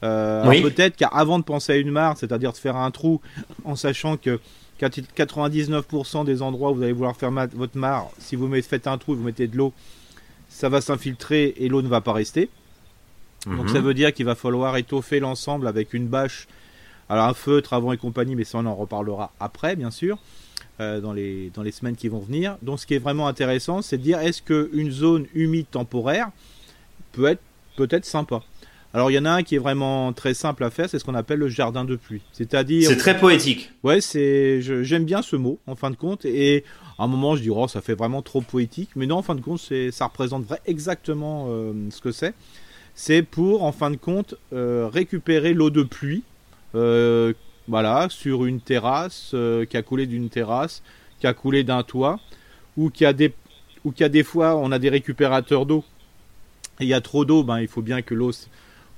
Peut-être 0.00 0.96
qu'avant 0.96 1.38
de 1.38 1.44
penser 1.44 1.72
à 1.72 1.76
une 1.76 1.90
mare, 1.90 2.16
c'est-à-dire 2.16 2.52
de 2.52 2.56
faire 2.56 2.76
un 2.76 2.90
trou 2.90 3.20
en 3.64 3.76
sachant 3.76 4.16
que 4.16 4.40
99% 4.80 6.24
des 6.24 6.42
endroits 6.42 6.70
où 6.70 6.76
vous 6.76 6.82
allez 6.82 6.92
vouloir 6.92 7.16
faire 7.16 7.30
votre 7.30 7.76
mare, 7.76 8.08
si 8.18 8.36
vous 8.36 8.50
faites 8.62 8.86
un 8.86 8.98
trou 8.98 9.12
et 9.12 9.16
vous 9.16 9.24
mettez 9.24 9.46
de 9.46 9.56
l'eau, 9.56 9.72
ça 10.48 10.68
va 10.68 10.80
s'infiltrer 10.80 11.54
et 11.58 11.68
l'eau 11.68 11.82
ne 11.82 11.88
va 11.88 12.00
pas 12.00 12.12
rester. 12.12 12.48
Donc 13.46 13.70
ça 13.70 13.78
mhm. 13.78 13.86
veut 13.86 13.94
dire 13.94 14.12
qu'il 14.12 14.26
va 14.26 14.34
falloir 14.34 14.76
étoffer 14.76 15.20
l'ensemble 15.20 15.66
avec 15.66 15.94
une 15.94 16.06
bâche, 16.06 16.46
alors 17.08 17.24
un 17.24 17.34
feutre 17.34 17.72
avant 17.72 17.92
et 17.92 17.96
compagnie, 17.96 18.36
mais 18.36 18.44
ça 18.44 18.58
on 18.58 18.66
en 18.66 18.74
reparlera 18.74 19.32
après 19.40 19.76
bien 19.76 19.90
sûr, 19.90 20.18
euh, 20.80 21.00
dans, 21.00 21.12
les, 21.12 21.50
dans 21.54 21.62
les 21.62 21.72
semaines 21.72 21.96
qui 21.96 22.08
vont 22.08 22.18
venir. 22.18 22.56
Donc 22.62 22.80
ce 22.80 22.86
qui 22.86 22.94
est 22.94 22.98
vraiment 22.98 23.28
intéressant, 23.28 23.80
c'est 23.80 23.96
de 23.96 24.02
dire 24.02 24.18
est-ce 24.20 24.42
qu'une 24.42 24.90
zone 24.90 25.26
humide 25.34 25.66
temporaire 25.70 26.30
peut 27.12 27.26
être 27.26 27.42
peut-être 27.76 28.04
sympa? 28.04 28.42
Alors 28.92 29.10
il 29.10 29.14
y 29.14 29.18
en 29.18 29.24
a 29.24 29.30
un 29.30 29.42
qui 29.44 29.54
est 29.54 29.58
vraiment 29.58 30.12
très 30.12 30.34
simple 30.34 30.64
à 30.64 30.70
faire, 30.70 30.88
c'est 30.88 30.98
ce 30.98 31.04
qu'on 31.04 31.14
appelle 31.14 31.38
le 31.38 31.48
jardin 31.48 31.84
de 31.84 31.94
pluie. 31.94 32.22
C'est-à-dire. 32.32 32.88
C'est 32.88 32.96
très 32.96 33.16
poétique. 33.16 33.70
Ouais, 33.84 34.00
c'est. 34.00 34.60
J'aime 34.60 35.04
bien 35.04 35.22
ce 35.22 35.36
mot 35.36 35.58
en 35.66 35.76
fin 35.76 35.90
de 35.90 35.96
compte 35.96 36.24
et 36.24 36.64
à 36.98 37.04
un 37.04 37.06
moment 37.06 37.36
je 37.36 37.42
dis 37.42 37.50
oh 37.50 37.68
ça 37.68 37.80
fait 37.80 37.94
vraiment 37.94 38.20
trop 38.22 38.40
poétique, 38.40 38.90
mais 38.96 39.06
non 39.06 39.18
en 39.18 39.22
fin 39.22 39.36
de 39.36 39.40
compte 39.40 39.60
c'est 39.60 39.92
ça 39.92 40.06
représente 40.06 40.44
vrai, 40.44 40.60
exactement 40.66 41.46
euh, 41.48 41.72
ce 41.90 42.00
que 42.00 42.10
c'est. 42.10 42.34
C'est 42.94 43.22
pour 43.22 43.62
en 43.62 43.70
fin 43.70 43.90
de 43.92 43.96
compte 43.96 44.34
euh, 44.52 44.88
récupérer 44.92 45.54
l'eau 45.54 45.70
de 45.70 45.84
pluie, 45.84 46.24
euh, 46.74 47.32
voilà, 47.68 48.08
sur 48.10 48.44
une 48.44 48.60
terrasse 48.60 49.36
qui 49.70 49.76
a 49.76 49.82
coulé 49.82 50.06
d'une 50.06 50.28
terrasse, 50.28 50.82
qui 51.20 51.28
a 51.28 51.32
coulé 51.32 51.62
d'un 51.62 51.84
toit, 51.84 52.18
ou 52.76 52.90
qui 52.90 53.04
a 53.04 53.12
des 53.12 53.32
ou 53.84 53.92
qui 53.92 54.02
a 54.02 54.08
des 54.08 54.24
fois 54.24 54.56
on 54.56 54.72
a 54.72 54.80
des 54.80 54.88
récupérateurs 54.88 55.64
d'eau. 55.64 55.84
Et 56.80 56.84
il 56.84 56.88
y 56.88 56.94
a 56.94 57.00
trop 57.00 57.24
d'eau, 57.24 57.44
ben 57.44 57.60
il 57.60 57.68
faut 57.68 57.82
bien 57.82 58.02
que 58.02 58.14
l'eau 58.14 58.32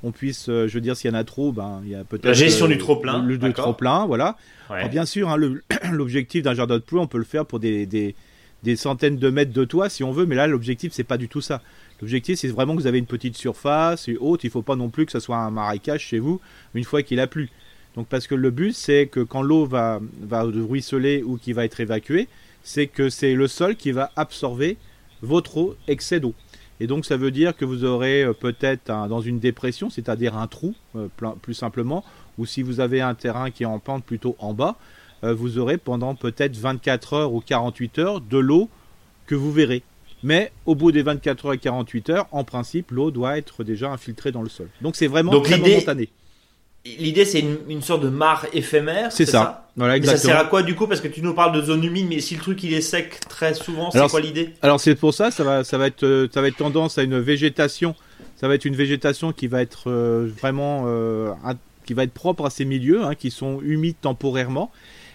on 0.02 0.10
puisse, 0.10 0.48
euh, 0.48 0.66
je 0.66 0.74
veux 0.74 0.80
dire, 0.80 0.96
s'il 0.96 1.10
y 1.10 1.14
en 1.14 1.16
a 1.16 1.24
trop, 1.24 1.52
ben, 1.52 1.80
il 1.84 1.90
y 1.90 1.94
a 1.94 2.04
peut-être. 2.04 2.24
La 2.24 2.32
gestion 2.32 2.66
du 2.66 2.78
trop 2.78 2.96
plein. 2.96 3.22
Le, 3.22 3.38
du 3.38 3.52
trop 3.52 3.72
plein, 3.72 4.06
voilà. 4.06 4.36
bien 4.90 5.04
sûr, 5.04 5.28
hein, 5.28 5.36
l'objectif 5.92 6.42
d'un 6.42 6.54
jardin 6.54 6.74
de 6.74 6.80
pluie, 6.80 6.98
on 6.98 7.06
peut 7.06 7.18
le 7.18 7.24
faire 7.24 7.46
pour 7.46 7.60
des, 7.60 7.86
des, 7.86 8.14
des, 8.62 8.76
centaines 8.76 9.16
de 9.16 9.30
mètres 9.30 9.52
de 9.52 9.64
toit 9.64 9.88
si 9.88 10.02
on 10.02 10.12
veut, 10.12 10.26
mais 10.26 10.34
là, 10.34 10.46
l'objectif, 10.46 10.92
c'est 10.92 11.04
pas 11.04 11.18
du 11.18 11.28
tout 11.28 11.40
ça. 11.40 11.62
L'objectif, 12.00 12.38
c'est 12.38 12.48
vraiment 12.48 12.74
que 12.74 12.80
vous 12.80 12.88
avez 12.88 12.98
une 12.98 13.06
petite 13.06 13.36
surface 13.36 14.08
et 14.08 14.16
haute. 14.18 14.42
Il 14.42 14.50
faut 14.50 14.62
pas 14.62 14.74
non 14.74 14.90
plus 14.90 15.06
que 15.06 15.12
ce 15.12 15.20
soit 15.20 15.36
un 15.36 15.50
marécage 15.50 16.00
chez 16.00 16.18
vous 16.18 16.40
une 16.74 16.84
fois 16.84 17.02
qu'il 17.02 17.20
a 17.20 17.28
plu. 17.28 17.50
Donc, 17.94 18.08
parce 18.08 18.26
que 18.26 18.34
le 18.34 18.50
but, 18.50 18.72
c'est 18.72 19.06
que 19.06 19.20
quand 19.20 19.42
l'eau 19.42 19.66
va, 19.66 20.00
va 20.22 20.42
ruisseler 20.42 21.22
ou 21.22 21.36
qui 21.36 21.52
va 21.52 21.64
être 21.64 21.78
évacuée, 21.78 22.26
c'est 22.64 22.86
que 22.86 23.08
c'est 23.08 23.34
le 23.34 23.46
sol 23.46 23.76
qui 23.76 23.92
va 23.92 24.10
absorber 24.16 24.78
votre 25.20 25.56
eau, 25.58 25.76
excès 25.86 26.18
d'eau. 26.18 26.34
Et 26.80 26.86
donc 26.86 27.04
ça 27.04 27.16
veut 27.16 27.30
dire 27.30 27.56
que 27.56 27.64
vous 27.64 27.84
aurez 27.84 28.22
euh, 28.22 28.32
peut-être 28.32 28.86
dans 28.86 29.20
une 29.20 29.38
dépression, 29.38 29.90
c'est-à-dire 29.90 30.36
un 30.36 30.46
trou, 30.46 30.74
euh, 30.96 31.08
plus 31.40 31.54
simplement, 31.54 32.04
ou 32.38 32.46
si 32.46 32.62
vous 32.62 32.80
avez 32.80 33.00
un 33.00 33.14
terrain 33.14 33.50
qui 33.50 33.62
est 33.62 33.66
en 33.66 33.78
pente 33.78 34.04
plutôt 34.04 34.36
en 34.38 34.52
bas, 34.54 34.76
euh, 35.24 35.34
vous 35.34 35.58
aurez 35.58 35.78
pendant 35.78 36.14
peut-être 36.14 36.56
24 36.56 37.12
heures 37.14 37.32
ou 37.32 37.40
48 37.40 37.98
heures 37.98 38.20
de 38.20 38.38
l'eau 38.38 38.68
que 39.26 39.34
vous 39.34 39.52
verrez. 39.52 39.82
Mais 40.24 40.52
au 40.66 40.74
bout 40.74 40.92
des 40.92 41.02
24 41.02 41.46
heures 41.46 41.52
et 41.54 41.58
48 41.58 42.10
heures, 42.10 42.28
en 42.32 42.44
principe, 42.44 42.90
l'eau 42.92 43.10
doit 43.10 43.38
être 43.38 43.64
déjà 43.64 43.90
infiltrée 43.90 44.32
dans 44.32 44.42
le 44.42 44.48
sol. 44.48 44.68
Donc 44.80 44.96
c'est 44.96 45.08
vraiment 45.08 45.40
très 45.40 45.58
momentané. 45.58 46.08
L'idée, 46.84 47.24
c'est 47.24 47.44
une, 47.68 47.80
sorte 47.80 48.02
de 48.02 48.08
mare 48.08 48.46
éphémère. 48.52 49.12
C'est 49.12 49.26
ça. 49.26 49.68
Voilà, 49.76 49.96
exactement. 49.96 50.20
ça 50.20 50.28
sert 50.28 50.38
à 50.38 50.48
quoi 50.48 50.62
du 50.64 50.74
coup? 50.74 50.88
Parce 50.88 51.00
que 51.00 51.06
tu 51.06 51.22
nous 51.22 51.32
parles 51.32 51.54
de 51.54 51.62
zone 51.62 51.84
humide, 51.84 52.06
mais 52.08 52.20
si 52.20 52.34
le 52.34 52.40
truc 52.40 52.62
il 52.64 52.74
est 52.74 52.80
sec 52.80 53.20
très 53.28 53.54
souvent, 53.54 53.90
c'est 53.92 54.08
quoi 54.08 54.20
l'idée? 54.20 54.50
Alors 54.62 54.80
c'est 54.80 54.96
pour 54.96 55.14
ça, 55.14 55.30
ça 55.30 55.44
va, 55.44 55.62
ça 55.62 55.78
va 55.78 55.86
être, 55.86 56.02
euh, 56.02 56.28
ça 56.32 56.40
va 56.40 56.48
être 56.48 56.56
tendance 56.56 56.98
à 56.98 57.04
une 57.04 57.20
végétation. 57.20 57.94
Ça 58.36 58.48
va 58.48 58.56
être 58.56 58.64
une 58.64 58.74
végétation 58.74 59.32
qui 59.32 59.46
va 59.46 59.62
être 59.62 59.88
euh, 59.88 60.28
vraiment, 60.40 60.84
euh, 60.86 61.32
qui 61.86 61.94
va 61.94 62.02
être 62.02 62.12
propre 62.12 62.46
à 62.46 62.50
ces 62.50 62.64
milieux, 62.64 63.04
hein, 63.04 63.14
qui 63.14 63.30
sont 63.30 63.60
humides 63.62 63.96
temporairement. 64.00 64.72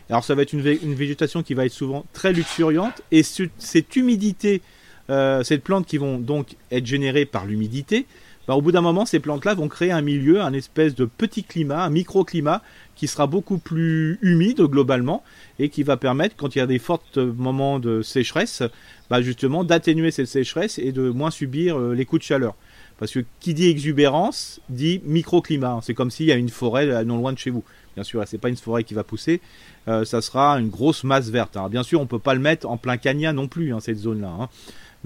Alors 0.10 0.24
ça 0.24 0.36
va 0.36 0.44
être 0.44 0.54
une, 0.54 0.66
une, 0.66 0.96
végétation 0.96 1.44
qui 1.44 1.54
va 1.54 1.66
être 1.66 1.74
souvent 1.74 2.06
très 2.14 2.32
luxuriante 2.32 3.02
et 3.12 3.24
cette 3.24 3.94
humidité, 3.98 4.62
cette 5.10 5.64
plante 5.64 5.86
qui 5.86 5.98
vont 5.98 6.18
donc 6.18 6.56
être 6.72 6.86
générées 6.86 7.26
par 7.26 7.46
l'humidité, 7.46 8.06
bah, 8.48 8.56
au 8.56 8.62
bout 8.62 8.72
d'un 8.72 8.82
moment, 8.82 9.06
ces 9.06 9.20
plantes-là 9.20 9.54
vont 9.56 9.68
créer 9.68 9.92
un 9.92 10.02
milieu, 10.02 10.42
un 10.42 10.54
espèce 10.54 10.96
de 10.96 11.06
petit 11.06 11.44
climat, 11.44 11.84
un 11.84 11.90
microclimat 11.90 12.62
qui 12.96 13.08
sera 13.08 13.28
beaucoup 13.28 13.58
plus 13.58 14.18
humide 14.22 14.62
globalement 14.62 15.24
et 15.60 15.70
qui 15.70 15.84
va 15.84 15.98
permettre, 15.98 16.36
quand 16.38 16.56
il 16.56 16.60
y 16.60 16.62
a 16.62 16.68
des 16.68 16.80
forts 16.80 17.04
moments 17.16 17.80
de 17.80 18.02
sécheresse, 18.02 18.64
bah, 19.10 19.22
justement 19.22 19.64
d'atténuer 19.64 20.12
cette 20.12 20.28
sécheresse 20.28 20.80
et 20.80 20.92
de 20.92 21.10
moins 21.10 21.32
subir 21.32 21.78
euh, 21.78 21.94
les 21.94 22.06
coups 22.06 22.22
de 22.22 22.26
chaleur. 22.26 22.56
Parce 23.00 23.12
que 23.12 23.24
qui 23.40 23.54
dit 23.54 23.68
exubérance 23.68 24.60
dit 24.70 25.02
microclimat. 25.06 25.80
C'est 25.84 25.94
comme 25.94 26.10
s'il 26.10 26.26
y 26.26 26.32
a 26.32 26.36
une 26.36 26.50
forêt 26.50 26.90
euh, 26.90 27.04
non 27.04 27.18
loin 27.18 27.34
de 27.34 27.38
chez 27.38 27.50
vous. 27.50 27.64
Bien 27.96 28.04
sûr, 28.04 28.24
c'est 28.28 28.38
pas 28.38 28.50
une 28.50 28.58
forêt 28.58 28.84
qui 28.84 28.94
va 28.94 29.04
pousser, 29.04 29.42
euh, 29.88 30.06
ça 30.06 30.22
sera 30.22 30.60
une 30.60 30.70
grosse 30.70 31.04
masse 31.04 31.30
verte. 31.30 31.58
Alors 31.58 31.70
bien 31.70 31.82
sûr, 31.82 32.00
on 32.00 32.06
peut 32.06 32.20
pas 32.20 32.36
le 32.36 32.40
mettre 32.40 32.70
en 32.70 32.78
plein 32.78 32.98
canyon 32.98 33.36
non 33.36 33.48
plus, 33.48 33.74
hein, 33.74 33.80
cette 33.80 33.98
zone-là. 33.98 34.30
Hein. 34.40 34.50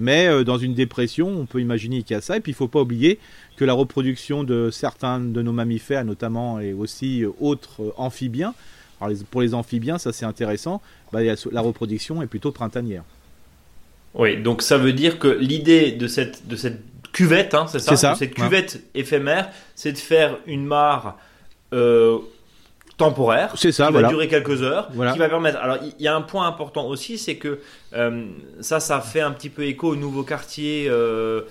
Mais 0.02 0.26
euh, 0.26 0.42
dans 0.42 0.58
une 0.58 0.74
dépression, 0.74 1.28
on 1.28 1.46
peut 1.46 1.60
imaginer 1.60 2.02
qu'il 2.02 2.14
y 2.14 2.18
a 2.18 2.20
ça. 2.20 2.36
Et 2.36 2.40
puis 2.40 2.50
il 2.50 2.54
ne 2.54 2.58
faut 2.58 2.66
pas 2.66 2.80
oublier 2.80 3.20
que 3.56 3.64
la 3.64 3.72
reproduction 3.72 4.42
de 4.42 4.68
certains 4.72 5.20
de 5.20 5.42
nos 5.42 5.52
mammifères, 5.52 6.04
notamment 6.04 6.58
et 6.58 6.72
aussi 6.72 7.22
euh, 7.22 7.30
autres 7.40 7.82
euh, 7.82 7.92
amphibiens, 7.96 8.52
alors 9.00 9.16
pour 9.30 9.42
les 9.42 9.54
amphibiens, 9.54 9.98
ça 9.98 10.12
c'est 10.12 10.24
intéressant, 10.24 10.82
bah, 11.12 11.20
la 11.22 11.60
reproduction 11.60 12.20
est 12.20 12.26
plutôt 12.26 12.50
printanière. 12.50 13.04
Oui, 14.14 14.42
donc 14.42 14.62
ça 14.62 14.76
veut 14.76 14.92
dire 14.92 15.20
que 15.20 15.28
l'idée 15.28 15.92
de 15.92 16.08
cette, 16.08 16.48
de 16.48 16.56
cette 16.56 16.82
cuvette, 17.12 17.54
hein, 17.54 17.66
c'est 17.68 17.78
ça, 17.78 18.16
cette 18.16 18.34
cuvette 18.34 18.82
éphémère, 18.94 19.50
c'est 19.76 19.92
de 19.92 19.98
faire 19.98 20.38
une 20.46 20.64
mare 20.64 21.16
temporaire, 23.08 23.52
c'est 23.56 23.72
ça, 23.72 23.88
qui 23.88 23.92
va 23.92 24.02
durer 24.04 24.28
quelques 24.28 24.62
heures, 24.62 24.88
qui 24.90 25.18
va 25.18 25.28
permettre. 25.28 25.58
Alors 25.58 25.78
il 25.98 26.04
y, 26.04 26.08
a 26.08 26.14
un 26.14 26.22
point 26.22 26.46
important 26.46 26.86
aussi, 26.86 27.18
c'est 27.18 27.36
que 27.36 27.60
euh, 27.94 28.26
ça, 28.60 28.80
ça 28.80 29.00
fait 29.00 29.20
un 29.20 29.32
petit 29.32 29.50
peu 29.50 29.64
écho 29.64 29.88
au 29.88 29.96
nouveau 29.96 30.22
quartier. 30.22 30.86
Euh, 30.88 31.42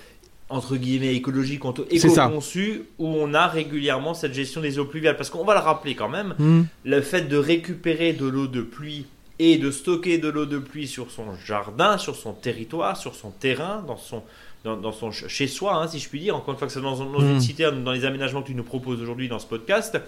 entre 0.51 0.75
guillemets 0.75 1.15
écologique, 1.15 1.61
éco-conçu, 1.89 2.83
où 2.99 3.07
on 3.07 3.33
a 3.33 3.47
régulièrement 3.47 4.13
cette 4.13 4.33
gestion 4.33 4.61
des 4.61 4.79
eaux 4.79 4.85
pluviales. 4.85 5.15
Parce 5.15 5.29
qu'on 5.29 5.45
va 5.45 5.53
le 5.53 5.61
rappeler 5.61 5.95
quand 5.95 6.09
même, 6.09 6.35
hmm. 6.37 6.63
le 6.83 7.01
fait 7.01 7.21
de 7.21 7.37
récupérer 7.37 8.13
de 8.13 8.25
l'eau 8.27 8.47
de 8.47 8.61
pluie 8.61 9.05
et 9.39 9.57
de 9.57 9.71
stocker 9.71 10.17
de 10.17 10.29
l'eau 10.29 10.45
de 10.45 10.59
pluie 10.59 10.87
sur 10.87 11.09
son 11.09 11.35
jardin, 11.45 11.97
sur 11.97 12.15
son 12.15 12.33
territoire, 12.33 12.97
sur 12.97 13.15
son 13.15 13.31
terrain, 13.31 13.83
dans 13.87 13.97
son, 13.97 14.23
dans, 14.65 14.91
son 14.91 15.11
chez 15.11 15.47
soi, 15.47 15.75
hein, 15.75 15.87
si 15.87 15.99
je 15.99 16.09
puis 16.09 16.19
dire. 16.19 16.35
Encore 16.35 16.53
une 16.53 16.57
fois 16.57 16.67
que 16.67 16.73
c'est 16.73 16.81
dans, 16.81 16.97
dans 16.97 17.21
une 17.21 17.37
hmm. 17.37 17.39
citerne, 17.39 17.83
dans 17.83 17.93
les 17.93 18.05
aménagements 18.05 18.41
que 18.41 18.47
tu 18.47 18.55
nous 18.55 18.63
proposes 18.63 19.01
aujourd'hui 19.01 19.29
dans 19.29 19.39
ce 19.39 19.47
podcast, 19.47 19.99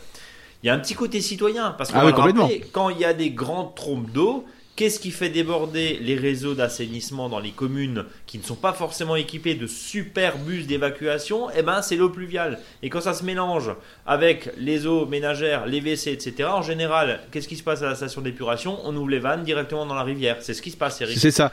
il 0.63 0.67
y 0.67 0.69
a 0.69 0.73
un 0.73 0.79
petit 0.79 0.95
côté 0.95 1.21
citoyen. 1.21 1.71
Parce 1.77 1.91
que 1.91 1.97
ah 1.97 2.11
quand 2.71 2.89
il 2.89 2.99
y 2.99 3.05
a 3.05 3.13
des 3.13 3.31
grandes 3.31 3.75
trompes 3.75 4.09
d'eau, 4.11 4.45
Qu'est-ce 4.75 4.99
qui 4.99 5.11
fait 5.11 5.29
déborder 5.29 5.99
les 6.01 6.15
réseaux 6.15 6.55
d'assainissement 6.55 7.29
dans 7.29 7.37
les 7.37 7.51
communes 7.51 8.05
qui 8.25 8.39
ne 8.39 8.43
sont 8.43 8.55
pas 8.55 8.73
forcément 8.73 9.15
équipés 9.15 9.53
de 9.53 9.67
super 9.67 10.39
bus 10.39 10.65
d'évacuation? 10.65 11.47
Eh 11.55 11.61
ben, 11.61 11.83
c'est 11.83 11.95
l'eau 11.95 12.09
pluviale. 12.09 12.57
Et 12.81 12.89
quand 12.89 13.01
ça 13.01 13.13
se 13.13 13.23
mélange 13.23 13.69
avec 14.07 14.49
les 14.57 14.87
eaux 14.87 15.05
ménagères, 15.05 15.67
les 15.67 15.79
WC, 15.79 16.07
etc., 16.07 16.49
en 16.51 16.63
général, 16.63 17.19
qu'est-ce 17.29 17.47
qui 17.47 17.55
se 17.55 17.61
passe 17.61 17.83
à 17.83 17.85
la 17.85 17.93
station 17.93 18.21
d'épuration? 18.21 18.79
On 18.83 18.95
ouvre 18.95 19.09
les 19.09 19.19
vannes 19.19 19.43
directement 19.43 19.85
dans 19.85 19.93
la 19.93 20.01
rivière. 20.01 20.37
C'est 20.39 20.55
ce 20.55 20.63
qui 20.63 20.71
se 20.71 20.77
passe, 20.77 20.99
Eric. 21.01 21.19
C'est 21.19 21.29
ça. 21.29 21.51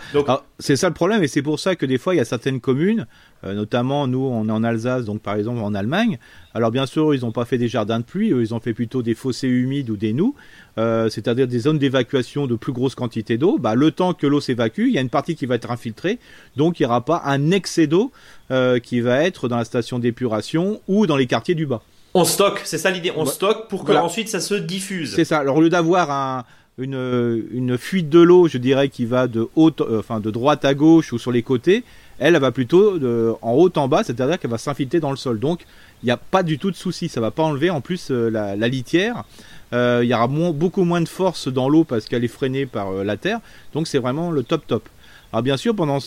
c'est 0.59 0.77
ça 0.77 0.89
le 0.89 0.95
problème, 0.95 1.23
et 1.23 1.29
c'est 1.29 1.43
pour 1.43 1.61
ça 1.61 1.77
que 1.77 1.85
des 1.85 1.99
fois, 1.99 2.15
il 2.15 2.19
y 2.19 2.23
a 2.23 2.25
certaines 2.25 2.61
communes, 2.63 3.07
notamment 3.43 4.07
nous, 4.07 4.25
on 4.25 4.49
est 4.49 4.53
en 4.53 4.63
Alsace, 4.63 5.05
donc 5.05 5.21
par 5.21 5.35
exemple 5.35 5.61
en 5.61 5.75
Allemagne. 5.75 6.19
Alors 6.55 6.71
bien 6.71 6.87
sûr, 6.87 7.15
ils 7.15 7.23
n'ont 7.23 7.33
pas 7.33 7.45
fait 7.45 7.59
des 7.59 7.69
jardins 7.69 8.01
de 8.01 8.05
pluie, 8.05 8.29
ils 8.29 8.55
ont 8.55 8.61
fait 8.61 8.75
plutôt 8.75 9.03
des 9.03 9.15
fossés 9.15 9.49
humides 9.49 9.91
ou 9.91 9.97
des 9.97 10.13
nous. 10.13 10.35
Euh, 10.79 11.09
c'est-à-dire 11.11 11.49
des 11.49 11.59
zones 11.59 11.79
d'évacuation 11.79 12.47
de 12.47 12.55
plus 12.55 12.73
grosse 12.73 12.95
quantité 12.95 13.37
d'eau, 13.37 13.59
bah, 13.59 13.75
le 13.75 13.91
temps 13.91 14.15
que 14.15 14.27
l'eau 14.27 14.41
s'évacue, 14.41 14.87
il 14.87 14.93
y 14.93 14.99
a 14.99 15.01
une 15.01 15.11
partie 15.11 15.35
qui 15.35 15.45
va 15.45 15.57
être 15.57 15.71
infiltrée, 15.71 16.19
donc 16.57 16.79
il 16.79 16.85
n'y 16.85 16.87
aura 16.87 17.05
pas 17.05 17.23
un 17.27 17.51
excès 17.51 17.87
d'eau 17.87 18.13
euh, 18.51 18.79
qui 18.79 19.01
va 19.01 19.23
être 19.25 19.49
dans 19.49 19.57
la 19.57 19.65
station 19.65 19.99
d'épuration 19.99 20.81
ou 20.87 21.07
dans 21.07 21.17
les 21.17 21.27
quartiers 21.27 21.55
du 21.55 21.67
bas. 21.67 21.83
On 22.15 22.25
stocke, 22.25 22.63
c'est 22.65 22.79
ça 22.79 22.91
l'idée, 22.91 23.13
on 23.17 23.27
stocke 23.27 23.69
pour 23.69 23.85
que 23.85 23.93
ensuite 23.93 24.29
ça 24.29 24.41
se 24.41 24.55
diffuse. 24.55 25.15
C'est 25.15 25.25
ça. 25.25 25.39
Alors 25.39 25.57
au 25.57 25.61
lieu 25.61 25.69
d'avoir 25.69 26.45
une, 26.79 27.77
fuite 27.77 28.09
de 28.09 28.21
l'eau, 28.21 28.49
je 28.49 28.59
dirais, 28.59 28.89
qui 28.89 29.05
va 29.05 29.27
de 29.27 29.49
haute, 29.57 29.81
euh, 29.81 29.99
enfin 29.99 30.21
de 30.21 30.31
droite 30.31 30.65
à 30.65 30.75
gauche 30.75 31.13
ou 31.13 31.19
sur 31.19 31.33
les 31.33 31.43
côtés, 31.43 31.85
elle, 32.21 32.37
va 32.39 32.53
plutôt 32.53 32.99
de, 32.99 33.35
en 33.43 33.53
haut 33.55 33.73
en 33.77 33.89
bas, 33.89 34.05
c'est-à-dire 34.05 34.39
qu'elle 34.39 34.51
va 34.51 34.59
s'infiltrer 34.59 35.01
dans 35.01 35.11
le 35.11 35.17
sol. 35.17 35.41
Donc 35.41 35.63
il 36.03 36.07
n'y 36.07 36.13
a 36.13 36.17
pas 36.17 36.45
du 36.45 36.59
tout 36.59 36.71
de 36.71 36.77
souci, 36.77 37.09
ça 37.09 37.21
va 37.21 37.33
pas 37.33 37.43
enlever 37.43 37.71
en 37.71 37.81
plus 37.81 38.11
la, 38.11 38.55
litière. 38.69 39.25
Euh, 39.73 40.01
il 40.03 40.09
y 40.09 40.15
aura 40.15 40.29
beaucoup 40.29 40.85
moins 40.85 41.01
de 41.01 41.09
force 41.09 41.49
dans 41.49 41.69
l'eau 41.69 41.85
parce 41.85 42.07
qu'elle 42.07 42.25
est 42.25 42.29
freinée 42.29 42.67
par 42.67 42.91
euh, 42.91 43.05
la 43.05 43.17
terre. 43.17 43.41
Donc 43.73 43.87
c'est 43.89 43.99
vraiment 43.99 44.31
le 44.31 44.43
top 44.43 44.67
top. 44.67 44.89
Alors 45.33 45.43
bien 45.43 45.57
sûr, 45.57 45.75
pendant 45.75 45.99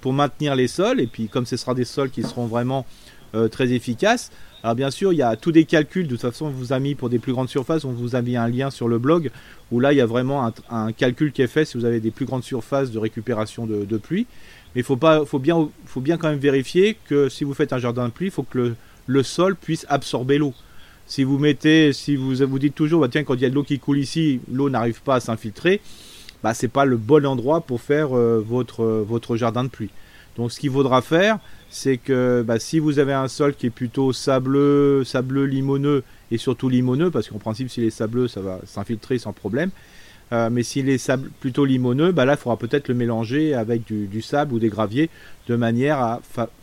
pour 0.00 0.12
maintenir 0.12 0.54
les 0.54 0.68
sols, 0.68 1.00
et 1.00 1.06
puis 1.06 1.28
comme 1.28 1.46
ce 1.46 1.56
sera 1.56 1.74
des 1.74 1.84
sols 1.84 2.10
qui 2.10 2.22
seront 2.22 2.46
vraiment 2.46 2.86
euh, 3.34 3.48
très 3.48 3.72
efficaces, 3.72 4.30
alors 4.64 4.76
bien 4.76 4.90
sûr, 4.90 5.12
il 5.12 5.16
y 5.16 5.22
a 5.22 5.36
tous 5.36 5.52
des 5.52 5.66
calculs, 5.66 6.06
de 6.06 6.12
toute 6.12 6.22
façon, 6.22 6.46
on 6.46 6.50
vous 6.50 6.72
a 6.72 6.78
mis 6.78 6.94
pour 6.94 7.10
des 7.10 7.18
plus 7.18 7.34
grandes 7.34 7.50
surfaces, 7.50 7.84
on 7.84 7.92
vous 7.92 8.16
a 8.16 8.22
mis 8.22 8.38
un 8.38 8.48
lien 8.48 8.70
sur 8.70 8.88
le 8.88 8.98
blog, 8.98 9.30
où 9.70 9.78
là, 9.78 9.92
il 9.92 9.96
y 9.96 10.00
a 10.00 10.06
vraiment 10.06 10.50
un, 10.70 10.92
calcul 10.92 11.32
qui 11.32 11.42
est 11.42 11.46
fait 11.46 11.66
si 11.66 11.76
vous 11.76 11.84
avez 11.84 12.00
des 12.00 12.10
plus 12.10 12.24
grandes 12.24 12.44
surfaces 12.44 12.90
de 12.90 12.98
récupération 12.98 13.66
de, 13.66 13.96
pluie. 13.98 14.26
Mais 14.74 14.80
il 14.80 14.84
faut, 14.84 14.96
pas, 14.96 15.24
faut, 15.24 15.38
bien, 15.38 15.68
quand 16.16 16.28
même 16.28 16.38
vérifier 16.38 16.96
que 17.08 17.28
si 17.28 17.44
vous 17.44 17.54
faites 17.54 17.72
un 17.72 17.78
jardin 17.78 18.06
de 18.06 18.12
pluie, 18.12 18.26
il 18.26 18.32
faut 18.32 18.42
que 18.42 18.74
le, 19.06 19.22
sol 19.22 19.56
puisse 19.56 19.86
absorber 19.88 20.38
l'eau. 20.38 20.54
Si 21.06 21.22
vous 21.22 21.38
mettez, 21.38 21.92
si 21.92 22.16
vous 22.16 22.58
dites 22.58 22.74
toujours, 22.74 23.00
bah, 23.00 23.08
tiens, 23.10 23.24
quand 23.24 23.34
il 23.34 23.42
y 23.42 23.44
a 23.44 23.50
de 23.50 23.54
l'eau 23.54 23.62
qui 23.62 23.78
coule 23.78 23.98
ici, 23.98 24.40
l'eau 24.50 24.70
n'arrive 24.70 25.02
pas 25.02 25.16
à 25.16 25.20
s'infiltrer, 25.20 25.80
bah, 26.42 26.54
c'est 26.54 26.68
pas 26.68 26.84
le 26.84 26.96
bon 26.96 27.24
endroit 27.24 27.60
pour 27.60 27.80
faire 27.80 28.16
euh, 28.16 28.42
votre, 28.44 28.82
euh, 28.82 29.04
votre 29.06 29.36
jardin 29.36 29.64
de 29.64 29.68
pluie. 29.68 29.90
Donc, 30.36 30.50
ce 30.52 30.58
qu'il 30.58 30.70
faudra 30.70 31.00
faire, 31.00 31.38
c'est 31.70 31.96
que 31.96 32.44
bah, 32.46 32.58
si 32.58 32.78
vous 32.78 32.98
avez 32.98 33.12
un 33.12 33.28
sol 33.28 33.54
qui 33.54 33.66
est 33.66 33.70
plutôt 33.70 34.12
sableux, 34.12 35.04
sableux, 35.04 35.44
limoneux 35.44 36.02
et 36.30 36.38
surtout 36.38 36.68
limoneux, 36.68 37.10
parce 37.10 37.28
qu'en 37.28 37.38
principe, 37.38 37.70
s'il 37.70 37.84
est 37.84 37.90
sableux, 37.90 38.28
ça 38.28 38.40
va 38.40 38.60
s'infiltrer 38.66 39.18
sans 39.18 39.32
problème. 39.32 39.70
Euh, 40.34 40.50
mais 40.50 40.64
s'il 40.64 40.88
est 40.88 40.98
sable, 40.98 41.30
plutôt 41.38 41.64
limoneux, 41.64 42.10
bah 42.10 42.24
là, 42.24 42.32
il 42.32 42.38
faudra 42.38 42.56
peut-être 42.56 42.88
le 42.88 42.94
mélanger 42.94 43.54
avec 43.54 43.84
du, 43.86 44.22
sable 44.22 44.52
ou 44.52 44.58
des 44.58 44.68
graviers 44.68 45.08
de 45.46 45.54
manière 45.54 46.00
à 46.00 46.20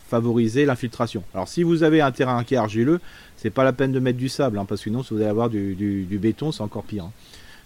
favoriser 0.08 0.66
l'infiltration. 0.66 1.22
Alors, 1.32 1.48
si 1.48 1.62
vous 1.62 1.82
avez 1.82 2.02
un 2.02 2.12
terrain 2.12 2.44
qui 2.44 2.54
est 2.54 2.58
argileux, 2.58 3.00
c'est 3.36 3.50
pas 3.50 3.64
la 3.64 3.72
peine 3.72 3.92
de 3.92 3.98
mettre 3.98 4.18
du 4.18 4.28
sable, 4.28 4.58
hein, 4.58 4.66
parce 4.66 4.82
que 4.82 4.90
sinon, 4.90 5.02
si 5.02 5.14
vous 5.14 5.20
allez 5.20 5.30
avoir 5.30 5.48
du, 5.48 6.06
béton, 6.20 6.52
c'est 6.52 6.62
encore 6.62 6.82
pire. 6.82 7.04
Hein. 7.04 7.12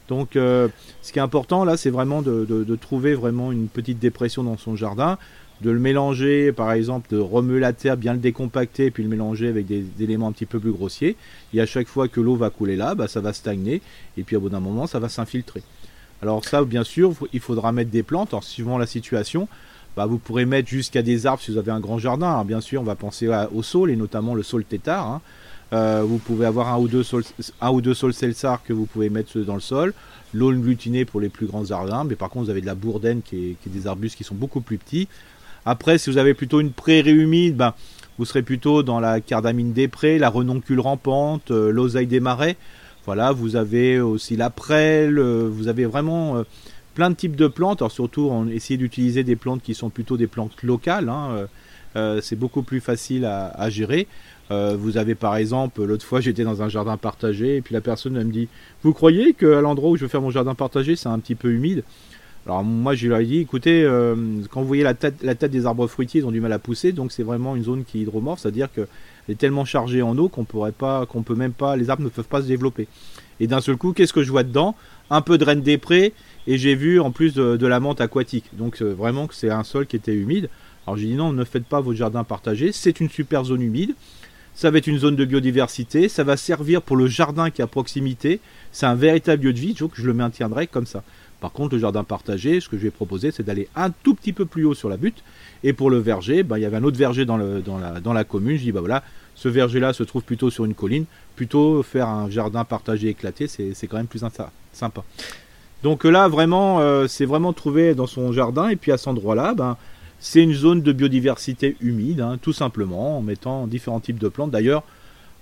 Donc, 0.09 0.37
euh, 0.37 0.69
ce 1.03 1.13
qui 1.13 1.19
est 1.19 1.23
important 1.23 1.65
là, 1.65 1.77
c'est 1.77 1.91
vraiment 1.91 2.23
de, 2.23 2.77
trouver 2.77 3.15
vraiment 3.15 3.51
une 3.51 3.67
petite 3.67 3.99
dépression 3.99 4.45
dans 4.45 4.57
son 4.57 4.77
jardin, 4.77 5.19
de 5.63 5.71
le 5.71 5.81
mélanger, 5.81 6.53
par 6.53 6.71
exemple, 6.71 7.09
de 7.11 7.19
remuer 7.19 7.59
la 7.59 7.73
terre, 7.73 7.97
bien 7.97 8.13
le 8.13 8.21
décompacter, 8.21 8.93
puis 8.93 9.03
le 9.03 9.09
mélanger 9.09 9.49
avec 9.49 9.67
des, 9.67 9.85
éléments 9.99 10.29
un 10.29 10.33
petit 10.33 10.47
peu 10.47 10.61
plus 10.61 10.71
grossiers. 10.71 11.17
Et 11.53 11.61
à 11.61 11.67
chaque 11.67 11.89
fois 11.89 12.07
que 12.07 12.21
l'eau 12.21 12.37
va 12.37 12.51
couler 12.51 12.77
là, 12.77 12.95
bah, 12.95 13.09
ça 13.09 13.21
va 13.21 13.33
stagner, 13.33 13.81
et 14.17 14.23
puis 14.23 14.37
au 14.37 14.41
bout 14.41 14.51
d'un 14.51 14.61
moment, 14.61 14.87
ça 14.87 15.01
va 15.01 15.09
s'infiltrer. 15.09 15.63
Alors 16.23 16.45
ça, 16.45 16.65
bien 16.65 16.85
sûr, 16.85 17.15
il 17.33 17.41
faudra 17.41 17.73
mettre 17.73 17.91
des 17.91 18.03
plantes, 18.03 18.33
alors 18.33 18.45
suivant 18.45 18.79
la 18.79 18.87
situation. 18.87 19.49
Bah, 19.97 20.05
vous 20.07 20.19
pourrez 20.19 20.45
mettre 20.45 20.69
jusqu'à 20.69 21.03
des 21.03 21.27
arbres 21.27 21.43
si 21.43 21.51
vous 21.51 21.59
avez 21.59 21.71
un 21.73 21.81
grand 21.81 21.99
jardin. 21.99 22.45
Bien 22.45 22.61
sûr, 22.61 22.83
on 22.83 22.85
va 22.85 22.97
penser 22.97 23.29
au 23.55 23.63
saule 23.63 23.91
et 23.91 23.97
notamment 23.97 24.35
le 24.35 24.43
saule 24.43 24.65
tétard. 24.65 25.07
Hein. 25.07 25.21
Euh, 25.73 26.05
vous 26.07 26.19
pouvez 26.19 26.47
avoir 26.47 26.69
un 26.69 26.79
ou 26.79 26.87
deux 26.87 27.03
sols, 27.03 27.25
un 27.61 27.73
que 27.73 28.73
vous 28.73 28.87
pouvez 28.87 29.11
mettre 29.11 29.39
dans 29.39 29.55
le 29.55 29.61
sol. 29.61 29.95
L'aulne 30.35 30.61
glutinée 30.61 31.05
pour 31.05 31.21
les 31.21 31.29
plus 31.29 31.47
grands 31.47 31.65
jardins, 31.65 32.05
mais 32.05 32.15
par 32.15 32.29
contre 32.29 32.45
vous 32.45 32.51
avez 32.51 32.61
de 32.61 32.67
la 32.67 32.75
bourdaine 32.75 33.23
qui 33.23 33.57
est, 33.65 33.69
des 33.69 33.87
arbustes 33.87 34.17
qui 34.17 34.25
sont 34.25 34.35
beaucoup 34.35 34.61
plus 34.61 34.77
petits. 34.77 35.09
Après, 35.65 35.99
si 35.99 36.11
vous 36.11 36.19
avez 36.19 36.35
plutôt 36.35 36.61
une 36.61 36.73
prairie 36.73 37.11
humide, 37.13 37.57
ben, 37.57 37.75
vous 38.19 38.25
serez 38.25 38.43
plutôt 38.43 38.83
dans 38.83 39.01
la 39.01 39.21
cardamine 39.21 39.73
des 39.73 39.89
prés, 39.89 40.19
la 40.19 40.29
renoncule 40.29 40.81
rampante, 40.81 41.51
euh, 41.51 41.71
l'oseille 41.71 42.07
des 42.07 42.21
marais. 42.21 42.57
Voilà, 43.07 43.33
vous 43.33 43.57
avez 43.57 44.01
aussi 44.01 44.37
la 44.37 44.51
prêle, 44.51 45.19
euh, 45.19 45.49
vous 45.51 45.69
avez 45.69 45.87
vraiment 45.87 46.43
plein 46.95 47.11
de 47.11 47.15
types 47.15 47.37
de 47.37 47.47
plantes. 47.47 47.81
Alors 47.81 47.93
surtout, 47.93 48.29
on 48.31 48.49
essaie 48.49 48.77
d'utiliser 48.77 49.25
des 49.25 49.37
plantes 49.37 49.63
qui 49.63 49.75
sont 49.75 49.91
plutôt 49.91 50.17
des 50.17 50.27
plantes 50.27 50.63
locales. 50.63 51.09
Hein, 51.09 51.47
c'est 52.21 52.39
beaucoup 52.39 52.63
plus 52.63 52.81
facile 52.81 53.25
à 53.25 53.71
gérer. 53.71 54.07
Euh, 54.51 54.77
vous 54.79 54.97
avez 54.97 55.15
par 55.15 55.37
exemple, 55.37 55.83
l'autre 55.83 56.05
fois 56.05 56.21
j'étais 56.21 56.45
dans 56.45 56.63
un 56.63 56.69
jardin 56.69 56.97
partagé 56.97 57.57
et 57.57 57.63
puis 57.63 57.75
la 57.75 57.81
personne 57.81 58.13
me 58.13 58.25
dit 58.25 58.49
Vous 58.83 58.93
croyez 58.93 59.35
qu'à 59.35 59.61
l'endroit 59.61 59.91
où 59.91 59.97
je 59.97 60.03
veux 60.03 60.09
faire 60.09 60.23
mon 60.23 60.31
jardin 60.31 60.55
partagé 60.55 60.95
c'est 60.95 61.09
un 61.09 61.19
petit 61.19 61.35
peu 61.35 61.51
humide? 61.51 61.83
Alors 62.47 62.63
moi 62.63 62.95
je 62.95 63.09
lui 63.09 63.15
ai 63.15 63.27
dit 63.27 63.39
Écoutez, 63.39 63.83
euh, 63.83 64.15
quand 64.51 64.61
vous 64.61 64.69
voyez 64.69 64.85
la 64.85 64.95
tête, 64.95 65.17
la 65.23 65.35
tête 65.35 65.51
des 65.51 65.67
arbres 65.67 65.89
fruitiers, 65.89 66.21
ils 66.21 66.27
ont 66.27 66.31
du 66.31 66.41
mal 66.41 66.53
à 66.53 66.61
pousser 66.61 66.93
donc 66.93 67.11
c'est 67.11 67.25
vraiment 67.25 67.57
une 67.57 67.65
zone 67.65 67.85
qui 67.85 67.99
est 67.99 68.03
hydromorphe, 68.03 68.41
c'est-à-dire 68.41 68.69
qu'elle 68.73 68.87
est 69.29 69.39
tellement 69.39 69.65
chargée 69.65 70.03
en 70.03 70.17
eau 70.19 70.29
qu'on 70.29 70.45
pourrait 70.45 70.73
pas, 70.73 71.07
qu'on 71.07 71.23
peut 71.23 71.35
même 71.35 71.53
pas, 71.53 71.77
les 71.77 71.91
arbres 71.91 72.03
ne 72.03 72.09
peuvent 72.09 72.29
pas 72.29 72.43
se 72.43 72.47
développer. 72.47 72.89
Et 73.41 73.47
d'un 73.47 73.61
seul 73.61 73.77
coup, 73.77 73.93
qu'est-ce 73.93 74.13
que 74.13 74.23
je 74.23 74.31
vois 74.31 74.45
dedans? 74.45 74.75
Un 75.11 75.21
peu 75.21 75.39
de 75.39 75.45
reine 75.45 75.61
des 75.61 75.79
prés 75.79 76.13
et 76.47 76.59
j'ai 76.59 76.75
vu 76.75 77.01
en 77.01 77.11
plus 77.11 77.35
de, 77.35 77.67
la 77.67 77.81
menthe 77.81 78.01
aquatique. 78.01 78.45
Donc 78.53 78.81
euh, 78.81 78.93
vraiment 78.93 79.27
que 79.27 79.35
c'est 79.35 79.51
un 79.51 79.65
sol 79.65 79.87
qui 79.87 79.97
était 79.97 80.15
humide. 80.15 80.49
Alors 80.87 80.97
j'ai 80.97 81.07
dit 81.07 81.15
non, 81.15 81.33
ne 81.33 81.45
faites 81.45 81.67
pas 81.67 81.81
votre 81.81 81.99
jardin 81.99 82.25
partagé, 82.25 82.73
c'est 82.73 83.01
une 83.01 83.11
super 83.11 83.45
zone 83.45 83.63
humide. 83.63 83.95
Ça 84.55 84.71
va 84.71 84.79
être 84.79 84.87
une 84.87 84.99
zone 84.99 85.17
de 85.17 85.25
biodiversité. 85.27 86.09
Ça 86.09 86.25
va 86.25 86.39
servir 86.39 86.81
pour 86.81 86.97
le 86.97 87.07
jardin 87.09 87.51
qui 87.51 87.61
est 87.61 87.65
à 87.65 87.67
proximité. 87.67 88.41
C'est 88.73 88.87
un 88.87 88.95
véritable 88.95 89.45
lieu 89.45 89.53
de 89.53 89.59
vie. 89.59 89.75
Donc 89.75 89.93
je 89.95 90.07
le 90.07 90.15
maintiendrai 90.15 90.67
comme 90.67 90.87
ça. 90.87 91.03
Par 91.41 91.53
contre, 91.53 91.75
le 91.75 91.81
jardin 91.81 92.03
partagé, 92.03 92.61
ce 92.61 92.69
que 92.69 92.79
je 92.79 92.83
vais 92.83 92.91
proposer, 92.91 93.31
c'est 93.31 93.43
d'aller 93.43 93.69
un 93.77 93.91
tout 93.91 94.15
petit 94.15 94.33
peu 94.33 94.47
plus 94.47 94.65
haut 94.65 94.75
sur 94.75 94.89
la 94.89 94.97
butte. 94.97 95.23
Et 95.65 95.73
pour 95.73 95.91
le 95.91 95.99
verger, 95.99 96.43
ben, 96.43 96.57
il 96.59 96.63
y 96.63 96.65
avait 96.65 96.79
un 96.79 96.85
autre 96.85 96.97
verger 96.97 97.25
dans, 97.25 97.37
la, 97.37 98.25
commune. 98.25 98.57
Je 98.57 98.63
dis, 98.63 98.73
bah 98.73 98.81
voilà, 98.81 99.03
ce 99.35 99.49
verger-là 99.49 99.93
se 99.93 100.03
trouve 100.03 100.23
plutôt 100.23 100.51
sur 100.51 100.65
une 100.65 100.75
colline. 100.75 101.05
Plutôt 101.35 101.83
faire 101.83 102.09
un 102.09 102.31
jardin 102.31 102.65
partagé 102.65 103.09
éclaté, 103.09 103.47
c'est 103.49 103.87
quand 103.87 103.99
même 103.99 104.07
plus 104.07 104.23
sympa. 104.73 105.05
Donc 105.83 106.05
là, 106.05 106.29
vraiment, 106.29 106.81
euh, 106.81 107.07
c'est 107.07 107.27
vraiment 107.27 107.53
trouver 107.53 107.95
dans 107.95 108.07
son 108.07 108.33
jardin. 108.33 108.71
Et 108.71 108.77
puis 108.77 108.93
à 108.93 108.97
cet 108.97 109.09
endroit-là, 109.09 109.55
ben, 109.55 109.77
c'est 110.19 110.43
une 110.43 110.55
zone 110.55 110.81
de 110.81 110.93
biodiversité 110.93 111.77
humide, 111.81 112.21
hein, 112.21 112.39
tout 112.41 112.55
simplement, 112.55 113.19
en 113.19 113.23
mettant 113.23 113.67
différents 113.67 114.01
types 114.01 114.19
de 114.19 114.29
plantes. 114.29 114.51
D'ailleurs, 114.51 114.83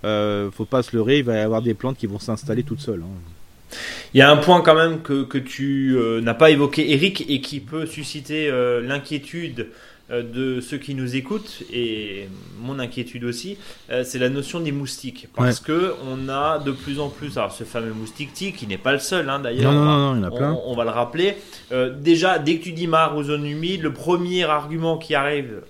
euh, 0.05 0.51
faut 0.51 0.65
pas 0.65 0.83
se 0.83 0.95
leurrer, 0.95 1.19
il 1.19 1.25
va 1.25 1.37
y 1.37 1.39
avoir 1.39 1.63
des 1.63 1.75
plantes 1.75 1.97
qui 1.97 2.07
vont 2.07 2.19
s'installer 2.19 2.65
toutes 2.65 2.81
seules. 2.81 3.03
Hein. 3.03 3.44
Il 4.15 4.19
y 4.19 4.23
a 4.23 4.31
un 4.31 4.37
point 4.37 4.61
quand 4.61 4.75
même 4.75 5.03
que, 5.03 5.25
que 5.25 5.39
tu 5.39 5.97
euh, 5.97 6.21
n'as 6.21 6.35
pas 6.35 6.51
évoqué, 6.51 6.93
Eric, 6.93 7.25
et 7.29 7.41
qui 7.41 7.61
peut 7.61 7.87
susciter 7.87 8.49
euh, 8.49 8.81
l'inquiétude 8.81 9.71
euh, 10.11 10.23
de 10.23 10.61
ceux 10.61 10.79
qui 10.79 10.95
nous 10.95 11.17
écoutent 11.17 11.65
et 11.73 12.29
mon 12.61 12.79
inquiétude 12.79 13.25
aussi, 13.25 13.59
c'est 14.05 14.19
la 14.19 14.29
notion 14.29 14.61
des 14.61 14.71
moustiques. 14.71 15.29
Parce 15.35 15.61
que 15.61 15.95
on 16.07 16.29
a 16.29 16.59
de 16.59 16.71
plus 16.71 17.01
en 17.01 17.09
plus, 17.09 17.39
alors 17.39 17.53
ce 17.53 17.65
fameux 17.65 17.93
moustique 17.93 18.33
tic 18.33 18.57
qui 18.57 18.67
n'est 18.67 18.79
pas 18.79 18.93
le 18.93 18.99
seul 18.99 19.29
hein, 19.29 19.41
d'ailleurs, 19.41 19.73
on, 19.73 20.75
va 20.77 20.85
le 20.85 20.91
rappeler. 20.91 21.37
Déjà, 22.01 22.39
dès 22.39 22.59
que 22.59 22.65
tu 22.65 22.73
dis 22.73 22.87
mare 22.87 23.17
ou 23.17 23.25
zone 23.25 23.47
humide, 23.47 23.83
le 23.83 23.93
premier 23.93 24.45
argument 24.45 24.99
qui 24.99 25.15
arrive 25.15 25.63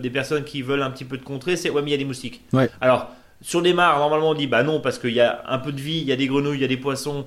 des 0.00 0.10
personnes 0.10 0.44
qui 0.44 0.62
veulent 0.62 0.82
un 0.82 0.90
petit 0.90 1.04
peu 1.04 1.18
de 1.18 1.24
contrer, 1.24 1.56
c'est 1.56 1.70
ouais 1.70 1.82
mais 1.82 1.90
il 1.90 1.92
y 1.92 1.96
a 1.96 1.98
des 1.98 2.04
moustiques. 2.04 2.40
Alors 2.80 3.10
sur 3.42 3.60
les 3.60 3.74
mares, 3.74 3.98
normalement, 3.98 4.30
on 4.30 4.34
dit 4.34 4.46
bah 4.46 4.62
non, 4.62 4.80
parce 4.80 4.98
qu'il 4.98 5.12
y 5.12 5.20
a 5.20 5.42
un 5.48 5.58
peu 5.58 5.72
de 5.72 5.80
vie, 5.80 5.98
il 5.98 6.04
y 6.04 6.12
a 6.12 6.16
des 6.16 6.26
grenouilles, 6.26 6.58
il 6.58 6.62
y 6.62 6.64
a 6.64 6.68
des 6.68 6.76
poissons, 6.76 7.26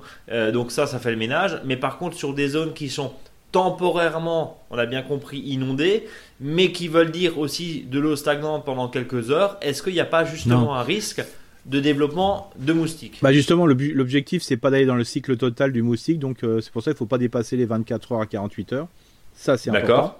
donc 0.52 0.72
ça, 0.72 0.86
ça 0.86 0.98
fait 0.98 1.10
le 1.10 1.16
ménage. 1.16 1.60
Mais 1.64 1.76
par 1.76 1.98
contre, 1.98 2.16
sur 2.16 2.34
des 2.34 2.48
zones 2.48 2.72
qui 2.72 2.88
sont 2.88 3.12
temporairement, 3.52 4.60
on 4.70 4.76
l'a 4.76 4.84
bien 4.84 5.02
compris, 5.02 5.38
inondés, 5.38 6.06
mais 6.40 6.72
qui 6.72 6.88
veulent 6.88 7.10
dire 7.10 7.38
aussi 7.38 7.86
de 7.90 7.98
l'eau 7.98 8.14
stagnante 8.14 8.66
pendant 8.66 8.88
quelques 8.88 9.30
heures, 9.30 9.56
est-ce 9.62 9.82
qu'il 9.82 9.94
n'y 9.94 10.00
a 10.00 10.04
pas 10.04 10.26
justement 10.26 10.76
un 10.76 10.82
risque 10.82 11.24
de 11.64 11.80
développement 11.80 12.50
de 12.58 12.74
moustiques? 12.74 13.18
Bah 13.22 13.32
Justement, 13.32 13.66
l'objectif, 13.66 14.42
c'est 14.42 14.58
pas 14.58 14.70
d'aller 14.70 14.84
dans 14.84 14.94
le 14.94 15.04
cycle 15.04 15.38
total 15.38 15.72
du 15.72 15.82
moustique, 15.82 16.18
donc 16.18 16.44
euh, 16.44 16.60
c'est 16.60 16.70
pour 16.70 16.82
ça 16.82 16.90
qu'il 16.90 16.96
ne 16.96 16.98
faut 16.98 17.06
pas 17.06 17.16
dépasser 17.16 17.56
les 17.56 17.64
24 17.64 18.12
heures 18.12 18.20
à 18.20 18.26
48 18.26 18.72
heures. 18.74 18.88
Ça, 19.34 19.56
c'est 19.56 19.70
important. 19.70 20.18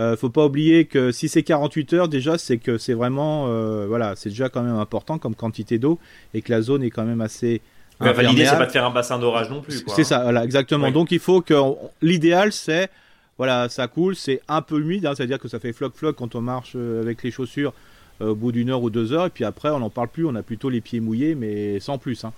Euh, 0.00 0.16
faut 0.16 0.30
pas 0.30 0.44
oublier 0.44 0.86
que 0.86 1.12
si 1.12 1.28
c'est 1.28 1.42
48 1.42 1.92
heures 1.92 2.08
déjà, 2.08 2.36
c'est 2.36 2.58
que 2.58 2.78
c'est 2.78 2.94
vraiment, 2.94 3.46
euh, 3.48 3.86
voilà, 3.86 4.14
c'est 4.16 4.28
déjà 4.28 4.48
quand 4.48 4.62
même 4.62 4.76
important 4.76 5.18
comme 5.18 5.34
quantité 5.34 5.78
d'eau 5.78 5.98
et 6.32 6.42
que 6.42 6.50
la 6.50 6.62
zone 6.62 6.82
est 6.82 6.90
quand 6.90 7.04
même 7.04 7.20
assez. 7.20 7.60
L'idée, 8.00 8.44
c'est 8.44 8.58
pas 8.58 8.66
de 8.66 8.72
faire 8.72 8.84
un 8.84 8.90
bassin 8.90 9.18
d'orage 9.18 9.50
non 9.50 9.62
plus. 9.62 9.84
C'est 9.88 10.02
ça, 10.02 10.22
voilà, 10.24 10.44
exactement. 10.44 10.90
Donc 10.90 11.12
il 11.12 11.20
faut 11.20 11.40
que 11.40 11.54
l'idéal, 12.02 12.52
c'est 12.52 12.90
voilà, 13.38 13.68
ça 13.68 13.88
coule, 13.88 14.14
c'est 14.14 14.40
un 14.48 14.62
peu 14.62 14.80
humide, 14.80 15.06
hein, 15.06 15.14
c'est-à-dire 15.16 15.38
que 15.38 15.48
ça 15.48 15.58
fait 15.58 15.72
floc-floc 15.72 16.16
quand 16.16 16.34
on 16.34 16.40
marche 16.40 16.72
euh, 16.76 17.02
avec 17.02 17.22
les 17.22 17.32
chaussures 17.32 17.72
euh, 18.20 18.28
au 18.28 18.34
bout 18.36 18.52
d'une 18.52 18.70
heure 18.70 18.82
ou 18.82 18.90
deux 18.90 19.12
heures, 19.12 19.26
et 19.26 19.30
puis 19.30 19.44
après 19.44 19.70
on 19.70 19.80
n'en 19.80 19.90
parle 19.90 20.08
plus, 20.08 20.24
on 20.24 20.36
a 20.36 20.42
plutôt 20.42 20.70
les 20.70 20.80
pieds 20.80 21.00
mouillés, 21.00 21.34
mais 21.34 21.80
sans 21.80 21.98
plus. 21.98 22.24
Hein. 22.24 22.32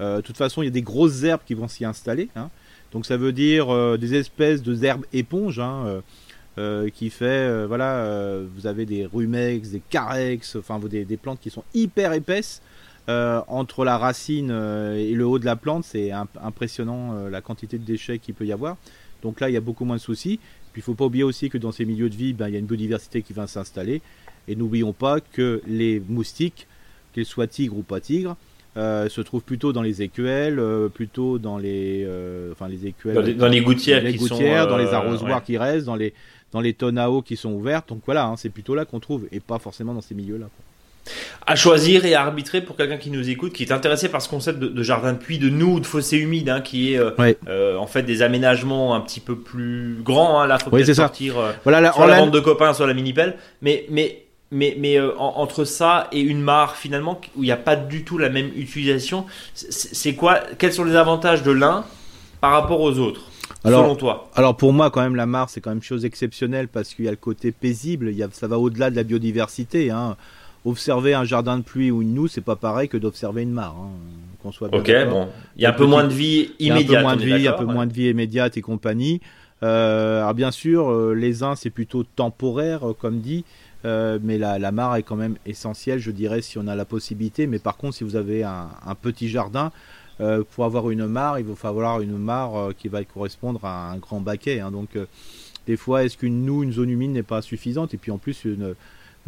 De 0.00 0.20
toute 0.22 0.36
façon, 0.36 0.60
il 0.60 0.64
y 0.64 0.68
a 0.68 0.72
des 0.72 0.82
grosses 0.82 1.22
herbes 1.22 1.42
qui 1.46 1.54
vont 1.54 1.68
s'y 1.68 1.84
installer, 1.84 2.28
hein. 2.34 2.50
donc 2.92 3.06
ça 3.06 3.16
veut 3.16 3.30
dire 3.32 3.96
des 3.96 4.16
espèces 4.16 4.60
de 4.60 4.84
herbes 4.84 5.06
éponges. 5.12 5.60
Qui 6.94 7.10
fait, 7.10 7.66
voilà, 7.66 8.40
vous 8.54 8.66
avez 8.66 8.86
des 8.86 9.06
rumex, 9.06 9.70
des 9.70 9.82
carex, 9.90 10.56
enfin 10.56 10.78
des, 10.78 11.04
des, 11.04 11.16
plantes 11.16 11.40
qui 11.40 11.50
sont 11.50 11.64
hyper 11.74 12.12
épaisses 12.12 12.62
entre 13.08 13.84
la 13.84 13.98
racine 13.98 14.50
et 14.50 15.12
le 15.12 15.26
haut 15.26 15.38
de 15.38 15.44
la 15.44 15.56
plante, 15.56 15.84
c'est 15.84 16.12
impressionnant 16.12 17.28
la 17.28 17.40
quantité 17.40 17.78
de 17.78 17.84
déchets 17.84 18.18
qu'il 18.18 18.34
peut 18.34 18.46
y 18.46 18.52
avoir. 18.52 18.76
Donc 19.24 19.40
là, 19.40 19.50
il 19.50 19.52
y 19.52 19.56
a 19.56 19.60
beaucoup 19.60 19.84
moins 19.84 19.96
de 19.96 20.00
soucis. 20.00 20.38
Puis 20.72 20.80
il 20.80 20.82
ne 20.82 20.84
faut 20.86 20.94
pas 20.94 21.06
oublier 21.06 21.24
aussi 21.24 21.50
que 21.50 21.58
dans 21.58 21.72
ces 21.72 21.84
milieux 21.84 22.10
de 22.10 22.16
vie, 22.16 22.32
ben, 22.32 22.48
il 22.48 22.54
y 22.54 22.56
a 22.56 22.58
une 22.58 22.66
biodiversité 22.66 23.22
qui 23.22 23.32
va 23.32 23.46
s'installer. 23.46 24.02
Et 24.48 24.54
n'oublions 24.56 24.92
pas 24.92 25.20
que 25.20 25.62
les 25.66 26.02
moustiques, 26.08 26.66
qu'ils 27.14 27.24
soient 27.24 27.46
tigres 27.46 27.78
ou 27.78 27.82
pas 27.82 28.00
tigres, 28.00 28.36
euh, 28.76 29.08
se 29.08 29.20
trouvent 29.20 29.44
plutôt 29.44 29.72
dans 29.72 29.82
les 29.82 30.02
écuelles, 30.02 30.58
euh, 30.58 30.88
plutôt 30.88 31.38
dans 31.38 31.58
les, 31.58 32.02
euh, 32.04 32.50
enfin 32.50 32.66
les 32.66 32.86
écuelles, 32.86 33.36
dans 33.36 33.46
les, 33.46 33.60
gouttières, 33.60 34.02
les 34.02 34.14
gouttières, 34.14 34.66
dans 34.66 34.76
les 34.76 34.88
arrosoirs 34.88 35.44
qui 35.44 35.56
restent, 35.56 35.86
dans 35.86 35.94
les 35.94 36.12
dans 36.54 36.62
les 36.62 36.72
tonnes 36.72 36.96
à 36.96 37.10
eau 37.10 37.20
qui 37.20 37.36
sont 37.36 37.52
ouvertes. 37.52 37.90
Donc 37.90 38.00
voilà, 38.06 38.24
hein, 38.24 38.36
c'est 38.38 38.48
plutôt 38.48 38.74
là 38.74 38.86
qu'on 38.86 39.00
trouve, 39.00 39.26
et 39.30 39.40
pas 39.40 39.58
forcément 39.58 39.92
dans 39.92 40.00
ces 40.00 40.14
milieux-là 40.14 40.46
à 41.46 41.56
choisir 41.56 42.06
et 42.06 42.14
à 42.14 42.22
arbitrer 42.22 42.62
pour 42.62 42.76
quelqu'un 42.76 42.96
qui 42.96 43.10
nous 43.10 43.28
écoute, 43.28 43.52
qui 43.52 43.62
est 43.62 43.72
intéressé 43.72 44.08
par 44.08 44.22
ce 44.22 44.28
concept 44.30 44.58
de, 44.58 44.82
jardin 44.82 45.12
de 45.12 45.18
puits, 45.18 45.38
de 45.38 45.50
nous, 45.50 45.78
de 45.78 45.84
fossé 45.84 46.16
humide, 46.16 46.48
hein, 46.48 46.62
qui 46.62 46.94
est 46.94 46.98
euh, 46.98 47.10
euh, 47.46 47.76
en 47.76 47.86
fait 47.86 48.02
des 48.02 48.22
aménagements 48.22 48.94
un 48.94 49.00
petit 49.00 49.20
peu 49.20 49.36
plus 49.36 49.98
grands. 50.02 50.40
Hein, 50.40 50.46
là, 50.46 50.58
faut 50.58 50.94
sortir 50.94 51.38
euh, 51.38 51.52
voilà, 51.64 51.82
la, 51.82 51.92
soit 51.92 52.06
la 52.06 52.20
bande 52.20 52.30
de 52.30 52.40
copains, 52.40 52.72
soit 52.72 52.86
la 52.86 52.94
mini-pelle. 52.94 53.36
Mais, 53.60 53.84
mais, 53.90 54.22
mais, 54.50 54.76
mais 54.78 54.98
entre 55.18 55.64
ça 55.64 56.08
et 56.12 56.20
une 56.20 56.40
mare, 56.40 56.76
finalement, 56.76 57.20
où 57.36 57.42
il 57.42 57.46
n'y 57.46 57.52
a 57.52 57.58
pas 57.58 57.76
du 57.76 58.04
tout 58.04 58.16
la 58.16 58.30
même 58.30 58.50
utilisation, 58.56 59.26
c'est 59.52 60.14
quoi 60.14 60.40
Quels 60.58 60.72
sont 60.72 60.84
les 60.84 60.96
avantages 60.96 61.42
de 61.42 61.50
l'un 61.50 61.84
par 62.40 62.52
rapport 62.52 62.80
aux 62.80 62.98
autres? 62.98 63.30
Alors, 63.64 63.84
selon 63.84 63.96
toi 63.96 64.30
Alors 64.34 64.56
pour 64.56 64.72
moi, 64.72 64.90
quand 64.90 65.02
même, 65.02 65.16
la 65.16 65.26
mare, 65.26 65.50
c'est 65.50 65.60
quand 65.60 65.70
même 65.70 65.82
chose 65.82 66.04
exceptionnelle 66.04 66.68
parce 66.68 66.94
qu'il 66.94 67.04
y 67.04 67.08
a 67.08 67.10
le 67.10 67.16
côté 67.16 67.52
paisible, 67.52 68.10
il 68.10 68.16
y 68.16 68.22
a, 68.22 68.28
ça 68.32 68.46
va 68.46 68.58
au-delà 68.58 68.90
de 68.90 68.96
la 68.96 69.04
biodiversité. 69.04 69.90
Hein 69.90 70.16
observer 70.64 71.14
un 71.14 71.24
jardin 71.24 71.58
de 71.58 71.62
pluie 71.62 71.90
ou 71.90 72.02
une 72.02 72.14
noue, 72.14 72.28
c'est 72.28 72.40
pas 72.40 72.56
pareil 72.56 72.88
que 72.88 72.96
d'observer 72.96 73.42
une 73.42 73.50
mare. 73.50 73.76
Hein, 73.78 73.90
qu'on 74.42 74.52
soit 74.52 74.74
ok, 74.74 74.90
bon, 75.08 75.28
il 75.56 75.62
y 75.62 75.66
a 75.66 75.70
un 75.70 75.72
peu 75.72 75.86
moins 75.86 76.04
de 76.04 76.12
vie 76.12 76.52
immédiate. 76.58 76.90
Un 76.90 76.96
peu 76.96 77.02
moins 77.02 77.16
de 77.16 77.24
vie, 77.24 77.48
un 77.48 77.52
peu 77.52 77.64
moins 77.64 77.86
de 77.86 77.92
vie 77.92 78.08
immédiate 78.08 78.56
et 78.56 78.62
compagnie. 78.62 79.20
Euh, 79.62 80.20
alors 80.20 80.34
bien 80.34 80.50
sûr, 80.50 80.90
euh, 80.90 81.14
les 81.14 81.42
uns 81.42 81.54
c'est 81.54 81.70
plutôt 81.70 82.04
temporaire, 82.04 82.90
euh, 82.90 82.92
comme 82.94 83.20
dit, 83.20 83.44
mais 83.84 84.38
la, 84.38 84.58
la, 84.58 84.72
mare 84.72 84.96
est 84.96 85.02
quand 85.02 85.16
même 85.16 85.36
essentielle, 85.44 85.98
je 85.98 86.10
dirais, 86.10 86.40
si 86.40 86.56
on 86.56 86.66
a 86.68 86.74
la 86.74 86.86
possibilité. 86.86 87.46
Mais 87.46 87.58
par 87.58 87.76
contre, 87.76 87.96
si 87.96 88.04
vous 88.04 88.16
avez 88.16 88.42
un, 88.42 88.68
petit 89.00 89.28
jardin, 89.28 89.72
pour 90.18 90.64
avoir 90.64 90.90
une 90.90 91.06
mare, 91.06 91.38
il 91.38 91.44
va 91.44 91.54
falloir 91.54 92.00
une 92.00 92.16
mare 92.16 92.70
qui 92.78 92.88
va 92.88 93.04
correspondre 93.04 93.64
à 93.64 93.90
un 93.90 93.98
grand 93.98 94.20
baquet. 94.20 94.60
Hein. 94.60 94.70
donc, 94.70 94.90
des 95.66 95.76
fois, 95.76 96.04
est-ce 96.04 96.16
qu'une 96.16 96.44
noue, 96.44 96.62
une 96.62 96.72
zone 96.72 96.90
humide 96.90 97.10
n'est 97.10 97.22
pas 97.22 97.42
suffisante? 97.42 97.94
Et 97.94 97.96
puis 97.96 98.10
en 98.10 98.18
plus, 98.18 98.44
une, 98.44 98.74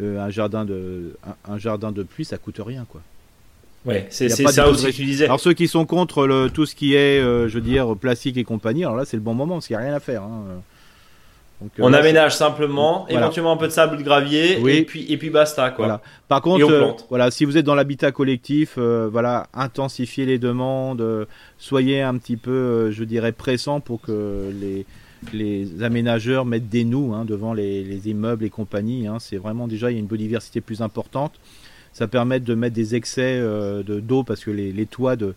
euh, 0.01 0.19
un 0.19 0.29
jardin 0.29 0.65
de 0.65 1.17
un, 1.47 1.57
jardin 1.57 1.91
de 1.91 2.03
pluie, 2.03 2.25
ça 2.25 2.37
coûte 2.37 2.61
rien, 2.63 2.85
quoi. 2.87 3.01
Ouais, 3.85 4.05
c'est 4.09 4.29
ça 4.29 4.69
aussi 4.69 4.85
que 4.85 4.91
tu 4.91 5.05
disais. 5.05 5.25
Alors 5.25 5.39
ceux 5.39 5.53
qui 5.53 5.67
sont 5.67 5.85
contre 5.85 6.27
le, 6.27 6.49
tout 6.49 6.65
ce 6.65 6.75
qui 6.75 6.93
est, 6.93 7.21
euh, 7.21 7.47
je 7.47 7.55
veux 7.55 7.61
dire, 7.61 7.95
plastique 7.95 8.35
et 8.37 8.43
compagnie, 8.43 8.83
alors 8.83 8.97
là 8.97 9.05
c'est 9.05 9.15
le 9.15 9.23
bon 9.23 9.33
moment 9.33 9.55
parce 9.55 9.67
qu'il 9.67 9.77
n'y 9.77 9.81
a 9.81 9.85
rien 9.85 9.95
à 9.95 9.99
faire. 10.01 10.23
Hein. 10.23 10.61
Donc, 11.61 11.71
euh, 11.79 11.83
on 11.83 11.93
aménage 11.93 12.35
simplement, 12.35 13.07
éventuellement 13.09 13.53
un 13.53 13.57
peu 13.57 13.67
de 13.67 13.71
sable, 13.71 13.97
de 13.97 14.03
gravier, 14.03 14.59
et 14.59 14.85
puis 14.85 15.11
et 15.11 15.17
puis 15.17 15.31
basta 15.31 15.71
quoi. 15.71 15.85
Voilà. 15.85 16.01
Par 16.27 16.41
contre, 16.41 17.05
voilà, 17.09 17.31
si 17.31 17.45
vous 17.45 17.57
êtes 17.57 17.65
dans 17.65 17.73
l'habitat 17.73 18.11
collectif, 18.11 18.77
voilà, 18.77 19.47
intensifiez 19.53 20.25
les 20.25 20.37
demandes, 20.37 21.27
soyez 21.57 22.01
un 22.01 22.15
petit 22.17 22.37
peu, 22.37 22.91
je 22.91 23.03
dirais, 23.03 23.31
pressant 23.31 23.79
pour 23.79 24.01
que 24.01 24.51
les 24.61 24.85
les 25.33 25.83
aménageurs 25.83 26.45
mettent 26.45 26.69
des 26.69 26.83
nous 26.83 27.13
hein, 27.13 27.25
devant 27.25 27.53
les, 27.53 28.09
immeubles 28.09 28.45
et 28.45 28.49
compagnie. 28.49 29.07
Hein. 29.07 29.17
C'est 29.19 29.37
vraiment 29.37 29.67
déjà, 29.67 29.91
il 29.91 29.95
y 29.95 29.97
a 29.97 29.99
une 29.99 30.07
biodiversité 30.07 30.61
plus 30.61 30.81
importante. 30.81 31.33
Ça 31.93 32.07
permet 32.07 32.39
de 32.39 32.53
mettre 32.53 32.75
des 32.75 32.95
excès 32.95 33.37
euh, 33.39 33.81
de 33.83 33.99
d'eau 33.99 34.23
parce 34.23 34.43
que 34.43 34.51
les, 34.51 34.85
toits 34.85 35.15
de, 35.15 35.33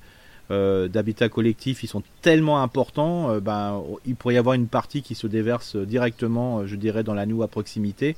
euh, 0.51 0.88
d'habitat 0.88 1.28
collectif, 1.28 1.82
ils 1.82 1.88
sont 1.88 2.03
tellement 2.22 2.62
importants, 2.62 3.30
euh, 3.30 3.40
ben, 3.40 3.82
il 4.07 4.16
pourrait 4.16 4.34
y 4.34 4.38
avoir 4.38 4.55
une 4.55 4.66
partie 4.66 5.03
qui 5.03 5.14
se 5.14 5.26
déverse 5.26 5.76
directement, 5.76 6.66
je 6.66 6.76
dirais, 6.76 7.05
dans 7.05 7.14
la 7.14 7.26
noue 7.26 7.42
à 7.42 7.48
proximité. 7.48 8.16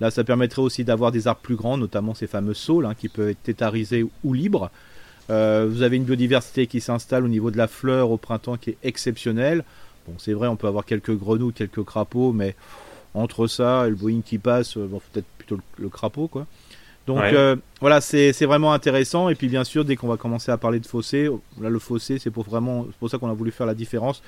Là, 0.00 0.10
ça 0.10 0.24
permettrait 0.24 0.62
aussi 0.62 0.84
d'avoir 0.84 1.12
des 1.12 1.26
arbres 1.26 1.40
plus 1.40 1.56
grands, 1.56 1.76
notamment 1.76 2.14
ces 2.14 2.28
fameux 2.28 2.54
saules 2.54 2.86
hein, 2.86 2.94
qui 2.94 3.08
peuvent 3.08 3.30
être 3.30 3.42
tétarisés 3.42 4.06
ou 4.24 4.32
libres. 4.32 4.70
vous 5.28 5.82
avez 5.82 5.96
une 5.96 6.04
biodiversité 6.04 6.66
qui 6.66 6.80
s'installe 6.80 7.24
au 7.24 7.28
niveau 7.28 7.50
de 7.50 7.58
la 7.58 7.66
fleur 7.66 8.10
au 8.10 8.16
printemps 8.16 8.56
qui 8.56 8.70
est 8.70 8.78
exceptionnelle 8.82 9.64
c'est 10.18 10.32
vrai, 10.32 10.48
on 10.48 10.56
peut 10.56 10.66
avoir 10.66 10.84
quelques 10.84 11.14
grenouilles, 11.14 11.52
quelques 11.52 11.84
crapauds, 11.84 12.32
mais 12.32 12.54
entre 13.14 13.46
ça 13.46 13.86
et 13.86 13.90
le 13.90 13.96
Boeing 13.96 14.22
qui 14.24 14.38
passe, 14.38 14.76
euh, 14.76 14.86
bon, 14.86 15.00
peut-être 15.12 15.26
plutôt 15.38 15.58
le, 15.78 15.88
crapaud, 15.88 16.28
quoi. 16.28 16.46
Donc 17.08 17.22
euh, 17.22 17.56
voilà, 17.80 18.02
c'est 18.02 18.44
vraiment 18.44 18.74
intéressant. 18.74 19.30
Et 19.30 19.34
puis 19.34 19.48
bien 19.48 19.64
sûr, 19.64 19.84
dès 19.84 19.96
qu'on 19.96 20.08
va 20.08 20.18
commencer 20.18 20.52
à 20.52 20.58
parler 20.58 20.78
de 20.78 20.86
fossé, 20.86 21.30
là 21.58 21.70
le 21.70 21.78
fossé, 21.78 22.18
c'est 22.18 22.30
pour 22.30 22.44
vraiment, 22.44 22.86
pour 23.00 23.08
ça 23.08 23.16
qu'on 23.16 23.30
a 23.30 23.34
voulu 23.34 23.50
faire 23.50 23.66
la 23.66 23.74
différence. 23.74 24.22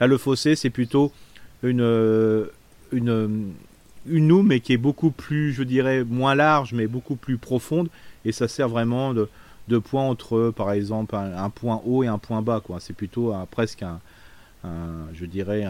Là, 0.00 0.06
le 0.06 0.16
fossé, 0.16 0.56
c'est 0.56 0.70
plutôt 0.70 1.12
une 1.62 1.82
euh, 1.82 2.46
une 2.90 3.52
une 4.06 4.26
noue, 4.28 4.42
mais 4.42 4.60
qui 4.60 4.72
est 4.72 4.78
beaucoup 4.78 5.10
plus, 5.10 5.52
je 5.52 5.62
dirais, 5.62 6.04
moins 6.04 6.34
large, 6.34 6.72
mais 6.72 6.86
beaucoup 6.86 7.16
plus 7.16 7.36
profonde. 7.36 7.88
Et 8.24 8.32
ça 8.32 8.48
sert 8.48 8.68
vraiment 8.68 9.12
de, 9.12 9.28
de 9.68 9.78
point 9.78 10.02
entre, 10.02 10.50
par 10.56 10.72
exemple, 10.72 11.14
un, 11.14 11.50
point 11.50 11.82
haut 11.84 12.02
et 12.02 12.06
un 12.08 12.18
point 12.18 12.40
bas. 12.40 12.60
Quoi. 12.64 12.80
C'est 12.80 12.94
plutôt 12.94 13.32
presque 13.52 13.84
un, 13.84 14.00
je 15.14 15.24
dirais, 15.24 15.64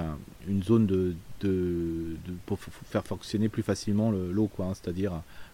une 0.49 0.63
zone 0.63 0.87
de, 0.87 1.15
de, 1.43 2.17
pour 2.47 2.59
faire 2.87 3.05
fonctionner 3.05 3.51
plus 3.51 3.63
facilement 3.63 4.11
l'eau, 4.13 4.47
quoi, 4.47 4.67
hein, 4.67 4.73
c'est-à-dire 4.73 5.13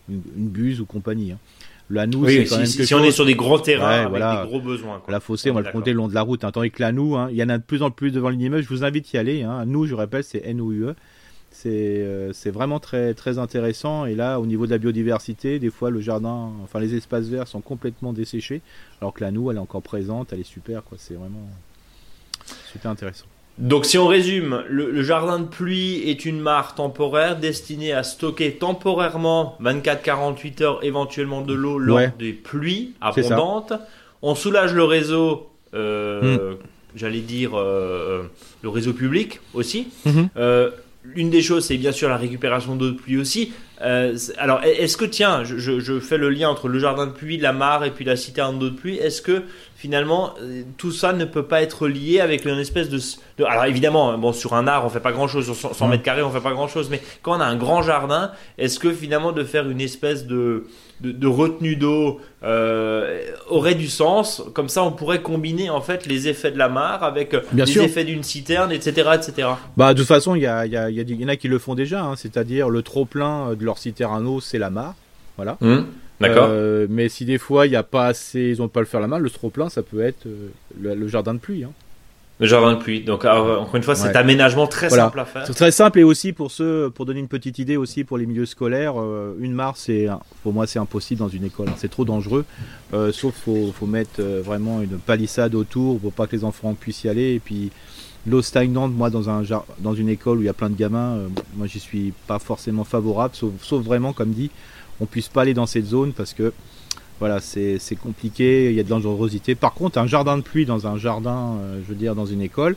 une, 0.09 0.49
buse 0.49 0.81
ou 0.81 0.87
compagnie. 0.87 1.33
Hein. 1.33 1.39
La 1.91 2.07
noue, 2.07 2.27
c'est 2.29 2.45
quand 2.45 2.65
si, 2.67 2.79
même 2.79 2.87
si 2.87 2.95
on 2.95 3.03
est 3.03 3.11
sur 3.11 3.25
des 3.25 3.35
gros 3.35 3.59
terrains 3.59 4.07
avec 4.07 4.23
des 4.23 4.49
gros 4.49 4.61
besoins. 4.61 5.03
La 5.09 5.21
fossée, 5.21 5.51
on 5.51 5.55
va 5.55 5.63
le 5.63 5.73
compter 5.73 5.93
le 5.93 5.97
long 5.97 6.09
de 6.09 6.15
la 6.15 6.23
route. 6.23 6.45
Hein. 6.45 6.51
Tandis 6.51 6.71
que 6.71 6.83
la 6.83 6.93
noue, 6.93 7.17
il 7.31 7.37
y 7.37 7.43
en 7.43 7.49
a 7.49 7.57
de 7.57 7.63
plus 7.63 7.83
en 7.83 7.91
plus 7.91 8.11
devant 8.11 8.29
l'immeuble. 8.29 8.63
Je 8.63 8.69
vous 8.69 8.85
invite 8.85 9.07
à 9.15 9.19
y 9.19 9.21
aller. 9.21 9.47
Nous, 9.67 9.87
je 9.87 9.95
rappelle, 9.95 10.25
c'est 10.25 10.43
N-O-U-E. 10.45 10.95
Euh, 11.67 12.31
c'est 12.33 12.51
vraiment 12.51 12.79
très, 12.79 13.15
très 13.15 13.39
intéressant. 13.39 14.07
Et 14.07 14.15
là, 14.15 14.39
au 14.41 14.47
niveau 14.47 14.67
de 14.67 14.71
la 14.71 14.79
biodiversité, 14.79 15.59
des 15.59 15.71
fois, 15.71 15.91
le 15.91 16.01
jardin, 16.01 16.53
enfin, 16.63 16.81
les 16.81 16.95
espaces 16.95 17.27
verts 17.27 17.49
sont 17.49 17.61
complètement 17.61 18.13
desséchés. 18.13 18.63
Alors 19.01 19.13
que 19.13 19.23
la 19.23 19.31
noue, 19.31 19.51
elle 19.51 19.57
est 19.57 19.61
encore 19.61 19.83
présente. 19.83 20.33
Elle 20.33 20.41
est 20.41 20.45
super. 20.45 20.83
C'est 20.97 21.15
vraiment. 21.15 21.49
C'était 22.73 22.89
intéressant. 22.89 23.27
Donc 23.59 23.87
si 23.87 23.99
on 23.99 24.07
résume, 24.07 24.63
le, 24.69 25.03
jardin 25.03 25.41
de 25.41 25.47
pluie 25.47 26.09
est 26.09 26.25
une 26.25 26.41
mare 26.41 26.77
temporaire 26.77 27.37
destinée 27.39 27.93
à 27.93 28.05
stocker 28.05 28.53
temporairement 28.53 29.57
24-48 29.61 30.63
heures 30.63 30.85
éventuellement 30.85 31.41
de 31.41 31.55
l'eau 31.55 31.79
lors 31.79 32.09
des 32.19 32.33
pluies 32.33 32.95
abondantes. 33.01 33.73
On 34.23 34.35
soulage 34.35 34.75
le 34.75 34.85
réseau, 34.85 35.49
euh, 35.75 36.53
hmm. 36.53 36.57
j'allais 36.95 37.21
dire 37.21 37.59
euh, 37.59 38.23
le 38.63 38.69
réseau 38.69 38.93
public 38.93 39.41
aussi. 39.55 39.89
Mhm. 40.05 40.29
Euh, 40.37 40.71
une 41.15 41.31
des 41.31 41.43
choses, 41.43 41.67
c'est 41.67 41.77
bien 41.77 41.93
sûr 41.93 42.09
la 42.09 42.17
récupération 42.17 42.77
d'eau 42.77 42.91
de 42.91 42.97
pluie 42.97 43.19
aussi. 43.19 43.53
Euh, 43.81 44.17
alors, 44.39 44.63
est-ce 44.65 44.97
que, 44.97 45.05
tiens, 45.05 45.45
je, 45.45 46.01
fais 46.01 46.19
le 46.19 46.31
lien 46.31 46.49
entre 46.49 46.69
le 46.69 46.79
jardin 46.79 47.07
de 47.07 47.13
pluie, 47.13 47.37
la 47.37 47.53
mare 47.53 47.85
et 47.85 47.93
puis 47.93 48.05
la 48.05 48.17
citerne 48.17 48.59
d'eau 48.59 48.71
de 48.71 48.75
pluie. 48.75 48.97
Est-ce 48.97 49.23
que 49.23 49.45
finalement 49.77 50.35
euh, 50.43 50.63
tout 50.77 50.91
ça 50.91 51.13
ne 51.13 51.25
peut 51.25 51.45
pas 51.45 51.63
être 51.63 51.87
lié 51.87 52.21
avec 52.21 52.45
une 52.45 52.59
espèce 52.59 52.89
de, 52.89 52.99
alors 53.45 53.65
évidemment, 53.67 54.11
hein, 54.11 54.19
bon, 54.19 54.33
sur 54.33 54.55
un 54.55 54.67
art, 54.67 54.85
on 54.85 54.89
fait 54.89 55.01
pas 55.01 55.13
grand-chose, 55.13 55.45
sur 55.57 55.75
100 55.75 55.89
mètres 55.89 56.03
carrés, 56.03 56.23
on 56.23 56.31
fait 56.31 56.41
pas 56.41 56.53
grand-chose, 56.53 56.91
mais 56.91 57.01
quand 57.23 57.37
on 57.37 57.41
a 57.41 57.47
un 57.47 57.57
grand 57.57 57.83
jardin, 57.83 58.33
est-ce 58.59 58.81
que 58.81 58.93
finalement 58.93 59.31
de 59.31 59.45
faire 59.45 59.69
une 59.71 59.81
espèce 59.81 60.27
de 60.27 60.67
de, 61.01 61.27
retenue 61.27 61.77
d'eau 61.77 62.21
euh, 62.43 63.23
aurait 63.49 63.75
du 63.75 63.89
sens. 63.89 64.43
Comme 64.55 64.69
ça, 64.69 64.83
on 64.83 64.93
pourrait 64.93 65.23
combiner 65.23 65.71
en 65.71 65.81
fait 65.81 66.07
les 66.07 66.29
effets 66.29 66.51
de 66.51 66.59
la 66.59 66.69
mare 66.69 67.03
avec 67.03 67.37
les 67.53 67.79
effets 67.79 68.05
d'une 68.05 68.23
citerne, 68.23 68.73
etc., 68.73 69.11
etc. 69.15 69.49
Bah, 69.77 69.95
de 69.95 69.99
toute 69.99 70.09
façon, 70.09 70.35
il 70.35 70.43
y, 70.43 70.47
a, 70.47 70.67
y, 70.67 70.77
a, 70.77 70.91
y, 70.91 71.25
en 71.25 71.29
a 71.29 71.37
qui 71.37 71.49
le 71.49 71.59
font 71.59 71.75
déjà, 71.75 72.05
hein. 72.05 72.17
c'est-à-dire 72.17 72.69
le 72.69 72.83
trop 72.83 73.05
plein 73.05 73.55
de 73.55 73.65
leur 73.65 73.79
citerne 73.79 74.27
à 74.27 74.29
eau, 74.29 74.41
c'est 74.41 74.59
la 74.59 74.71
mare, 74.71 74.95
voilà. 75.37 75.57
Hum, 75.61 75.87
d'accord. 76.21 76.51
mais 76.89 77.09
si 77.09 77.25
des 77.25 77.39
fois 77.39 77.67
il 77.67 77.71
n'y 77.71 77.77
a 77.77 77.83
pas 77.83 78.07
assez, 78.07 78.53
ils 78.55 78.59
n'ont 78.59 78.69
pas 78.69 78.81
le 78.81 78.87
faire 78.87 79.01
la 79.01 79.07
mare, 79.07 79.21
le 79.21 79.31
trop 79.31 79.51
plein, 79.51 79.69
ça 79.69 79.83
peut 79.83 80.03
être 80.03 80.27
le, 80.81 81.09
jardin 81.09 81.35
de 81.35 81.39
pluie. 81.39 81.65
Hein. 81.65 81.73
Le 82.41 82.47
jardin 82.47 82.75
de 82.75 82.79
pluie. 82.79 83.03
Donc 83.03 83.25
encore 83.25 83.75
une 83.75 83.83
fois, 83.83 83.95
cet 83.95 84.15
aménagement 84.15 84.67
très 84.67 84.91
simple 84.91 85.19
à 85.19 85.25
faire. 85.25 85.47
C'est 85.47 85.55
très 85.55 85.71
simple 85.71 85.99
et 85.99 86.05
aussi 86.05 86.33
pour 86.33 86.51
ceux, 86.51 86.91
pour 86.91 87.05
donner 87.05 87.21
une 87.21 87.29
petite 87.29 87.59
idée 87.59 87.77
aussi 87.77 88.05
pour 88.05 88.17
les 88.17 88.27
milieux 88.27 88.47
scolaires, 88.47 88.95
euh, 89.01 89.37
une 89.41 89.53
mare, 89.53 89.77
c'est 89.77 90.07
pour 90.43 90.53
moi 90.53 90.67
c'est 90.67 90.79
impossible 90.79 91.19
dans 91.19 91.29
une 91.29 91.45
école. 91.45 91.69
Hein. 91.69 91.75
C'est 91.77 91.91
trop 91.91 92.05
dangereux. 92.05 92.45
Euh, 92.95 93.13
sauf 93.13 93.35
faut 93.35 93.73
faut 93.73 93.87
mettre 93.87 94.21
euh, 94.21 94.41
vraiment 94.45 94.83
une 94.83 94.99
palissade 94.99 95.55
autour 95.55 95.99
pour 95.99 96.13
pas 96.13 96.27
que 96.27 96.37
les 96.37 96.45
enfants 96.45 96.75
puissent 96.75 97.05
y 97.05 97.09
aller. 97.09 97.35
Et 97.35 97.41
puis 97.41 97.71
l'eau 98.27 98.43
stagnante, 98.43 98.93
moi 98.93 99.11
dans 99.11 99.29
un 99.29 99.43
dans 99.81 99.95
une 99.95 100.09
école 100.09 100.39
où 100.39 100.43
il 100.43 100.47
y 100.47 100.51
a 100.51 100.55
plein 100.55 100.71
de 100.71 100.77
gamins, 100.77 101.19
moi 101.57 101.67
j'y 101.67 101.81
suis 101.81 102.13
pas 102.29 102.39
forcément 102.39 102.85
favorable. 102.85 103.35
Sauf, 103.35 103.53
sauf 103.63 103.83
vraiment 103.83 104.13
comme 104.13 104.31
dit, 104.31 104.51
on 105.01 105.07
puisse 105.07 105.29
pas 105.29 105.43
aller 105.43 105.55
dans 105.55 105.67
cette 105.67 105.87
zone 105.87 106.13
parce 106.13 106.35
que 106.35 106.53
voilà, 107.19 107.41
c'est 107.41 107.81
compliqué, 108.01 108.71
il 108.71 108.77
y 108.77 108.81
a 108.81 108.85
de 108.85 108.89
dangerosité. 108.89 109.55
Par 109.55 109.75
contre, 109.75 109.99
un 109.99 110.07
jardin 110.07 110.37
de 110.37 110.43
pluie 110.43 110.67
dans 110.67 110.87
un 110.87 110.97
jardin, 110.99 111.57
euh, 111.61 111.81
je 111.83 111.89
veux 111.89 111.99
dire, 111.99 112.15
dans 112.15 112.27
une 112.27 112.41
école, 112.41 112.77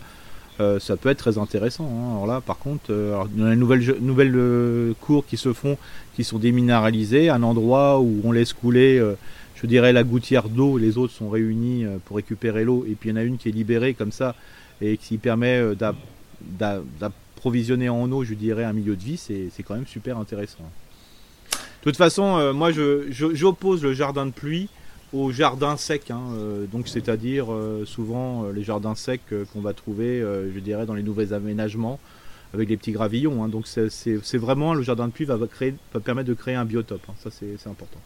euh, 0.60 0.80
ça 0.80 0.98
peut 0.98 1.10
être 1.10 1.20
très 1.20 1.38
intéressant. 1.38 1.86
Hein. 1.86 2.14
Alors 2.14 2.26
là, 2.26 2.42
par 2.42 2.58
contre, 2.58 2.86
euh, 2.89 3.24
dans 3.36 3.50
les 3.50 3.56
nouvelles, 3.56 3.98
nouvelles 4.02 4.96
cours 5.00 5.28
qui 5.28 5.38
se 5.38 5.54
font, 5.54 5.78
qui 6.16 6.24
sont 6.24 6.39
déminéralisés, 6.39 7.30
un 7.30 7.44
endroit 7.44 8.00
où 8.00 8.20
on 8.24 8.32
laisse 8.32 8.54
couler, 8.54 9.00
je 9.56 9.68
dirais, 9.68 9.94
la 9.94 10.04
gouttière 10.04 10.50
d'eau, 10.50 10.78
les 10.78 10.98
autres 10.98 11.14
sont 11.14 11.30
réunis 11.30 11.86
pour 12.06 12.16
récupérer 12.16 12.64
l'eau, 12.64 12.86
et 12.89 12.96
puis 12.96 13.10
il 13.10 13.12
y 13.12 13.16
en 13.16 13.18
a 13.18 13.24
une 13.24 13.38
qui 13.38 13.50
est 13.50 13.54
libérée 13.54 13.94
comme 13.94 14.12
ça, 14.12 14.36
et 14.82 14.98
qui 14.98 15.18
permet 15.18 15.62
d'approvisionner 17.00 17.89
en 17.89 18.12
eau, 18.12 18.24
je 18.24 18.34
dirais, 18.34 18.64
un 18.64 18.74
milieu 18.74 18.96
de 18.96 19.04
vie, 19.04 19.18
c'est 19.18 19.64
quand 19.64 19.76
même 19.76 19.88
super 19.88 20.18
intéressant. 20.18 20.64
De 21.82 21.90
toute 21.90 21.98
façon, 21.98 22.38
euh, 22.38 22.54
moi, 22.54 22.70
j'oppose 23.10 23.82
le 23.82 23.94
jardin 23.94 24.28
de 24.28 24.32
pluie 24.32 24.70
au 25.14 25.32
jardin 25.32 25.78
sec. 25.78 26.12
Hein, 26.12 26.22
euh, 26.36 26.66
donc, 26.68 26.88
c'est-à-dire 26.88 27.52
euh, 27.52 27.86
souvent 27.86 28.46
les 28.54 28.64
jardins 28.64 28.94
secs 28.94 29.22
qu'on 29.52 29.62
va 29.62 29.74
trouver, 29.74 30.22
je 30.22 30.60
dirais, 30.60 30.86
dans 30.86 30.94
les 30.94 31.02
nouveaux 31.04 31.34
aménagements 31.34 32.00
avec 32.54 32.68
des 32.68 32.78
petits 32.78 32.92
gravillons. 32.92 33.44
Hein. 33.44 33.48
donc, 33.48 33.66
c'est 33.66 34.38
vraiment 34.38 34.76
le 34.76 34.84
jardin 34.84 35.08
de 35.08 35.12
pluie 35.12 35.26
va, 35.26 35.38
créer, 35.48 35.74
va 35.94 36.00
permettre 36.00 36.30
de 36.30 36.36
créer 36.36 36.56
un 36.56 36.66
biotope. 36.66 37.02
Hein. 37.10 37.14
ça, 37.18 37.32
c'est 37.32 37.70
important. 37.70 38.00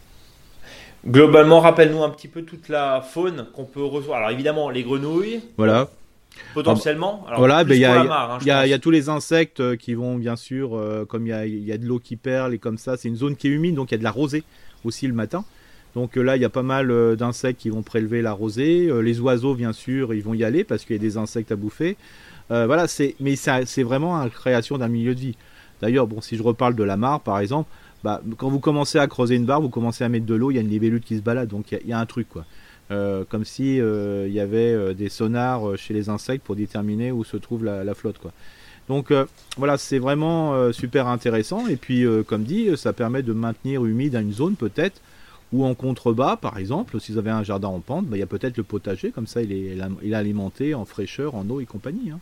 Globalement, 1.06 1.60
rappelle-nous 1.60 2.02
un 2.02 2.10
petit 2.10 2.30
peu 2.30 2.44
toute 2.44 2.70
la 2.70 3.02
faune 3.02 3.48
qu'on 3.54 3.66
peut 3.66 3.84
recevoir. 3.84 4.20
Alors, 4.20 4.32
évidemment, 4.32 4.70
les 4.70 4.84
grenouilles. 4.84 5.42
Voilà. 5.58 5.90
Potentiellement. 6.54 7.26
voilà, 7.38 7.64
il 7.64 7.78
y, 7.78 7.86
a 7.86 8.80
tous 8.80 8.92
les 8.92 9.10
insectes 9.10 9.60
euh, 9.60 9.76
qui 9.76 9.94
vont 9.94 10.16
bien 10.16 10.36
sûr, 10.36 10.76
euh, 10.76 11.06
comme 11.06 11.28
il 11.28 11.64
y 11.64 11.72
a, 11.72 11.78
de 11.78 11.86
l'eau 11.86 12.00
qui 12.00 12.16
perle 12.16 12.54
et 12.54 12.58
comme 12.58 12.78
ça, 12.78 12.98
c'est 12.98 13.08
une 13.08 13.16
zone 13.16 13.36
qui 13.36 13.48
est 13.48 13.52
humide, 13.52 13.76
donc 13.76 13.92
il 13.92 13.96
y 13.96 13.96
a 13.96 14.00
de 14.00 14.04
la 14.04 14.12
rosée 14.12 14.44
aussi 14.84 15.08
le 15.08 15.14
matin. 15.14 15.44
Donc 15.96 16.18
euh, 16.18 16.22
là, 16.22 16.36
il 16.36 16.42
y 16.42 16.46
a 16.46 16.50
pas 16.50 16.64
mal 16.64 17.16
d'insectes 17.16 17.60
qui 17.60 17.70
vont 17.70 17.84
prélever 17.84 18.22
la 18.22 18.32
rosée. 18.34 18.90
les 19.02 19.20
oiseaux, 19.20 19.56
bien 19.56 19.74
sûr, 19.74 20.14
ils 20.14 20.24
vont 20.24 20.34
y 20.34 20.44
aller 20.44 20.64
parce 20.64 20.86
qu'il 20.86 20.96
y 20.96 21.00
a 21.00 21.02
des 21.02 21.18
insectes 21.18 21.52
à 21.52 21.56
bouffer. 21.56 21.98
voilà, 22.50 22.88
c'est, 22.88 23.16
mais 23.20 23.36
c'est 23.36 23.84
vraiment 23.84 24.22
la 24.22 24.30
création 24.30 24.78
d'un 24.78 24.90
milieu 24.90 25.16
de 25.16 25.20
vie. 25.20 25.38
D'ailleurs, 25.82 26.08
bon, 26.08 26.22
si 26.22 26.38
je 26.38 26.44
reparle 26.44 26.76
de 26.76 26.84
la 26.84 26.98
mare, 26.98 27.20
par 27.20 27.40
exemple, 27.40 27.70
bah, 28.06 28.22
quand 28.38 28.50
vous 28.50 28.60
commencez 28.60 29.00
à 29.00 29.08
creuser 29.08 29.36
une 29.36 29.46
barre, 29.46 29.62
vous 29.62 29.70
commencez 29.70 30.04
à 30.04 30.10
mettre 30.10 30.28
de 30.28 30.36
l'eau, 30.36 30.52
il 30.52 30.56
y 30.56 30.58
a 30.58 30.62
une 30.62 30.70
libellule 30.70 31.02
qui 31.02 31.18
se 31.18 31.22
balade, 31.22 31.50
donc 31.50 31.72
il 31.72 31.88
y, 31.88 31.92
a 31.92 32.00
un 32.00 32.06
truc, 32.06 32.30
quoi. 32.30 32.46
Euh, 32.92 33.24
comme 33.28 33.46
si 33.46 33.82
euh, 33.82 34.28
il 34.28 34.34
y 34.34 34.40
avait 34.40 34.72
euh, 34.72 34.94
des 34.94 35.10
sonars 35.10 35.76
chez 35.76 35.96
les 35.96 36.10
insectes 36.10 36.46
pour 36.46 36.56
déterminer 36.56 37.12
où 37.12 37.24
se 37.24 37.36
trouve 37.36 37.66
la, 37.66 37.94
flotte 37.96 38.20
quoi. 38.20 38.32
Donc 38.88 39.12
voilà, 39.58 39.80
c'est 39.80 39.98
vraiment 39.98 40.72
super 40.72 41.08
intéressant 41.08 41.66
et 41.66 41.76
puis 41.76 42.06
comme 42.28 42.44
dit, 42.44 42.70
ça 42.78 42.94
permet 42.94 43.24
de 43.24 43.34
maintenir 43.34 43.84
humide 43.84 44.14
une 44.14 44.32
zone 44.32 44.56
peut-être 44.56 45.02
ou 45.52 45.66
en 45.66 45.74
contrebas 45.74 46.38
par 46.38 46.60
exemple, 46.60 47.00
si 47.00 47.12
vous 47.12 47.18
avez 47.18 47.32
un 47.32 47.42
jardin 47.42 47.70
en 47.70 47.80
pente, 47.80 48.06
bah, 48.06 48.16
il 48.16 48.20
y 48.20 48.24
a 48.24 48.28
peut-être 48.28 48.58
le 48.58 48.64
potager 48.64 49.10
comme 49.10 49.26
ça 49.26 49.42
il 49.42 49.52
est, 49.52 49.76
il 50.04 50.12
est 50.12 50.16
alimenté 50.16 50.76
en 50.76 50.86
fraîcheur, 50.86 51.34
en 51.34 51.50
eau 51.50 51.60
et 51.62 51.66
compagnie. 51.66 52.12
Hein. 52.12 52.20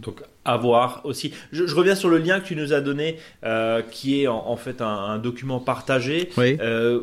Donc 0.00 0.22
à 0.44 0.56
voir 0.56 1.00
aussi. 1.04 1.32
Je, 1.52 1.74
reviens 1.74 1.94
sur 1.94 2.08
le 2.08 2.18
lien 2.18 2.40
que 2.40 2.46
tu 2.46 2.56
nous 2.56 2.72
as 2.72 2.80
donné, 2.80 3.16
euh, 3.44 3.82
qui 3.82 4.22
est 4.22 4.26
en, 4.28 4.56
fait 4.56 4.80
un, 4.80 5.18
document 5.18 5.60
partagé. 5.60 6.28
Euh, 6.38 7.00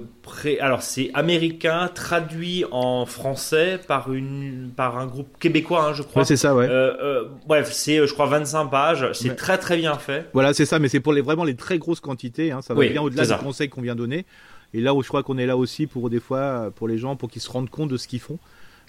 alors 0.59 0.81
c'est 0.81 1.09
américain, 1.13 1.89
traduit 1.93 2.65
en 2.71 3.05
français 3.05 3.79
par 3.87 4.13
une 4.13 4.71
par 4.75 4.97
un 4.97 5.07
groupe 5.07 5.37
québécois, 5.39 5.89
hein, 5.89 5.93
je 5.93 6.03
crois. 6.03 6.23
c'est 6.25 6.37
ça, 6.37 6.55
ouais. 6.55 6.67
Euh, 6.69 7.25
bref, 7.47 7.71
c'est 7.71 8.05
je 8.05 8.13
crois 8.13 8.27
25 8.27 8.65
pages. 8.67 9.11
C'est 9.13 9.35
très 9.35 9.57
très 9.57 9.77
bien 9.77 9.95
fait. 9.95 10.29
Voilà, 10.33 10.53
c'est 10.53 10.65
ça, 10.65 10.79
mais 10.79 10.89
c'est 10.89 10.99
pour 10.99 11.13
les 11.13 11.21
vraiment 11.21 11.43
les 11.43 11.55
très 11.55 11.79
grosses 11.79 11.99
quantités. 11.99 12.51
Hein, 12.51 12.61
ça 12.61 12.73
va 12.73 12.87
bien 12.87 13.01
au-delà 13.01 13.25
des 13.25 13.43
conseils 13.43 13.69
qu'on 13.69 13.81
vient 13.81 13.95
donner. 13.95 14.25
Et 14.73 14.79
là 14.79 14.93
où 14.93 15.03
je 15.03 15.07
crois 15.09 15.23
qu'on 15.23 15.37
est 15.37 15.45
là 15.45 15.57
aussi 15.57 15.85
pour 15.85 16.09
des 16.09 16.21
fois 16.21 16.71
pour 16.75 16.87
les 16.87 16.97
gens 16.97 17.15
pour 17.15 17.29
qu'ils 17.29 17.41
se 17.41 17.49
rendent 17.49 17.69
compte 17.69 17.89
de 17.89 17.97
ce 17.97 18.07
qu'ils 18.07 18.21
font. 18.21 18.39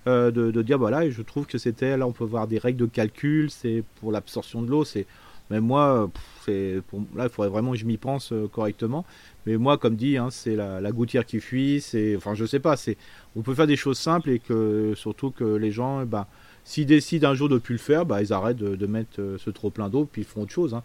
Euh, 0.09 0.33
de, 0.33 0.63
dire 0.63 0.79
voilà, 0.79 1.09
je 1.09 1.23
trouve 1.23 1.47
que 1.47 1.59
c'était 1.59 1.97
là 1.97 2.09
on 2.09 2.13
peut 2.13 2.25
voir 2.25 2.49
des 2.49 2.59
règles 2.59 2.81
de 2.81 2.87
calcul, 2.87 3.53
c'est 3.53 3.85
pour 4.01 4.11
l'absorption 4.11 4.61
de 4.61 4.69
l'eau, 4.69 4.85
c'est 4.85 5.07
même 5.49 5.65
moi, 5.65 6.11
c'est 6.45 6.81
là 7.15 7.25
il 7.25 7.29
faudrait 7.29 7.51
vraiment 7.51 7.73
que 7.73 7.79
je 7.79 7.85
m'y 7.85 7.99
pense 7.99 8.33
euh, 8.33 8.49
correctement. 8.49 9.05
Mais 9.47 9.57
moi, 9.57 9.77
comme 9.77 9.97
dit, 9.97 10.17
hein, 10.17 10.29
c'est 10.31 10.57
la, 10.57 10.93
gouttière 10.93 11.27
qui 11.27 11.41
fuit, 11.41 11.81
c'est 11.81 12.17
enfin 12.17 12.35
je 12.35 12.45
sais 12.45 12.59
pas, 12.59 12.77
c'est 12.77 12.97
on 13.37 13.43
peut 13.43 13.55
faire 13.55 13.67
des 13.67 13.77
choses 13.77 13.99
simples 13.99 14.31
et 14.31 14.39
que 14.39 14.95
surtout 14.97 15.31
que 15.31 15.45
les 15.45 15.71
gens, 15.71 16.05
bah, 16.05 16.27
s'ils 16.65 16.87
décident 16.87 17.29
un 17.31 17.35
jour 17.35 17.49
de 17.49 17.59
plus 17.59 17.75
le 17.75 17.79
faire, 17.79 18.07
bah, 18.07 18.23
ils 18.23 18.33
arrêtent 18.33 18.57
de, 18.57 18.87
mettre 18.87 19.21
euh, 19.21 19.39
ce 19.39 19.51
trop 19.51 19.71
plein 19.71 19.89
d'eau 19.89 20.09
puis 20.11 20.23
ils 20.23 20.25
font 20.25 20.43
autre 20.43 20.53
chose. 20.53 20.75
Hein. 20.75 20.83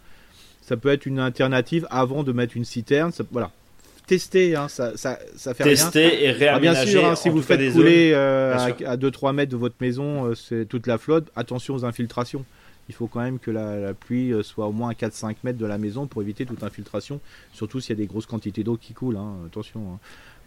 Ça 0.60 0.76
peut 0.76 0.90
être 0.90 1.06
une 1.06 1.18
alternative 1.18 1.86
avant 1.90 2.22
de 2.22 2.32
mettre 2.32 2.56
une 2.56 2.64
citerne. 2.64 3.10
voilà, 3.32 3.50
tester, 4.08 4.56
hein, 4.56 4.68
ça, 4.68 4.96
ça, 4.96 5.18
ça 5.36 5.54
fait 5.54 5.64
tester 5.64 6.24
et 6.24 6.32
réaménager. 6.32 6.80
Ah, 6.80 6.84
bien 6.84 6.92
sûr, 6.92 7.06
hein, 7.06 7.14
si 7.14 7.28
vous 7.28 7.42
faites 7.42 7.72
couler 7.72 8.12
euh, 8.14 8.56
à, 8.86 8.96
2-3 8.96 9.34
mètres 9.34 9.52
de 9.52 9.56
votre 9.56 9.76
maison, 9.80 10.24
euh, 10.24 10.34
c'est 10.34 10.66
toute 10.66 10.86
la 10.86 10.98
flotte. 10.98 11.30
Attention 11.36 11.74
aux 11.74 11.84
infiltrations. 11.84 12.44
Il 12.88 12.94
faut 12.94 13.06
quand 13.06 13.20
même 13.20 13.38
que 13.38 13.50
la, 13.50 13.92
pluie 13.92 14.32
euh, 14.32 14.42
soit 14.42 14.66
au 14.66 14.72
moins 14.72 14.90
à 14.90 14.94
4-5 14.94 15.36
mètres 15.44 15.58
de 15.58 15.66
la 15.66 15.76
maison 15.76 16.06
pour 16.06 16.22
éviter 16.22 16.46
toute 16.46 16.62
infiltration, 16.62 17.20
surtout 17.52 17.80
s'il 17.80 17.90
y 17.90 17.98
a 17.98 18.02
des 18.02 18.06
grosses 18.06 18.26
quantités 18.26 18.64
d'eau 18.64 18.78
qui 18.78 18.94
coulent. 18.94 19.18
Hein. 19.18 19.34
Attention, 19.46 19.98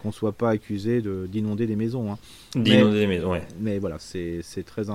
qu'on 0.01 0.07
ne 0.07 0.13
soit 0.13 0.31
pas 0.31 0.49
accusé 0.49 1.03
d'inonder 1.29 1.67
des 1.67 1.75
maisons. 1.75 2.17
D'inonder 2.55 2.99
des 3.01 3.07
maisons, 3.07 3.31
ouais. 3.31 3.43
Mais 3.59 3.77
voilà, 3.77 3.97
c'est 3.99 4.41
très, 4.65 4.85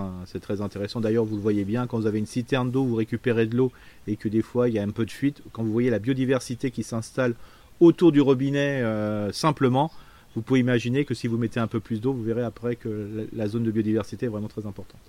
très 0.40 0.60
intéressant. 0.60 1.00
D'ailleurs, 1.00 1.24
vous 1.24 1.36
le 1.36 1.42
voyez 1.42 1.64
bien, 1.64 1.86
quand 1.86 2.00
vous 2.00 2.06
avez 2.06 2.18
une 2.18 2.26
citerne 2.26 2.72
d'eau, 2.72 2.84
vous 2.84 2.96
récupérez 2.96 3.46
de 3.46 3.56
l'eau 3.56 3.70
et 4.08 4.16
que 4.16 4.28
des 4.28 4.42
fois 4.42 4.68
il 4.68 4.74
y 4.74 4.80
a 4.80 4.82
un 4.82 4.90
peu 4.90 5.06
de 5.06 5.12
fuite, 5.12 5.42
quand 5.52 5.62
vous 5.62 5.72
voyez 5.72 5.90
la 5.90 6.00
biodiversité 6.00 6.72
qui 6.72 6.82
s'installe 6.82 7.34
autour 7.80 8.12
du 8.12 8.20
robinet 8.20 8.82
euh, 8.82 9.32
simplement, 9.32 9.90
vous 10.34 10.42
pouvez 10.42 10.60
imaginer 10.60 11.04
que 11.04 11.14
si 11.14 11.26
vous 11.26 11.38
mettez 11.38 11.60
un 11.60 11.66
peu 11.66 11.80
plus 11.80 12.00
d'eau, 12.00 12.12
vous 12.12 12.22
verrez 12.22 12.42
après 12.42 12.76
que 12.76 13.28
la, 13.32 13.48
zone 13.48 13.64
de 13.64 13.70
biodiversité 13.70 14.26
est 14.26 14.28
vraiment 14.28 14.48
très 14.48 14.66
importante. 14.66 15.00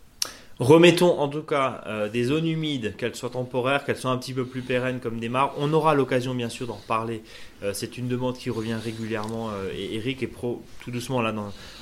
Remettons 0.59 1.19
en 1.19 1.27
tout 1.27 1.43
cas 1.43 1.83
euh, 1.85 2.09
des 2.09 2.23
zones 2.23 2.47
humides, 2.47 2.95
qu'elles 2.97 3.15
soient 3.15 3.29
temporaires, 3.29 3.85
qu'elles 3.85 3.97
soient 3.97 4.09
un 4.09 4.17
petit 4.17 4.33
peu 4.33 4.43
plus 4.43 4.61
pérennes 4.61 4.99
comme 4.99 5.19
des 5.19 5.29
mares. 5.29 5.53
On 5.59 5.71
aura 5.71 5.93
l'occasion 5.93 6.33
bien 6.33 6.49
sûr 6.49 6.65
d'en 6.65 6.79
parler. 6.87 7.21
Euh, 7.61 7.73
c'est 7.73 7.97
une 7.99 8.07
demande 8.07 8.37
qui 8.37 8.49
revient 8.49 8.77
régulièrement. 8.83 9.51
et 9.75 9.95
Eric 9.95 10.23
est 10.23 10.27
pro, 10.27 10.63
tout 10.81 10.89
doucement 10.89 11.21
là. 11.21 11.33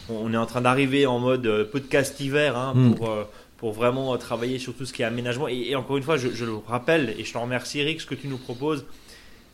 on 0.10 0.34
est 0.34 0.38
en 0.38 0.46
train 0.46 0.62
d'arriver 0.62 1.06
en 1.06 1.20
mode 1.20 1.70
podcast 1.72 2.20
hiver 2.20 2.58
hein, 2.58 2.74
hmm. 2.76 2.96
pour 2.96 3.16
pour 3.58 3.72
vraiment 3.72 4.18
travailler 4.18 4.60
sur 4.60 4.76
tout 4.76 4.86
ce 4.86 4.94
qui 4.94 5.02
est 5.02 5.06
aménagement. 5.06 5.48
Et, 5.48 5.76
encore 5.76 5.98
une 5.98 6.04
fois, 6.04 6.18
je, 6.18 6.30
je, 6.30 6.46
le 6.46 6.56
rappelle 6.56 7.16
et 7.18 7.24
je 7.24 7.32
te 7.32 7.38
remercie 7.38 7.80
Eric, 7.80 8.02
ce 8.02 8.06
que 8.06 8.16
tu 8.16 8.28
nous 8.28 8.38
proposes 8.38 8.86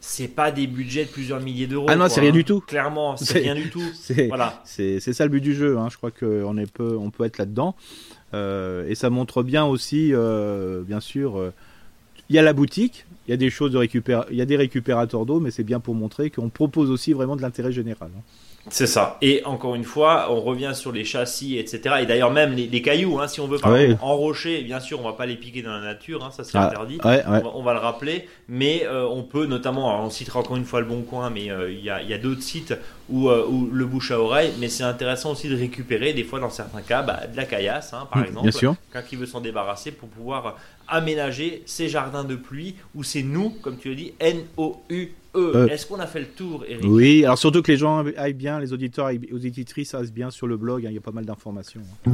c'est 0.02 0.28
pas 0.28 0.52
des 0.52 0.66
budgets 0.66 1.06
de 1.06 1.10
plusieurs 1.10 1.40
milliers 1.40 1.68
d'euros. 1.68 1.86
Ah 1.88 1.96
non, 1.96 2.10
c'est 2.10 2.20
rien 2.20 2.32
du 2.32 2.44
tout. 2.44 2.60
Clairement, 2.60 3.16
c'est 3.18 3.40
rien 3.40 3.56
du 3.56 3.70
tout. 3.70 3.84
C'est 3.94 4.28
voilà. 4.28 4.62
c'est 4.66 5.00
ça 5.00 5.24
le 5.24 5.30
but 5.30 5.42
du 5.42 5.54
jeu. 5.54 5.78
Hein. 5.78 5.88
Je 5.92 5.98
crois 5.98 6.12
qu'on 6.12 6.58
est 6.58 6.70
peu, 6.70 6.98
on 6.98 7.12
peut 7.12 7.24
être 7.24 7.38
là-dedans. 7.38 7.76
Euh, 8.34 8.88
et 8.88 8.96
ça 8.96 9.10
montre 9.10 9.44
bien 9.44 9.66
aussi, 9.66 10.12
euh, 10.14 10.82
bien 10.82 11.00
sûr, 11.00 11.38
euh, 11.38 11.54
il 12.30 12.36
y 12.36 12.40
a 12.40 12.42
la 12.42 12.54
boutique, 12.54 13.06
il 13.28 13.32
y 13.32 13.34
a 13.34 13.38
des 13.38 13.50
choses 13.50 13.72
de 13.72 13.78
récupérer, 13.78 14.26
il 14.32 14.38
y 14.38 14.42
a 14.42 14.46
des 14.46 14.56
récupérateurs 14.56 15.26
d'eau, 15.26 15.40
mais 15.40 15.52
c'est 15.52 15.64
bien 15.64 15.80
pour 15.80 15.96
montrer 15.96 16.30
qu'on 16.30 16.50
propose 16.50 16.90
aussi 16.90 17.14
vraiment 17.14 17.36
de 17.36 17.42
l'intérêt 17.42 17.72
général. 17.72 18.10
Hein. 18.18 18.22
C'est 18.70 18.88
ça. 18.88 19.18
Et 19.22 19.42
encore 19.46 19.76
une 19.76 19.84
fois, 19.84 20.28
on 20.30 20.42
revient 20.42 20.72
sur 20.74 20.92
les 20.92 21.04
châssis, 21.04 21.58
etc. 21.58 21.96
Et 22.02 22.06
d'ailleurs 22.06 22.32
même 22.32 22.54
les, 22.54 22.82
cailloux, 22.82 23.20
hein, 23.20 23.28
si 23.28 23.40
on 23.40 23.48
veut 23.48 23.58
par 23.58 23.74
enrocher, 24.02 24.62
bien 24.62 24.80
sûr, 24.80 25.00
on 25.00 25.04
va 25.04 25.14
pas 25.14 25.26
les 25.26 25.36
piquer 25.36 25.62
dans 25.62 25.72
la 25.72 25.82
nature, 25.82 26.24
hein, 26.24 26.32
ça 26.32 26.44
c'est 26.44 26.58
ah, 26.58 26.68
interdit. 26.68 27.00
On, 27.04 27.64
va, 27.64 27.74
le 27.74 27.80
rappeler. 27.80 28.28
Mais 28.48 28.84
euh, 28.86 29.06
on 29.08 29.24
peut 29.24 29.46
notamment, 29.46 30.04
on 30.04 30.10
citera 30.10 30.40
encore 30.40 30.58
une 30.58 30.66
fois 30.66 30.80
le 30.80 30.86
Bon 30.86 31.02
Coin, 31.02 31.30
mais 31.30 31.50
euh, 31.50 31.72
il 31.72 31.84
y 31.84 31.90
a, 31.90 32.18
d'autres 32.18 32.44
sites 32.44 32.76
où, 33.10 33.30
euh, 33.30 33.46
où, 33.48 33.70
le 33.72 33.86
bouche 33.86 34.12
à 34.12 34.20
oreille. 34.20 34.54
Mais 34.60 34.70
c'est 34.70 34.84
intéressant 34.84 35.32
aussi 35.32 35.50
de 35.50 35.56
récupérer, 35.56 36.14
des 36.14 36.24
fois 36.24 36.40
dans 36.40 36.50
certains 36.50 36.82
cas, 36.82 37.02
bah, 37.02 37.22
de 37.32 37.36
la 37.36 37.46
caillasse, 37.46 37.94
hein, 37.94 38.08
par 38.12 38.22
mmh, 38.22 38.26
exemple, 38.26 38.78
quand 38.94 39.02
qui 39.08 39.16
veut 39.16 39.26
s'en 39.26 39.42
débarrasser 39.42 39.92
pour 39.92 40.10
pouvoir 40.10 40.56
aménager 40.88 41.64
ces 41.66 41.90
jardins 41.90 42.24
de 42.24 42.36
pluie 42.36 42.76
où 42.96 43.04
c'est 43.04 43.24
nous, 43.24 43.50
comme 43.62 43.78
tu 43.78 43.90
l'as 43.90 43.96
dit, 43.96 44.14
N-O-U 44.20 45.14
E. 45.36 45.40
E. 45.56 45.70
Est-ce 45.72 45.86
qu'on 45.88 46.00
a 46.00 46.08
fait 46.08 46.20
le 46.20 46.26
tour, 46.28 46.66
Eric 46.68 46.84
Oui, 46.88 47.24
alors 47.24 47.38
surtout 47.38 47.62
que 47.62 47.72
les 47.72 47.78
gens 47.78 48.04
aillent 48.18 48.34
bien, 48.34 48.60
les 48.60 48.74
auditeurs 48.74 49.06
aillent- 49.06 49.30
auditrices 49.32 49.94
aillent 49.94 50.12
bien 50.12 50.30
sur 50.30 50.48
le 50.48 50.58
blog, 50.58 50.86
hein, 50.86 50.90
il 50.90 50.96
y 50.96 50.98
a 50.98 51.02
pas 51.02 51.12
mal 51.12 51.26
d'informations. 51.26 51.82
hein. 52.06 52.12